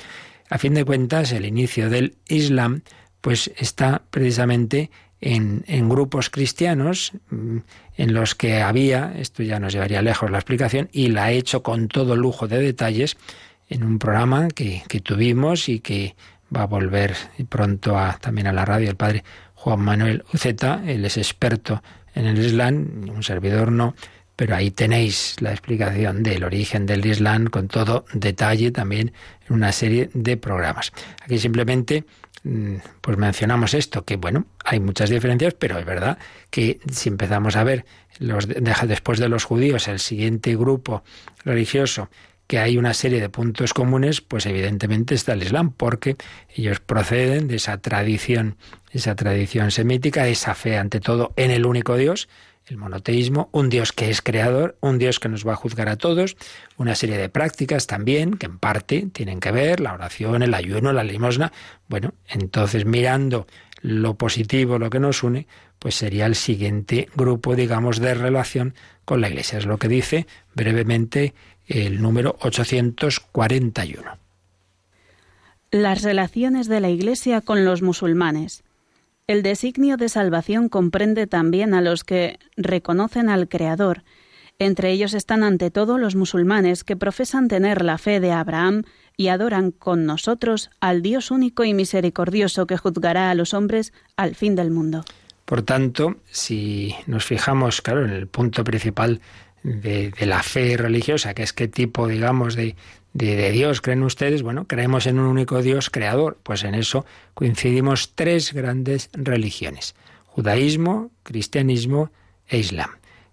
A 0.50 0.58
fin 0.58 0.74
de 0.74 0.84
cuentas, 0.84 1.32
el 1.32 1.46
inicio 1.46 1.88
del 1.88 2.16
Islam 2.28 2.82
pues 3.20 3.50
está 3.56 4.02
precisamente 4.10 4.90
en, 5.20 5.88
grupos 5.88 6.30
cristianos 6.30 7.12
mm, 7.30 7.58
en 7.96 8.14
los 8.14 8.34
que 8.34 8.62
había, 8.62 9.14
esto 9.18 9.42
ya 9.42 9.58
nos 9.58 9.72
llevaría 9.72 10.02
lejos 10.02 10.30
la 10.30 10.38
explicación, 10.38 10.88
y 10.92 11.08
la 11.08 11.32
he 11.32 11.36
hecho 11.36 11.62
con 11.62 11.88
todo 11.88 12.16
lujo 12.16 12.48
de 12.48 12.60
detalles 12.60 13.16
en 13.68 13.84
un 13.84 13.98
programa 13.98 14.48
que, 14.48 14.82
que 14.88 15.00
tuvimos 15.00 15.68
y 15.68 15.80
que 15.80 16.14
va 16.54 16.62
a 16.62 16.66
volver 16.66 17.14
pronto 17.48 17.98
a, 17.98 18.18
también 18.18 18.46
a 18.46 18.52
la 18.52 18.64
radio 18.64 18.88
el 18.88 18.96
padre 18.96 19.24
Juan 19.54 19.80
Manuel 19.80 20.24
Uceta, 20.32 20.82
él 20.86 21.04
es 21.04 21.16
experto 21.16 21.82
en 22.14 22.26
el 22.26 22.38
Islam, 22.38 23.08
un 23.08 23.22
servidor 23.22 23.70
no, 23.72 23.94
pero 24.38 24.54
ahí 24.54 24.70
tenéis 24.70 25.36
la 25.40 25.50
explicación 25.50 26.22
del 26.22 26.44
origen 26.44 26.86
del 26.86 27.04
Islam 27.04 27.46
con 27.46 27.66
todo 27.66 28.04
detalle 28.12 28.70
también 28.70 29.12
en 29.48 29.56
una 29.56 29.72
serie 29.72 30.10
de 30.14 30.36
programas. 30.36 30.92
Aquí 31.20 31.38
simplemente 31.38 32.04
pues 33.01 33.18
mencionamos 33.18 33.74
esto, 33.74 34.05
que 34.05 34.16
bueno, 34.16 34.46
hay 34.64 34.80
muchas 34.80 35.11
diferencias, 35.11 35.55
pero 35.55 35.78
es 35.78 35.84
verdad 35.84 36.18
que 36.51 36.80
si 36.90 37.09
empezamos 37.09 37.57
a 37.57 37.64
ver 37.64 37.84
los, 38.18 38.49
después 38.49 39.18
de 39.18 39.28
los 39.28 39.44
judíos 39.44 39.88
el 39.88 39.99
siguiente 39.99 40.57
grupo 40.57 41.03
religioso 41.44 42.09
que 42.46 42.59
hay 42.59 42.78
una 42.78 42.94
serie 42.94 43.20
de 43.20 43.28
puntos 43.28 43.74
comunes, 43.74 44.22
pues 44.22 44.46
evidentemente 44.46 45.14
está 45.14 45.34
el 45.34 45.42
Islam, 45.42 45.70
porque 45.70 46.16
ellos 46.57 46.80
proceden 46.80 47.46
de 47.46 47.57
esa 47.57 47.76
tradición, 47.76 48.57
esa 48.90 49.14
tradición 49.14 49.70
semítica, 49.70 50.26
esa 50.26 50.55
fe 50.55 50.78
ante 50.78 50.99
todo 50.99 51.34
en 51.36 51.51
el 51.51 51.66
único 51.66 51.96
Dios, 51.96 52.28
el 52.70 52.76
monoteísmo, 52.76 53.48
un 53.52 53.68
Dios 53.68 53.92
que 53.92 54.10
es 54.10 54.22
creador, 54.22 54.76
un 54.80 54.98
Dios 54.98 55.20
que 55.20 55.28
nos 55.28 55.46
va 55.46 55.52
a 55.52 55.56
juzgar 55.56 55.88
a 55.88 55.96
todos, 55.96 56.36
una 56.76 56.94
serie 56.94 57.16
de 57.16 57.28
prácticas 57.28 57.86
también 57.86 58.36
que 58.36 58.46
en 58.46 58.58
parte 58.58 59.08
tienen 59.12 59.40
que 59.40 59.52
ver, 59.52 59.80
la 59.80 59.94
oración, 59.94 60.42
el 60.42 60.54
ayuno, 60.54 60.92
la 60.92 61.04
limosna. 61.04 61.52
Bueno, 61.88 62.14
entonces 62.28 62.84
mirando 62.84 63.46
lo 63.80 64.14
positivo, 64.14 64.78
lo 64.78 64.90
que 64.90 65.00
nos 65.00 65.22
une, 65.22 65.46
pues 65.78 65.94
sería 65.94 66.26
el 66.26 66.34
siguiente 66.34 67.08
grupo, 67.14 67.54
digamos, 67.54 68.00
de 68.00 68.14
relación 68.14 68.74
con 69.04 69.20
la 69.20 69.28
Iglesia. 69.28 69.58
Es 69.58 69.66
lo 69.66 69.78
que 69.78 69.88
dice 69.88 70.26
brevemente 70.54 71.34
el 71.66 72.02
número 72.02 72.36
841. 72.40 74.18
Las 75.70 76.02
relaciones 76.02 76.66
de 76.66 76.80
la 76.80 76.88
Iglesia 76.88 77.40
con 77.42 77.64
los 77.64 77.82
musulmanes. 77.82 78.64
El 79.29 79.43
designio 79.43 79.99
de 79.99 80.09
salvación 80.09 80.70
comprende 80.70 81.26
también 81.26 81.74
a 81.74 81.83
los 81.83 82.03
que 82.03 82.39
reconocen 82.57 83.29
al 83.29 83.47
Creador. 83.47 84.03
Entre 84.59 84.91
ellos 84.91 85.12
están 85.12 85.43
ante 85.43 85.70
todo 85.70 85.99
los 85.99 86.16
musulmanes 86.16 86.83
que 86.83 86.97
profesan 86.97 87.47
tener 87.47 87.85
la 87.85 87.99
fe 87.99 88.20
de 88.20 88.33
Abraham 88.33 88.85
y 89.18 89.29
adoran 89.29 89.70
con 89.70 90.07
nosotros 90.07 90.70
al 90.81 91.03
Dios 91.03 91.31
único 91.31 91.64
y 91.64 91.74
misericordioso 91.74 92.66
que 92.66 92.79
juzgará 92.79 93.31
a 93.31 93.35
los 93.35 93.53
hombres 93.53 93.93
al 94.16 94.35
fin 94.35 94.57
del 94.57 94.70
mundo. 94.70 95.05
Por 95.45 95.61
tanto, 95.61 96.16
si 96.31 96.95
nos 97.07 97.26
fijamos, 97.26 97.83
claro, 97.83 98.07
en 98.07 98.12
el 98.12 98.29
punto 98.29 98.64
principal 98.64 99.20
de, 99.62 100.11
de 100.11 100.26
la 100.26 100.43
fe 100.43 100.79
religiosa, 100.79 101.35
que 101.35 101.43
es 101.43 101.53
qué 101.53 101.68
tipo, 101.68 102.09
digamos, 102.09 102.57
de, 102.57 102.76
de, 103.12 103.50
Dios 103.52 103.80
creen 103.80 104.02
ustedes? 104.02 104.42
Bueno, 104.42 104.66
creemos 104.66 105.06
en 105.06 105.18
un 105.18 105.26
único 105.26 105.62
Dios 105.62 105.90
creador. 105.90 106.38
Pues 106.42 106.64
en 106.64 106.74
eso 106.74 107.04
coincidimos 107.34 108.12
tres 108.14 108.52
grandes 108.52 109.11
religiones. 109.12 109.94
Judaísmo, 110.26 111.11
cristianismo 111.22 112.11
e 112.46 112.59
islam. 112.59 112.90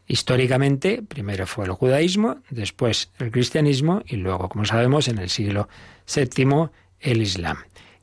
Históricamente, 0.08 1.02
primero 1.02 1.48
fue 1.48 1.66
el 1.66 1.72
judaísmo, 1.72 2.38
después 2.50 3.12
el 3.18 3.32
cristianismo 3.32 4.04
y 4.06 4.18
luego, 4.18 4.50
como 4.50 4.66
sabemos, 4.66 5.08
en 5.08 5.18
el 5.18 5.30
siglo 5.30 5.68
VII 6.14 6.70
el 7.00 7.22
islam. 7.22 7.58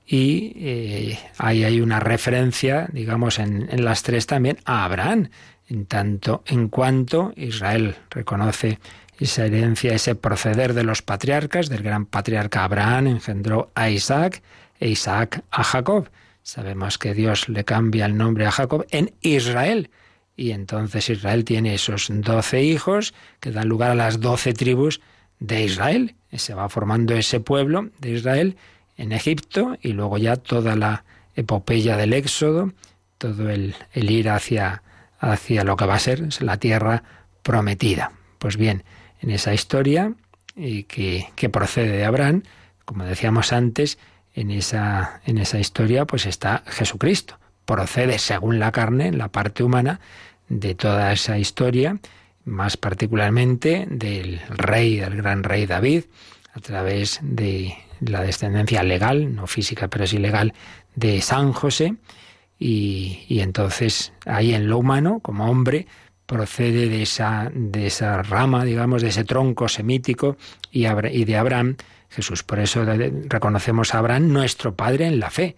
Y 0.04 0.52
eh, 0.56 1.18
ahí 1.38 1.62
hay 1.62 1.80
una 1.80 2.00
referencia, 2.00 2.88
digamos, 2.92 3.38
en, 3.38 3.68
en 3.70 3.84
las 3.84 4.02
tres 4.02 4.26
también 4.26 4.58
a 4.64 4.84
Abraham, 4.84 5.30
en 5.68 5.86
tanto 5.86 6.42
en 6.46 6.68
cuanto 6.68 7.32
Israel 7.36 7.94
reconoce 8.10 8.78
esa 9.22 9.46
herencia, 9.46 9.94
ese 9.94 10.14
proceder 10.14 10.74
de 10.74 10.84
los 10.84 11.02
patriarcas, 11.02 11.68
del 11.68 11.82
gran 11.82 12.06
patriarca 12.06 12.64
Abraham 12.64 13.06
engendró 13.06 13.70
a 13.74 13.90
Isaac 13.90 14.42
e 14.80 14.88
Isaac 14.88 15.44
a 15.50 15.62
Jacob. 15.62 16.08
Sabemos 16.42 16.98
que 16.98 17.14
Dios 17.14 17.48
le 17.48 17.64
cambia 17.64 18.06
el 18.06 18.16
nombre 18.16 18.46
a 18.46 18.50
Jacob 18.50 18.86
en 18.90 19.12
Israel. 19.20 19.90
Y 20.36 20.50
entonces 20.50 21.08
Israel 21.08 21.44
tiene 21.44 21.74
esos 21.74 22.08
doce 22.10 22.62
hijos 22.62 23.14
que 23.38 23.52
dan 23.52 23.68
lugar 23.68 23.90
a 23.90 23.94
las 23.94 24.20
doce 24.20 24.52
tribus 24.52 25.00
de 25.38 25.64
Israel. 25.64 26.16
Se 26.32 26.54
va 26.54 26.68
formando 26.68 27.14
ese 27.14 27.38
pueblo 27.38 27.90
de 27.98 28.12
Israel 28.12 28.56
en 28.96 29.12
Egipto 29.12 29.76
y 29.82 29.92
luego 29.92 30.18
ya 30.18 30.36
toda 30.36 30.74
la 30.74 31.04
epopeya 31.36 31.96
del 31.96 32.12
Éxodo, 32.12 32.72
todo 33.18 33.50
el, 33.50 33.76
el 33.92 34.10
ir 34.10 34.30
hacia, 34.30 34.82
hacia 35.20 35.64
lo 35.64 35.76
que 35.76 35.86
va 35.86 35.94
a 35.94 36.00
ser 36.00 36.42
la 36.42 36.56
tierra 36.56 37.04
prometida. 37.42 38.12
Pues 38.38 38.56
bien, 38.56 38.82
en 39.22 39.30
esa 39.30 39.54
historia 39.54 40.14
y 40.54 40.84
que, 40.84 41.48
procede 41.50 41.96
de 41.96 42.04
Abraham, 42.04 42.42
como 42.84 43.04
decíamos 43.04 43.52
antes, 43.52 43.98
en 44.34 44.50
esa, 44.50 45.20
en 45.24 45.38
esa 45.38 45.58
historia 45.58 46.04
pues 46.04 46.26
está 46.26 46.62
Jesucristo. 46.66 47.38
Procede 47.64 48.18
según 48.18 48.58
la 48.58 48.72
carne, 48.72 49.12
la 49.12 49.28
parte 49.28 49.62
humana, 49.62 50.00
de 50.48 50.74
toda 50.74 51.12
esa 51.12 51.38
historia, 51.38 51.98
más 52.44 52.76
particularmente 52.76 53.86
del 53.88 54.40
rey, 54.48 54.96
del 54.96 55.16
gran 55.16 55.44
rey 55.44 55.66
David, 55.66 56.04
a 56.52 56.60
través 56.60 57.20
de 57.22 57.74
la 58.00 58.20
descendencia 58.22 58.82
legal, 58.82 59.34
no 59.34 59.46
física, 59.46 59.88
pero 59.88 60.06
sí 60.06 60.18
legal, 60.18 60.52
de 60.94 61.22
San 61.22 61.52
José. 61.52 61.94
Y, 62.58 63.24
y 63.28 63.40
entonces 63.40 64.12
ahí 64.26 64.54
en 64.54 64.68
lo 64.68 64.78
humano, 64.78 65.20
como 65.20 65.48
hombre, 65.50 65.86
procede 66.32 66.88
de 66.88 67.02
esa, 67.02 67.52
de 67.54 67.86
esa 67.86 68.22
rama, 68.22 68.64
digamos, 68.64 69.02
de 69.02 69.08
ese 69.08 69.22
tronco 69.22 69.68
semítico 69.68 70.38
y, 70.70 70.86
y 70.86 71.24
de 71.26 71.36
Abraham, 71.36 71.76
Jesús. 72.08 72.42
Por 72.42 72.58
eso 72.58 72.86
reconocemos 73.28 73.94
a 73.94 73.98
Abraham 73.98 74.32
nuestro 74.32 74.74
padre 74.74 75.06
en 75.06 75.20
la 75.20 75.30
fe. 75.30 75.56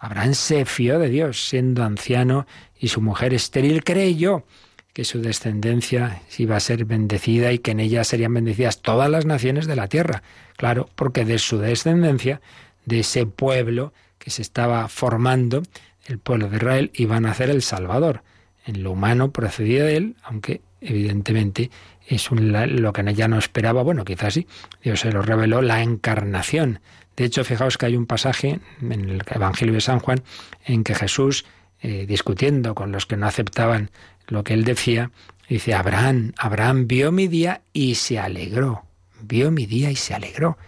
Abraham 0.00 0.34
se 0.34 0.64
fió 0.64 0.98
de 0.98 1.08
Dios, 1.08 1.48
siendo 1.48 1.84
anciano 1.84 2.46
y 2.78 2.88
su 2.88 3.00
mujer 3.00 3.32
estéril, 3.32 3.84
creyó 3.84 4.44
que 4.92 5.04
su 5.04 5.20
descendencia 5.20 6.22
iba 6.36 6.56
a 6.56 6.60
ser 6.60 6.84
bendecida 6.84 7.52
y 7.52 7.60
que 7.60 7.70
en 7.70 7.78
ella 7.78 8.02
serían 8.02 8.34
bendecidas 8.34 8.82
todas 8.82 9.08
las 9.08 9.24
naciones 9.24 9.68
de 9.68 9.76
la 9.76 9.86
tierra. 9.86 10.24
Claro, 10.56 10.88
porque 10.96 11.24
de 11.24 11.38
su 11.38 11.58
descendencia, 11.58 12.40
de 12.86 13.00
ese 13.00 13.24
pueblo 13.24 13.92
que 14.18 14.30
se 14.30 14.42
estaba 14.42 14.88
formando, 14.88 15.62
el 16.06 16.18
pueblo 16.18 16.48
de 16.48 16.56
Israel, 16.56 16.90
iba 16.94 17.16
a 17.16 17.20
nacer 17.20 17.50
el 17.50 17.62
Salvador 17.62 18.22
en 18.68 18.82
lo 18.82 18.92
humano 18.92 19.32
procedía 19.32 19.82
de 19.84 19.96
él, 19.96 20.16
aunque 20.22 20.60
evidentemente 20.82 21.70
es 22.06 22.30
lo 22.30 22.92
que 22.92 23.00
ella 23.02 23.26
no 23.26 23.38
esperaba, 23.38 23.82
bueno, 23.82 24.04
quizás 24.04 24.34
sí, 24.34 24.46
Dios 24.82 25.00
se 25.00 25.10
lo 25.10 25.22
reveló, 25.22 25.62
la 25.62 25.82
encarnación. 25.82 26.80
De 27.16 27.24
hecho, 27.24 27.44
fijaos 27.44 27.78
que 27.78 27.86
hay 27.86 27.96
un 27.96 28.06
pasaje 28.06 28.60
en 28.80 28.92
el 28.92 29.22
Evangelio 29.26 29.74
de 29.74 29.80
San 29.80 30.00
Juan 30.00 30.22
en 30.64 30.84
que 30.84 30.94
Jesús 30.94 31.46
eh, 31.80 32.06
discutiendo 32.06 32.74
con 32.74 32.92
los 32.92 33.06
que 33.06 33.16
no 33.16 33.26
aceptaban 33.26 33.90
lo 34.26 34.44
que 34.44 34.52
él 34.52 34.64
decía, 34.64 35.10
dice, 35.48 35.74
Abraham, 35.74 36.32
Abraham 36.36 36.86
vio 36.86 37.10
mi 37.10 37.26
día 37.26 37.62
y 37.72 37.94
se 37.94 38.18
alegró, 38.18 38.84
vio 39.22 39.50
mi 39.50 39.64
día 39.64 39.90
y 39.90 39.96
se 39.96 40.12
alegró. 40.14 40.58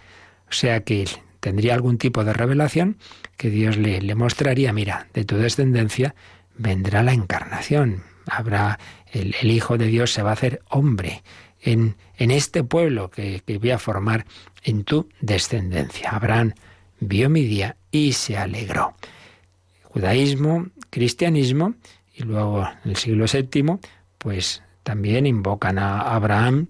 O 0.49 0.53
sea 0.53 0.83
que 0.83 1.07
tendría 1.39 1.75
algún 1.75 1.99
tipo 1.99 2.23
de 2.23 2.33
revelación 2.33 2.97
que 3.37 3.51
Dios 3.51 3.77
le, 3.77 4.01
le 4.01 4.15
mostraría, 4.15 4.73
mira, 4.73 5.07
de 5.13 5.23
tu 5.23 5.37
descendencia 5.37 6.15
vendrá 6.57 7.03
la 7.03 7.13
encarnación, 7.13 8.03
habrá 8.27 8.79
el, 9.11 9.35
Hijo 9.49 9.77
de 9.77 9.87
Dios 9.87 10.11
se 10.11 10.21
va 10.21 10.31
a 10.31 10.33
hacer 10.33 10.61
hombre 10.69 11.23
en, 11.61 11.95
en 12.17 12.31
este 12.31 12.63
pueblo 12.63 13.09
que, 13.09 13.41
que 13.45 13.57
voy 13.57 13.71
a 13.71 13.79
formar 13.79 14.25
en 14.63 14.83
tu 14.83 15.09
descendencia. 15.19 16.11
Abraham 16.11 16.53
vio 16.99 17.29
mi 17.29 17.43
día 17.45 17.75
y 17.91 18.13
se 18.13 18.37
alegró. 18.37 18.95
Judaísmo, 19.83 20.67
cristianismo 20.89 21.75
y 22.15 22.23
luego 22.23 22.67
en 22.83 22.91
el 22.91 22.95
siglo 22.95 23.25
VII, 23.31 23.77
pues 24.17 24.63
también 24.83 25.25
invocan 25.25 25.77
a 25.77 25.99
Abraham 26.15 26.67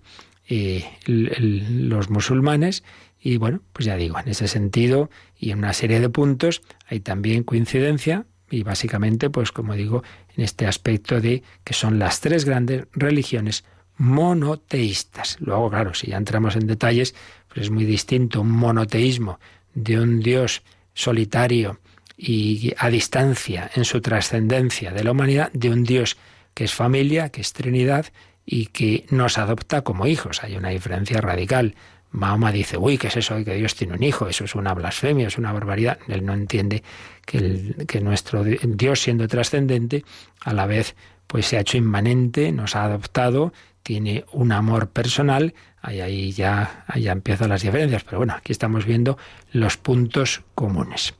y 0.47 0.83
los 1.05 2.09
musulmanes 2.09 2.83
y 3.23 3.37
bueno, 3.37 3.61
pues 3.71 3.85
ya 3.85 3.95
digo, 3.95 4.17
en 4.19 4.29
ese 4.29 4.47
sentido 4.47 5.09
y 5.37 5.51
en 5.51 5.59
una 5.59 5.73
serie 5.73 5.99
de 5.99 6.09
puntos 6.09 6.61
hay 6.87 6.99
también 6.99 7.43
coincidencia 7.43 8.25
y 8.51 8.63
básicamente, 8.63 9.29
pues 9.29 9.51
como 9.51 9.73
digo, 9.73 10.03
en 10.35 10.43
este 10.43 10.67
aspecto 10.67 11.19
de 11.19 11.43
que 11.63 11.73
son 11.73 11.97
las 11.97 12.19
tres 12.19 12.45
grandes 12.45 12.85
religiones 12.93 13.63
monoteístas. 13.97 15.37
Luego, 15.39 15.69
claro, 15.69 15.93
si 15.93 16.07
ya 16.07 16.17
entramos 16.17 16.55
en 16.55 16.67
detalles, 16.67 17.15
pues 17.47 17.65
es 17.65 17.69
muy 17.69 17.85
distinto 17.85 18.41
un 18.41 18.51
monoteísmo 18.51 19.39
de 19.73 19.99
un 19.99 20.19
Dios 20.19 20.63
solitario 20.93 21.79
y 22.17 22.73
a 22.77 22.89
distancia 22.89 23.71
en 23.73 23.85
su 23.85 24.01
trascendencia 24.01 24.91
de 24.91 25.03
la 25.03 25.11
humanidad, 25.11 25.51
de 25.53 25.69
un 25.69 25.83
Dios 25.83 26.17
que 26.53 26.65
es 26.65 26.73
familia, 26.73 27.29
que 27.29 27.41
es 27.41 27.53
Trinidad 27.53 28.07
y 28.45 28.67
que 28.67 29.05
nos 29.09 29.37
adopta 29.37 29.83
como 29.83 30.07
hijos. 30.07 30.43
Hay 30.43 30.55
una 30.55 30.69
diferencia 30.69 31.21
radical. 31.21 31.75
Mahoma 32.11 32.51
dice, 32.51 32.77
uy, 32.77 32.97
¿qué 32.97 33.07
es 33.07 33.17
eso 33.17 33.43
que 33.43 33.55
Dios 33.55 33.75
tiene 33.75 33.93
un 33.93 34.03
hijo? 34.03 34.27
Eso 34.27 34.43
es 34.43 34.55
una 34.55 34.73
blasfemia, 34.73 35.27
es 35.27 35.37
una 35.37 35.53
barbaridad. 35.53 35.97
Él 36.07 36.25
no 36.25 36.33
entiende 36.33 36.83
que, 37.25 38.01
nuestro 38.01 38.43
Dios, 38.43 38.99
siendo 38.99 39.27
trascendente, 39.27 40.03
a 40.41 40.53
la 40.53 40.65
vez 40.65 40.95
pues 41.27 41.45
se 41.45 41.57
ha 41.57 41.61
hecho 41.61 41.77
inmanente, 41.77 42.51
nos 42.51 42.75
ha 42.75 42.83
adoptado, 42.83 43.53
tiene 43.83 44.25
un 44.33 44.51
amor 44.51 44.89
personal, 44.89 45.53
ahí, 45.81 46.01
ahí 46.01 46.31
ya, 46.33 46.83
ahí 46.87 47.03
ya 47.03 47.13
empiezan 47.13 47.49
las 47.49 47.61
diferencias, 47.61 48.03
pero 48.03 48.17
bueno, 48.17 48.33
aquí 48.33 48.51
estamos 48.51 48.85
viendo 48.85 49.17
los 49.53 49.77
puntos 49.77 50.43
comunes. 50.55 51.13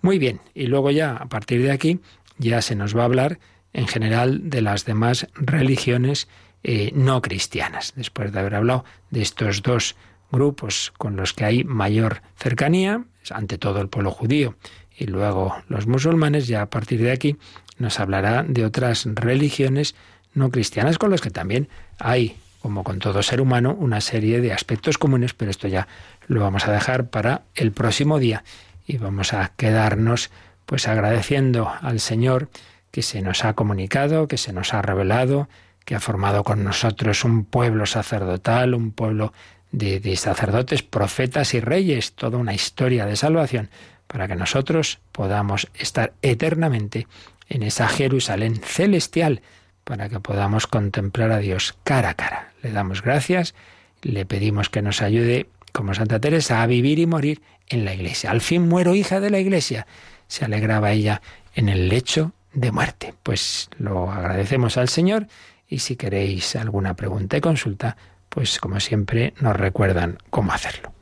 Muy 0.00 0.18
bien, 0.18 0.40
y 0.54 0.66
luego 0.66 0.90
ya 0.90 1.16
a 1.16 1.26
partir 1.26 1.62
de 1.62 1.70
aquí 1.70 2.00
ya 2.38 2.62
se 2.62 2.76
nos 2.76 2.96
va 2.96 3.02
a 3.02 3.04
hablar 3.04 3.38
en 3.74 3.86
general 3.86 4.48
de 4.48 4.62
las 4.62 4.86
demás 4.86 5.26
religiones 5.34 6.28
eh, 6.62 6.90
no 6.94 7.20
cristianas, 7.20 7.92
después 7.94 8.32
de 8.32 8.40
haber 8.40 8.54
hablado 8.54 8.84
de 9.10 9.22
estos 9.22 9.62
dos 9.62 9.96
grupos 10.30 10.92
con 10.98 11.16
los 11.16 11.32
que 11.32 11.44
hay 11.44 11.64
mayor 11.64 12.22
cercanía, 12.36 13.04
ante 13.30 13.58
todo 13.58 13.80
el 13.80 13.88
pueblo 13.88 14.10
judío 14.10 14.54
y 14.98 15.06
luego 15.06 15.56
los 15.68 15.86
musulmanes, 15.86 16.48
ya 16.48 16.62
a 16.62 16.70
partir 16.70 17.00
de 17.00 17.12
aquí 17.12 17.36
nos 17.78 18.00
hablará 18.00 18.42
de 18.42 18.64
otras 18.64 19.06
religiones 19.06 19.94
no 20.34 20.50
cristianas 20.50 20.98
con 20.98 21.10
las 21.10 21.20
que 21.20 21.30
también 21.30 21.68
hay, 21.98 22.36
como 22.60 22.82
con 22.82 22.98
todo 22.98 23.22
ser 23.22 23.40
humano, 23.40 23.76
una 23.78 24.00
serie 24.00 24.40
de 24.40 24.52
aspectos 24.52 24.98
comunes, 24.98 25.34
pero 25.34 25.50
esto 25.50 25.68
ya 25.68 25.86
lo 26.26 26.40
vamos 26.40 26.66
a 26.66 26.72
dejar 26.72 27.08
para 27.08 27.42
el 27.54 27.72
próximo 27.72 28.18
día. 28.18 28.44
Y 28.86 28.98
vamos 28.98 29.32
a 29.32 29.52
quedarnos 29.56 30.30
pues 30.66 30.88
agradeciendo 30.88 31.70
al 31.80 32.00
Señor 32.00 32.50
que 32.90 33.02
se 33.02 33.22
nos 33.22 33.44
ha 33.44 33.54
comunicado, 33.54 34.28
que 34.28 34.36
se 34.36 34.52
nos 34.52 34.74
ha 34.74 34.82
revelado, 34.82 35.48
que 35.84 35.94
ha 35.94 36.00
formado 36.00 36.44
con 36.44 36.64
nosotros 36.64 37.24
un 37.24 37.44
pueblo 37.44 37.86
sacerdotal, 37.86 38.74
un 38.74 38.90
pueblo 38.90 39.32
de, 39.72 40.16
sacerdotes, 40.16 40.82
profetas 40.82 41.54
y 41.54 41.60
reyes, 41.60 42.12
toda 42.12 42.38
una 42.38 42.54
historia 42.54 43.06
de 43.06 43.16
salvación, 43.16 43.70
para 44.06 44.26
que 44.26 44.36
nosotros 44.36 44.98
podamos 45.12 45.68
estar 45.74 46.12
eternamente 46.22 47.06
en 47.48 47.62
esa 47.62 47.88
Jerusalén 47.88 48.56
celestial, 48.56 49.42
para 49.84 50.08
que 50.08 50.20
podamos 50.20 50.66
contemplar 50.66 51.30
a 51.30 51.38
Dios 51.38 51.76
cara 51.84 52.10
a 52.10 52.14
cara. 52.14 52.52
Le 52.62 52.72
damos 52.72 53.02
gracias, 53.02 53.54
le 54.02 54.26
pedimos 54.26 54.68
que 54.70 54.82
nos 54.82 55.02
ayude, 55.02 55.48
como 55.72 55.94
Santa 55.94 56.20
Teresa, 56.20 56.62
a 56.62 56.66
vivir 56.66 56.98
y 56.98 57.06
morir 57.06 57.42
en 57.68 57.84
la 57.84 57.94
iglesia. 57.94 58.30
Al 58.30 58.40
fin 58.40 58.68
muero 58.68 58.94
hija 58.94 59.20
de 59.20 59.30
la 59.30 59.38
iglesia, 59.38 59.86
se 60.26 60.44
alegraba 60.44 60.92
ella 60.92 61.22
en 61.54 61.68
el 61.68 61.88
lecho 61.88 62.32
de 62.52 62.72
muerte. 62.72 63.14
Pues 63.22 63.68
lo 63.78 64.10
agradecemos 64.10 64.76
al 64.76 64.88
Señor 64.88 65.26
y 65.68 65.80
si 65.80 65.96
queréis 65.96 66.56
alguna 66.56 66.94
pregunta 66.94 67.36
y 67.36 67.40
consulta, 67.40 67.96
pues 68.28 68.58
como 68.58 68.80
siempre 68.80 69.34
nos 69.40 69.56
recuerdan 69.56 70.18
cómo 70.30 70.52
hacerlo. 70.52 70.92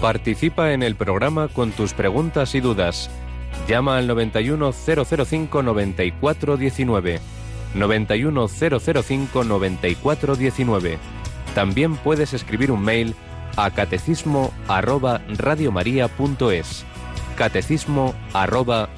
Participa 0.00 0.72
en 0.72 0.82
el 0.82 0.96
programa 0.96 1.48
con 1.48 1.72
tus 1.72 1.94
preguntas 1.94 2.54
y 2.54 2.60
dudas. 2.60 3.08
Llama 3.66 3.96
al 3.96 4.06
91005 4.06 5.62
9419. 5.62 7.20
91005 7.74 9.44
9419. 9.44 10.98
También 11.54 11.96
puedes 11.96 12.34
escribir 12.34 12.70
un 12.70 12.82
mail 12.82 13.14
a 13.56 13.70
catecismo 13.70 14.52
arroba. 14.68 15.22
Catecismo 17.36 18.14
arroba. 18.34 18.90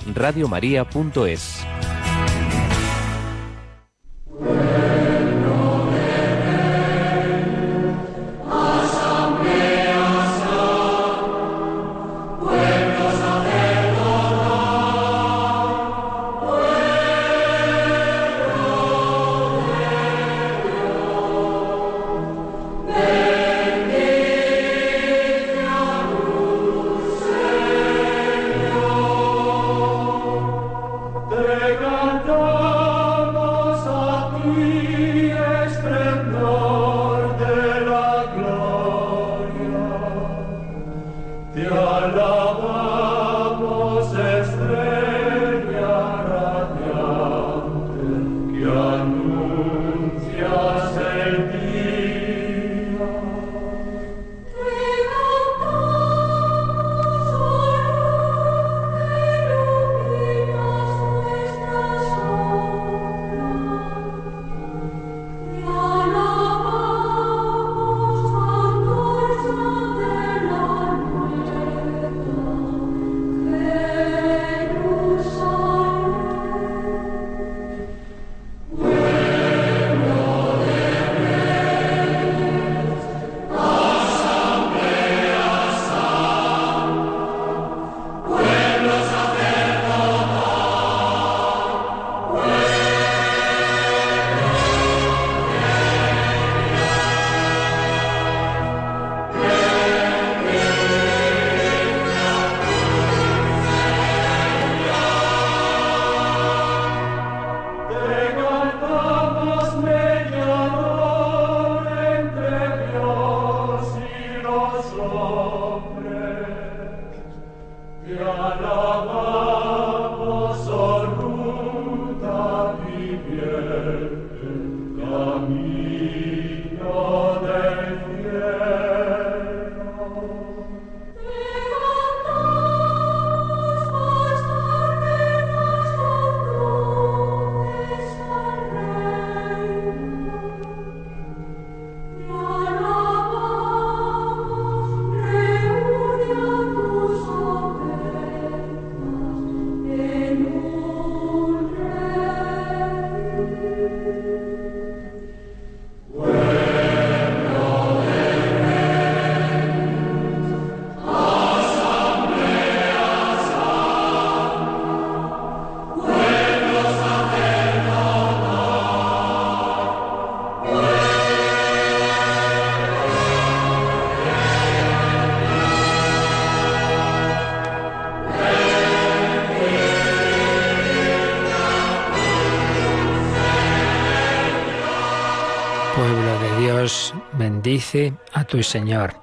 A 188.33 188.45
tu 188.45 188.63
Señor. 188.63 189.15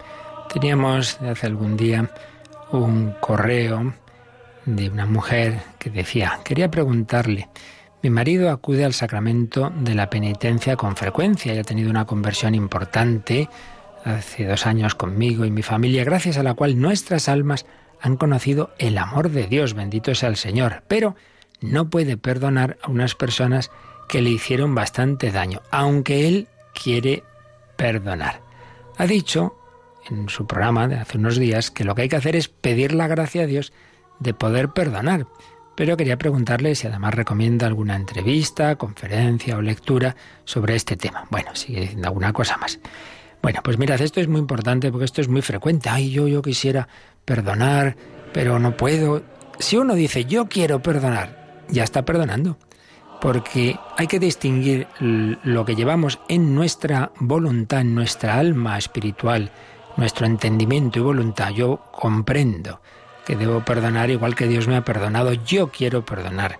Teníamos 0.51 1.19
hace 1.21 1.47
algún 1.47 1.75
día 1.75 2.09
un 2.71 3.13
correo 3.19 3.93
de 4.65 4.89
una 4.89 5.05
mujer 5.05 5.59
que 5.79 5.89
decía, 5.89 6.39
quería 6.45 6.71
preguntarle, 6.71 7.49
mi 8.01 8.09
marido 8.09 8.49
acude 8.49 8.85
al 8.85 8.93
sacramento 8.93 9.71
de 9.75 9.95
la 9.95 10.09
penitencia 10.09 10.77
con 10.77 10.95
frecuencia 10.95 11.53
y 11.53 11.57
ha 11.57 11.63
tenido 11.63 11.89
una 11.89 12.05
conversión 12.05 12.55
importante 12.55 13.49
hace 14.05 14.45
dos 14.45 14.65
años 14.65 14.95
conmigo 14.95 15.45
y 15.45 15.51
mi 15.51 15.61
familia, 15.61 16.03
gracias 16.03 16.37
a 16.37 16.43
la 16.43 16.53
cual 16.53 16.79
nuestras 16.79 17.27
almas 17.27 17.65
han 18.01 18.17
conocido 18.17 18.73
el 18.77 18.97
amor 18.97 19.29
de 19.29 19.47
Dios, 19.47 19.73
bendito 19.73 20.15
sea 20.15 20.29
el 20.29 20.37
Señor, 20.37 20.83
pero 20.87 21.15
no 21.59 21.89
puede 21.89 22.17
perdonar 22.17 22.77
a 22.81 22.89
unas 22.89 23.15
personas 23.15 23.71
que 24.07 24.21
le 24.21 24.29
hicieron 24.29 24.73
bastante 24.75 25.31
daño, 25.31 25.61
aunque 25.71 26.27
él 26.27 26.47
quiere 26.73 27.23
perdonar. 27.75 28.42
Ha 28.97 29.07
dicho 29.07 29.55
en 30.09 30.29
su 30.29 30.45
programa 30.45 30.87
de 30.87 30.95
hace 30.95 31.17
unos 31.17 31.37
días 31.37 31.71
que 31.71 31.83
lo 31.83 31.95
que 31.95 32.03
hay 32.03 32.09
que 32.09 32.15
hacer 32.15 32.35
es 32.35 32.47
pedir 32.47 32.93
la 32.93 33.07
gracia 33.07 33.43
a 33.43 33.47
Dios 33.47 33.73
de 34.19 34.33
poder 34.33 34.69
perdonar. 34.69 35.27
Pero 35.75 35.97
quería 35.97 36.17
preguntarle 36.17 36.75
si 36.75 36.87
además 36.87 37.15
recomienda 37.15 37.65
alguna 37.65 37.95
entrevista, 37.95 38.75
conferencia 38.75 39.57
o 39.57 39.61
lectura 39.61 40.15
sobre 40.45 40.75
este 40.75 40.95
tema. 40.95 41.25
Bueno, 41.31 41.55
sigue 41.55 41.81
diciendo 41.81 42.07
alguna 42.07 42.31
cosa 42.31 42.57
más. 42.57 42.79
Bueno, 43.41 43.61
pues 43.63 43.77
mirad, 43.79 43.99
esto 43.99 44.21
es 44.21 44.27
muy 44.27 44.39
importante 44.39 44.91
porque 44.91 45.05
esto 45.05 45.21
es 45.21 45.27
muy 45.27 45.41
frecuente. 45.41 45.89
Ay, 45.89 46.11
yo, 46.11 46.27
yo 46.27 46.41
quisiera 46.41 46.87
perdonar, 47.25 47.97
pero 48.33 48.59
no 48.59 48.77
puedo. 48.77 49.23
Si 49.57 49.77
uno 49.77 49.95
dice 49.95 50.25
yo 50.25 50.47
quiero 50.47 50.81
perdonar, 50.81 51.63
ya 51.69 51.83
está 51.83 52.05
perdonando 52.05 52.57
porque 53.23 53.79
hay 53.95 54.07
que 54.07 54.19
distinguir 54.19 54.85
lo 54.99 55.63
que 55.63 55.75
llevamos 55.75 56.19
en 56.27 56.53
nuestra 56.53 57.13
voluntad, 57.21 57.79
en 57.79 57.95
nuestra 57.95 58.37
alma 58.37 58.77
espiritual, 58.77 59.49
nuestro 59.95 60.25
entendimiento 60.25 60.99
y 60.99 61.03
voluntad. 61.03 61.51
Yo 61.51 61.79
comprendo 61.93 62.81
que 63.25 63.37
debo 63.37 63.61
perdonar 63.61 64.09
igual 64.09 64.35
que 64.35 64.49
Dios 64.49 64.67
me 64.67 64.75
ha 64.75 64.83
perdonado, 64.83 65.31
yo 65.31 65.69
quiero 65.69 66.03
perdonar. 66.03 66.59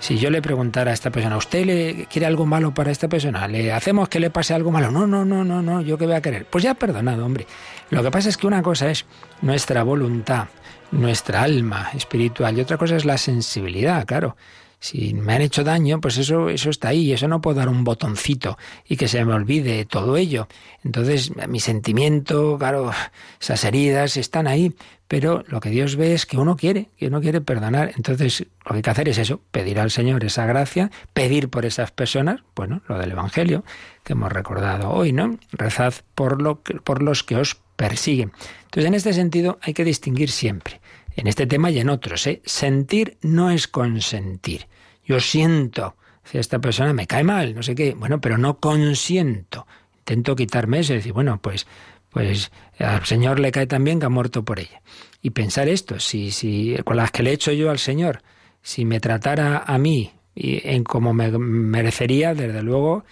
Si 0.00 0.18
yo 0.18 0.28
le 0.28 0.42
preguntara 0.42 0.90
a 0.90 0.94
esta 0.94 1.08
persona, 1.08 1.38
¿usted 1.38 1.64
le 1.64 2.06
quiere 2.10 2.26
algo 2.26 2.44
malo 2.44 2.74
para 2.74 2.90
esta 2.90 3.08
persona? 3.08 3.48
¿Le 3.48 3.72
hacemos 3.72 4.10
que 4.10 4.20
le 4.20 4.28
pase 4.28 4.52
algo 4.52 4.70
malo? 4.70 4.90
No, 4.90 5.06
no, 5.06 5.24
no, 5.24 5.44
no, 5.44 5.62
no, 5.62 5.80
yo 5.80 5.96
qué 5.96 6.04
voy 6.04 6.16
a 6.16 6.20
querer. 6.20 6.44
Pues 6.44 6.62
ya 6.62 6.72
ha 6.72 6.74
perdonado, 6.74 7.24
hombre. 7.24 7.46
Lo 7.88 8.02
que 8.02 8.10
pasa 8.10 8.28
es 8.28 8.36
que 8.36 8.46
una 8.46 8.62
cosa 8.62 8.90
es 8.90 9.06
nuestra 9.40 9.82
voluntad, 9.82 10.48
nuestra 10.90 11.42
alma 11.42 11.88
espiritual 11.94 12.58
y 12.58 12.60
otra 12.60 12.76
cosa 12.76 12.96
es 12.96 13.06
la 13.06 13.16
sensibilidad, 13.16 14.04
claro 14.04 14.36
si 14.82 15.14
me 15.14 15.34
han 15.34 15.42
hecho 15.42 15.62
daño, 15.62 16.00
pues 16.00 16.18
eso, 16.18 16.48
eso 16.48 16.68
está 16.68 16.88
ahí, 16.88 17.12
eso 17.12 17.28
no 17.28 17.40
puedo 17.40 17.58
dar 17.58 17.68
un 17.68 17.84
botoncito 17.84 18.58
y 18.84 18.96
que 18.96 19.06
se 19.06 19.24
me 19.24 19.32
olvide 19.32 19.84
todo 19.84 20.16
ello. 20.16 20.48
Entonces, 20.82 21.30
mi 21.46 21.60
sentimiento, 21.60 22.58
claro, 22.58 22.90
esas 23.40 23.62
heridas 23.62 24.16
están 24.16 24.48
ahí, 24.48 24.74
pero 25.06 25.44
lo 25.46 25.60
que 25.60 25.70
Dios 25.70 25.94
ve 25.94 26.14
es 26.14 26.26
que 26.26 26.36
uno 26.36 26.56
quiere, 26.56 26.88
que 26.98 27.06
uno 27.06 27.20
quiere 27.20 27.40
perdonar. 27.40 27.92
Entonces, 27.94 28.44
lo 28.64 28.72
que 28.72 28.78
hay 28.78 28.82
que 28.82 28.90
hacer 28.90 29.08
es 29.08 29.18
eso, 29.18 29.40
pedir 29.52 29.78
al 29.78 29.92
Señor 29.92 30.24
esa 30.24 30.46
gracia, 30.46 30.90
pedir 31.12 31.48
por 31.48 31.64
esas 31.64 31.92
personas, 31.92 32.40
bueno, 32.56 32.82
lo 32.88 32.98
del 32.98 33.12
Evangelio 33.12 33.64
que 34.02 34.14
hemos 34.14 34.32
recordado 34.32 34.90
hoy, 34.90 35.12
¿no? 35.12 35.38
Rezad 35.52 35.94
por, 36.16 36.42
lo 36.42 36.60
por 36.60 37.04
los 37.04 37.22
que 37.22 37.36
os 37.36 37.56
persiguen. 37.76 38.32
Entonces, 38.64 38.86
en 38.86 38.94
este 38.94 39.12
sentido, 39.12 39.60
hay 39.62 39.74
que 39.74 39.84
distinguir 39.84 40.32
siempre 40.32 40.81
en 41.16 41.26
este 41.26 41.46
tema 41.46 41.70
y 41.70 41.78
en 41.78 41.88
otros. 41.88 42.26
¿eh? 42.26 42.42
Sentir 42.44 43.18
no 43.22 43.50
es 43.50 43.68
consentir. 43.68 44.68
Yo 45.04 45.20
siento, 45.20 45.96
si 46.24 46.38
esta 46.38 46.60
persona 46.60 46.92
me 46.92 47.06
cae 47.06 47.24
mal, 47.24 47.54
no 47.54 47.62
sé 47.62 47.74
qué, 47.74 47.94
bueno, 47.94 48.20
pero 48.20 48.38
no 48.38 48.58
consiento. 48.58 49.66
Intento 49.98 50.36
quitarme 50.36 50.80
eso 50.80 50.92
y 50.92 50.96
decir, 50.96 51.12
bueno, 51.12 51.40
pues, 51.40 51.66
pues 52.10 52.50
al 52.78 53.04
Señor 53.04 53.40
le 53.40 53.52
cae 53.52 53.66
también 53.66 54.00
que 54.00 54.06
ha 54.06 54.10
muerto 54.10 54.44
por 54.44 54.58
ella. 54.58 54.82
Y 55.20 55.30
pensar 55.30 55.68
esto, 55.68 56.00
si, 56.00 56.30
si 56.30 56.76
con 56.84 56.96
las 56.96 57.10
que 57.10 57.22
le 57.22 57.30
he 57.30 57.34
hecho 57.34 57.52
yo 57.52 57.70
al 57.70 57.78
Señor, 57.78 58.22
si 58.62 58.84
me 58.84 59.00
tratara 59.00 59.64
a 59.66 59.78
mí 59.78 60.12
y 60.34 60.66
en 60.68 60.84
como 60.84 61.12
me 61.12 61.30
merecería, 61.30 62.34
desde 62.34 62.62
luego, 62.62 63.04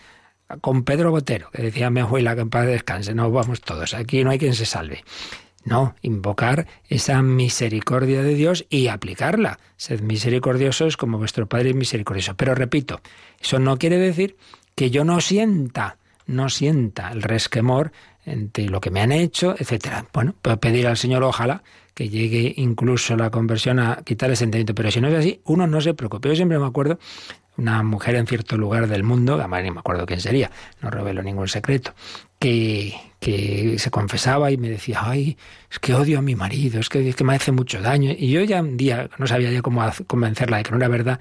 con 0.61 0.85
Pedro 0.85 1.11
Botero, 1.11 1.51
que 1.51 1.63
decía 1.63 1.91
mi 1.91 2.01
abuela 2.01 2.35
que 2.35 2.41
en 2.43 2.51
paz 2.51 2.67
descanse, 2.67 3.15
no 3.15 3.31
vamos 3.31 3.61
todos, 3.61 3.95
aquí 3.95 4.25
no 4.25 4.31
hay 4.31 4.39
quien 4.39 4.55
se 4.55 4.67
salve. 4.67 5.05
No, 5.65 5.95
invocar 6.01 6.67
esa 6.89 7.21
misericordia 7.23 8.23
de 8.23 8.35
Dios 8.35 8.67
y 8.71 8.89
aplicarla. 8.89 9.59
Sed 9.77 10.01
misericordiosos 10.01 10.97
como 10.97 11.19
vuestro 11.19 11.47
Padre 11.49 11.71
es 11.71 11.77
misericordioso. 11.77 12.35
Pero 12.35 12.55
repito, 12.55 13.01
eso 13.41 13.59
no 13.59 13.77
quiere 13.79 13.99
decir 13.99 14.37
que 14.75 14.91
yo 14.91 15.05
no 15.05 15.21
sienta, 15.21 15.99
no 16.27 16.49
sienta 16.49 17.11
el 17.13 17.23
resquemor 17.23 17.93
entre 18.25 18.69
lo 18.69 18.81
que 18.81 18.91
me 18.91 19.01
han 19.01 19.13
hecho, 19.13 19.55
etcétera. 19.59 20.07
Bueno, 20.13 20.35
puedo 20.41 20.59
pedir 20.59 20.87
al 20.87 20.97
Señor, 20.97 21.23
ojalá, 21.23 21.63
que 21.95 22.09
llegue 22.09 22.55
incluso 22.57 23.17
la 23.17 23.31
conversión 23.31 23.79
a 23.79 24.03
quitar 24.03 24.31
el 24.31 24.37
sentimiento. 24.37 24.75
Pero 24.75 24.91
si 24.91 25.01
no 25.01 25.09
es 25.09 25.15
así, 25.15 25.41
uno 25.45 25.67
no 25.67 25.81
se 25.83 25.93
preocupe. 25.93 26.29
Yo 26.31 26.37
siempre 26.37 26.59
me 26.59 26.67
acuerdo 26.67 26.99
una 27.59 27.83
mujer 27.83 28.15
en 28.15 28.27
cierto 28.27 28.57
lugar 28.57 28.89
del 28.89 29.03
mundo, 29.03 29.35
además 29.35 29.63
ni 29.63 29.71
me 29.71 29.81
acuerdo 29.81 30.07
quién 30.07 30.21
sería, 30.21 30.51
no 30.81 30.91
revelo 30.91 31.23
ningún 31.23 31.49
secreto, 31.49 31.95
que, 32.39 32.95
que 33.21 33.79
se 33.79 33.91
confesaba 33.91 34.51
y 34.51 34.57
me 34.57 34.71
decía, 34.71 35.01
ay, 35.03 35.37
es 35.71 35.79
que 35.79 35.95
odio 35.95 36.19
a 36.19 36.23
mi 36.23 36.35
marido, 36.35 36.81
es 36.81 36.89
que, 36.89 37.09
es 37.09 37.15
que 37.15 37.25
me 37.25 37.35
hace 37.35 37.53
mucho 37.53 37.81
daño. 37.81 38.13
Y 38.17 38.31
yo 38.31 38.43
ya 38.43 38.61
un 38.63 38.77
día 38.77 39.11
no 39.19 39.27
sabía 39.27 39.53
ya 39.53 39.63
cómo 39.63 39.83
convencerla 40.07 40.57
de 40.57 40.63
que 40.65 40.71
no 40.71 40.79
era 40.79 40.89
verdad, 40.89 41.21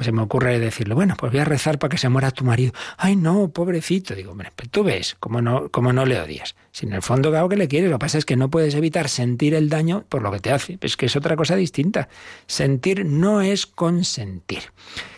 se 0.00 0.12
me 0.12 0.22
ocurre 0.22 0.58
decirle, 0.58 0.94
bueno, 0.94 1.14
pues 1.18 1.32
voy 1.32 1.40
a 1.40 1.44
rezar 1.44 1.78
para 1.78 1.90
que 1.90 1.98
se 1.98 2.08
muera 2.08 2.30
tu 2.30 2.44
marido. 2.44 2.72
Ay, 2.96 3.16
no, 3.16 3.48
pobrecito. 3.48 4.14
Digo, 4.14 4.32
hombre, 4.32 4.50
pues 4.56 4.70
tú 4.70 4.84
ves 4.84 5.16
cómo 5.20 5.42
no, 5.42 5.68
cómo 5.70 5.92
no 5.92 6.06
le 6.06 6.20
odias. 6.20 6.54
Si 6.70 6.86
en 6.86 6.94
el 6.94 7.02
fondo, 7.02 7.30
claro 7.30 7.48
que 7.48 7.56
le 7.56 7.68
quieres, 7.68 7.90
lo 7.90 7.96
que 7.96 8.00
pasa 8.00 8.18
es 8.18 8.24
que 8.24 8.36
no 8.36 8.50
puedes 8.50 8.74
evitar 8.74 9.08
sentir 9.08 9.54
el 9.54 9.68
daño 9.68 10.04
por 10.08 10.22
lo 10.22 10.32
que 10.32 10.40
te 10.40 10.50
hace. 10.50 10.78
Es 10.80 10.96
que 10.96 11.06
es 11.06 11.16
otra 11.16 11.36
cosa 11.36 11.56
distinta. 11.56 12.08
Sentir 12.46 13.04
no 13.04 13.42
es 13.42 13.66
consentir. 13.66 14.62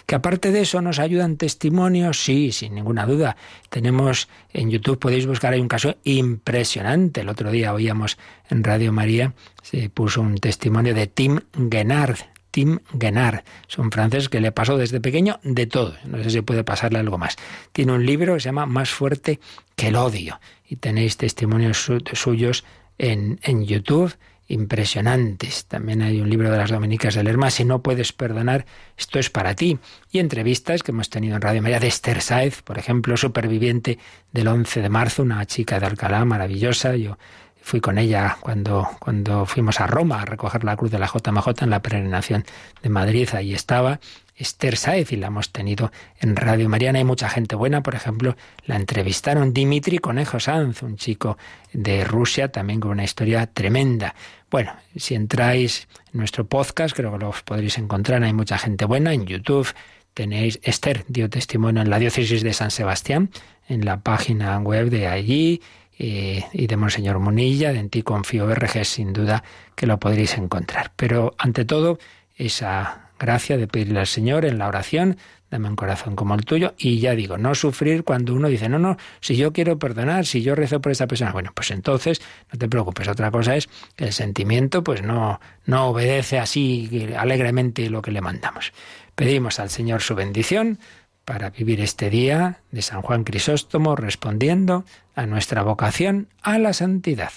Que 0.07 0.17
aparte 0.17 0.51
de 0.51 0.61
eso 0.61 0.83
nos 0.83 0.99
ayudan 0.99 1.37
testimonios, 1.37 2.23
sí, 2.23 2.53
sin 2.53 2.75
ninguna 2.75 3.07
duda. 3.07 3.37
Tenemos 3.71 4.29
en 4.53 4.71
YouTube, 4.71 4.99
podéis 4.99 5.27
buscar, 5.27 5.55
hay 5.55 5.61
un 5.61 5.69
caso 5.69 5.97
impresionante. 6.05 7.23
El 7.23 7.29
otro 7.29 7.51
día 7.51 7.73
oíamos 7.73 8.19
en 8.51 8.65
Radio 8.65 8.93
María, 8.93 9.35
se 9.63 9.89
puso 9.89 10.21
un 10.21 10.37
testimonio 10.37 10.95
de 10.95 11.07
Tim 11.07 11.41
Guenard. 11.55 12.34
Tim 12.55 12.79
Guenard. 12.93 13.43
Es 13.69 13.79
un 13.79 13.91
francés 13.91 14.29
que 14.29 14.41
le 14.41 14.53
pasó 14.53 14.79
desde 14.79 15.01
pequeño 15.01 15.41
de 15.43 15.67
todo. 15.67 15.97
No 16.05 16.23
sé 16.23 16.31
si 16.31 16.41
puede 16.41 16.63
pasarle 16.63 17.01
algo 17.01 17.19
más. 17.19 17.35
Tiene 17.73 17.91
un 17.91 18.07
libro 18.07 18.35
que 18.35 18.41
se 18.41 18.45
llama 18.45 18.65
Más 18.65 18.91
fuerte 18.91 19.41
que 19.75 19.89
el 19.89 19.97
odio. 19.97 20.39
Y 20.65 20.77
tenéis 20.77 21.17
testimonios 21.17 21.91
suyos 22.13 22.63
en, 22.97 23.41
en 23.43 23.65
YouTube 23.65 24.15
impresionantes. 24.47 25.67
También 25.67 26.01
hay 26.01 26.21
un 26.21 26.31
libro 26.31 26.49
de 26.49 26.57
las 26.57 26.71
Dominicas 26.71 27.17
del 27.17 27.25
Lerma, 27.25 27.51
Si 27.51 27.65
no 27.65 27.83
puedes 27.83 28.13
perdonar, 28.13 28.67
esto 28.97 29.19
es 29.19 29.31
para 29.31 29.57
ti. 29.57 29.81
Y 30.13 30.21
entrevistas 30.21 30.85
que 30.85 30.93
hemos 30.93 31.11
tenido 31.11 31.35
en 31.35 31.43
Radio 31.43 31.61
María 31.61 31.81
de 31.81 31.89
Esther 31.89 32.23
Saez, 32.23 32.63
por 32.63 32.79
ejemplo, 32.79 33.17
superviviente 33.17 33.99
del 34.31 34.47
11 34.47 34.81
de 34.81 34.89
marzo, 34.91 35.23
una 35.25 35.45
chica 35.45 35.81
de 35.81 35.87
Alcalá 35.87 36.25
maravillosa. 36.25 36.95
Yo 36.95 37.19
fui 37.65 37.81
con 37.81 37.97
ella 37.97 38.37
cuando, 38.41 38.87
cuando 38.99 39.47
fuimos 39.47 39.81
a 39.81 39.87
Roma 39.87 40.21
a 40.21 40.25
recoger 40.27 40.65
la 40.65 40.77
cruz 40.77 40.91
de 40.91 40.99
la 40.99 41.07
JMJ 41.07 41.63
en 41.63 41.71
la 41.71 41.81
peregrinación 41.81 42.45
de 42.83 42.91
Madrid. 42.91 43.27
Ahí 43.33 43.55
estaba. 43.55 44.01
Esther 44.37 44.77
Saez 44.77 45.13
y 45.13 45.17
la 45.17 45.29
hemos 45.29 45.51
tenido 45.51 45.91
en 46.21 46.37
Radio 46.37 46.69
Mariana. 46.69 46.99
Hay 46.99 47.07
mucha 47.07 47.31
gente 47.31 47.57
buena, 47.57 47.83
por 47.83 47.95
ejemplo, 47.95 48.37
la 48.67 48.77
entrevistaron 48.77 49.55
Dimitri 49.55 49.99
Conejo 49.99 50.41
Sanz, 50.41 50.83
un 50.83 50.97
chico 50.97 51.39
de 51.73 52.05
Rusia, 52.05 52.53
también 52.53 52.81
con 52.81 52.91
una 52.91 53.05
historia 53.05 53.47
tremenda. 53.47 54.15
Bueno, 54.51 54.75
si 54.97 55.15
entráis 55.15 55.89
en 56.13 56.19
nuestro 56.19 56.45
podcast, 56.45 56.95
creo 56.95 57.13
que 57.13 57.25
los 57.25 57.43
podréis 57.45 57.79
encontrar. 57.79 58.23
Hay 58.25 58.35
mucha 58.35 58.59
gente 58.59 58.85
buena 58.85 59.15
en 59.15 59.25
YouTube. 59.25 59.73
Tenéis, 60.13 60.61
Esther 60.63 61.07
dio 61.09 61.31
testimonio 61.31 61.81
en 61.81 61.89
la 61.89 61.99
diócesis 61.99 62.43
de 62.43 62.53
San 62.53 62.71
Sebastián, 62.71 63.31
en 63.69 63.87
la 63.87 64.01
página 64.01 64.59
web 64.59 64.91
de 64.91 65.09
allí, 65.09 65.63
y 65.99 66.67
de 66.67 66.77
Monseñor 66.77 67.19
Munilla, 67.21 67.73
de 67.73 67.79
En 67.79 67.91
ti 67.91 68.03
confío 68.03 68.53
RG, 68.53 68.85
sin 68.85 69.13
duda 69.13 69.45
que 69.75 69.87
lo 69.87 69.99
podréis 69.99 70.37
encontrar. 70.37 70.93
Pero 70.97 71.35
ante 71.39 71.65
todo, 71.65 71.99
esa 72.37 73.11
gracia 73.19 73.57
de 73.57 73.69
pedirle 73.69 74.01
al 74.01 74.07
Señor 74.07 74.45
en 74.45 74.59
la 74.59 74.69
oración, 74.69 75.17
dame 75.51 75.69
un 75.69 75.77
corazón 75.77 76.17
como 76.17 76.35
el 76.35 76.45
tuyo, 76.45 76.75
y 76.77 76.99
ya 76.99 77.15
digo, 77.15 77.39
no 77.39 77.55
sufrir 77.55 78.03
cuando 78.03 78.35
uno 78.35 78.49
dice, 78.49 78.69
no, 78.69 78.79
no, 78.79 78.97
si 79.21 79.37
yo 79.37 79.53
quiero 79.53 79.79
perdonar, 79.79 80.27
si 80.27 80.43
yo 80.43 80.55
rezo 80.55 80.81
por 80.81 80.91
esta 80.91 81.07
persona, 81.07 81.33
bueno, 81.33 81.53
pues 81.55 81.71
entonces 81.71 82.21
no 82.53 82.59
te 82.59 82.69
preocupes. 82.69 83.07
Otra 83.09 83.31
cosa 83.31 83.55
es 83.55 83.69
que 83.95 84.07
el 84.07 84.13
sentimiento 84.13 84.83
pues 84.83 85.03
no, 85.03 85.41
no 85.65 85.87
obedece 85.87 86.39
así 86.39 87.09
alegremente 87.17 87.89
lo 87.89 88.03
que 88.03 88.11
le 88.11 88.21
mandamos. 88.21 88.73
Pedimos 89.15 89.61
al 89.61 89.71
Señor 89.71 90.03
su 90.03 90.17
bendición 90.17 90.81
para 91.25 91.51
vivir 91.51 91.81
este 91.81 92.11
día 92.11 92.61
de 92.71 92.83
San 92.83 93.03
Juan 93.03 93.25
Crisóstomo 93.25 93.97
respondiendo 93.97 94.85
a 95.15 95.27
nuestra 95.27 95.63
vocación 95.63 96.29
a 96.43 96.59
la 96.59 96.73
santidad. 96.73 97.33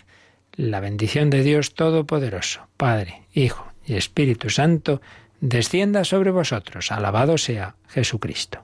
La 0.53 0.79
bendición 0.79 1.29
de 1.29 1.43
Dios 1.43 1.75
Todopoderoso, 1.75 2.67
Padre, 2.77 3.23
Hijo 3.33 3.67
y 3.85 3.95
Espíritu 3.95 4.49
Santo, 4.49 5.01
descienda 5.39 6.03
sobre 6.03 6.31
vosotros. 6.31 6.91
Alabado 6.91 7.37
sea 7.37 7.75
Jesucristo. 7.87 8.63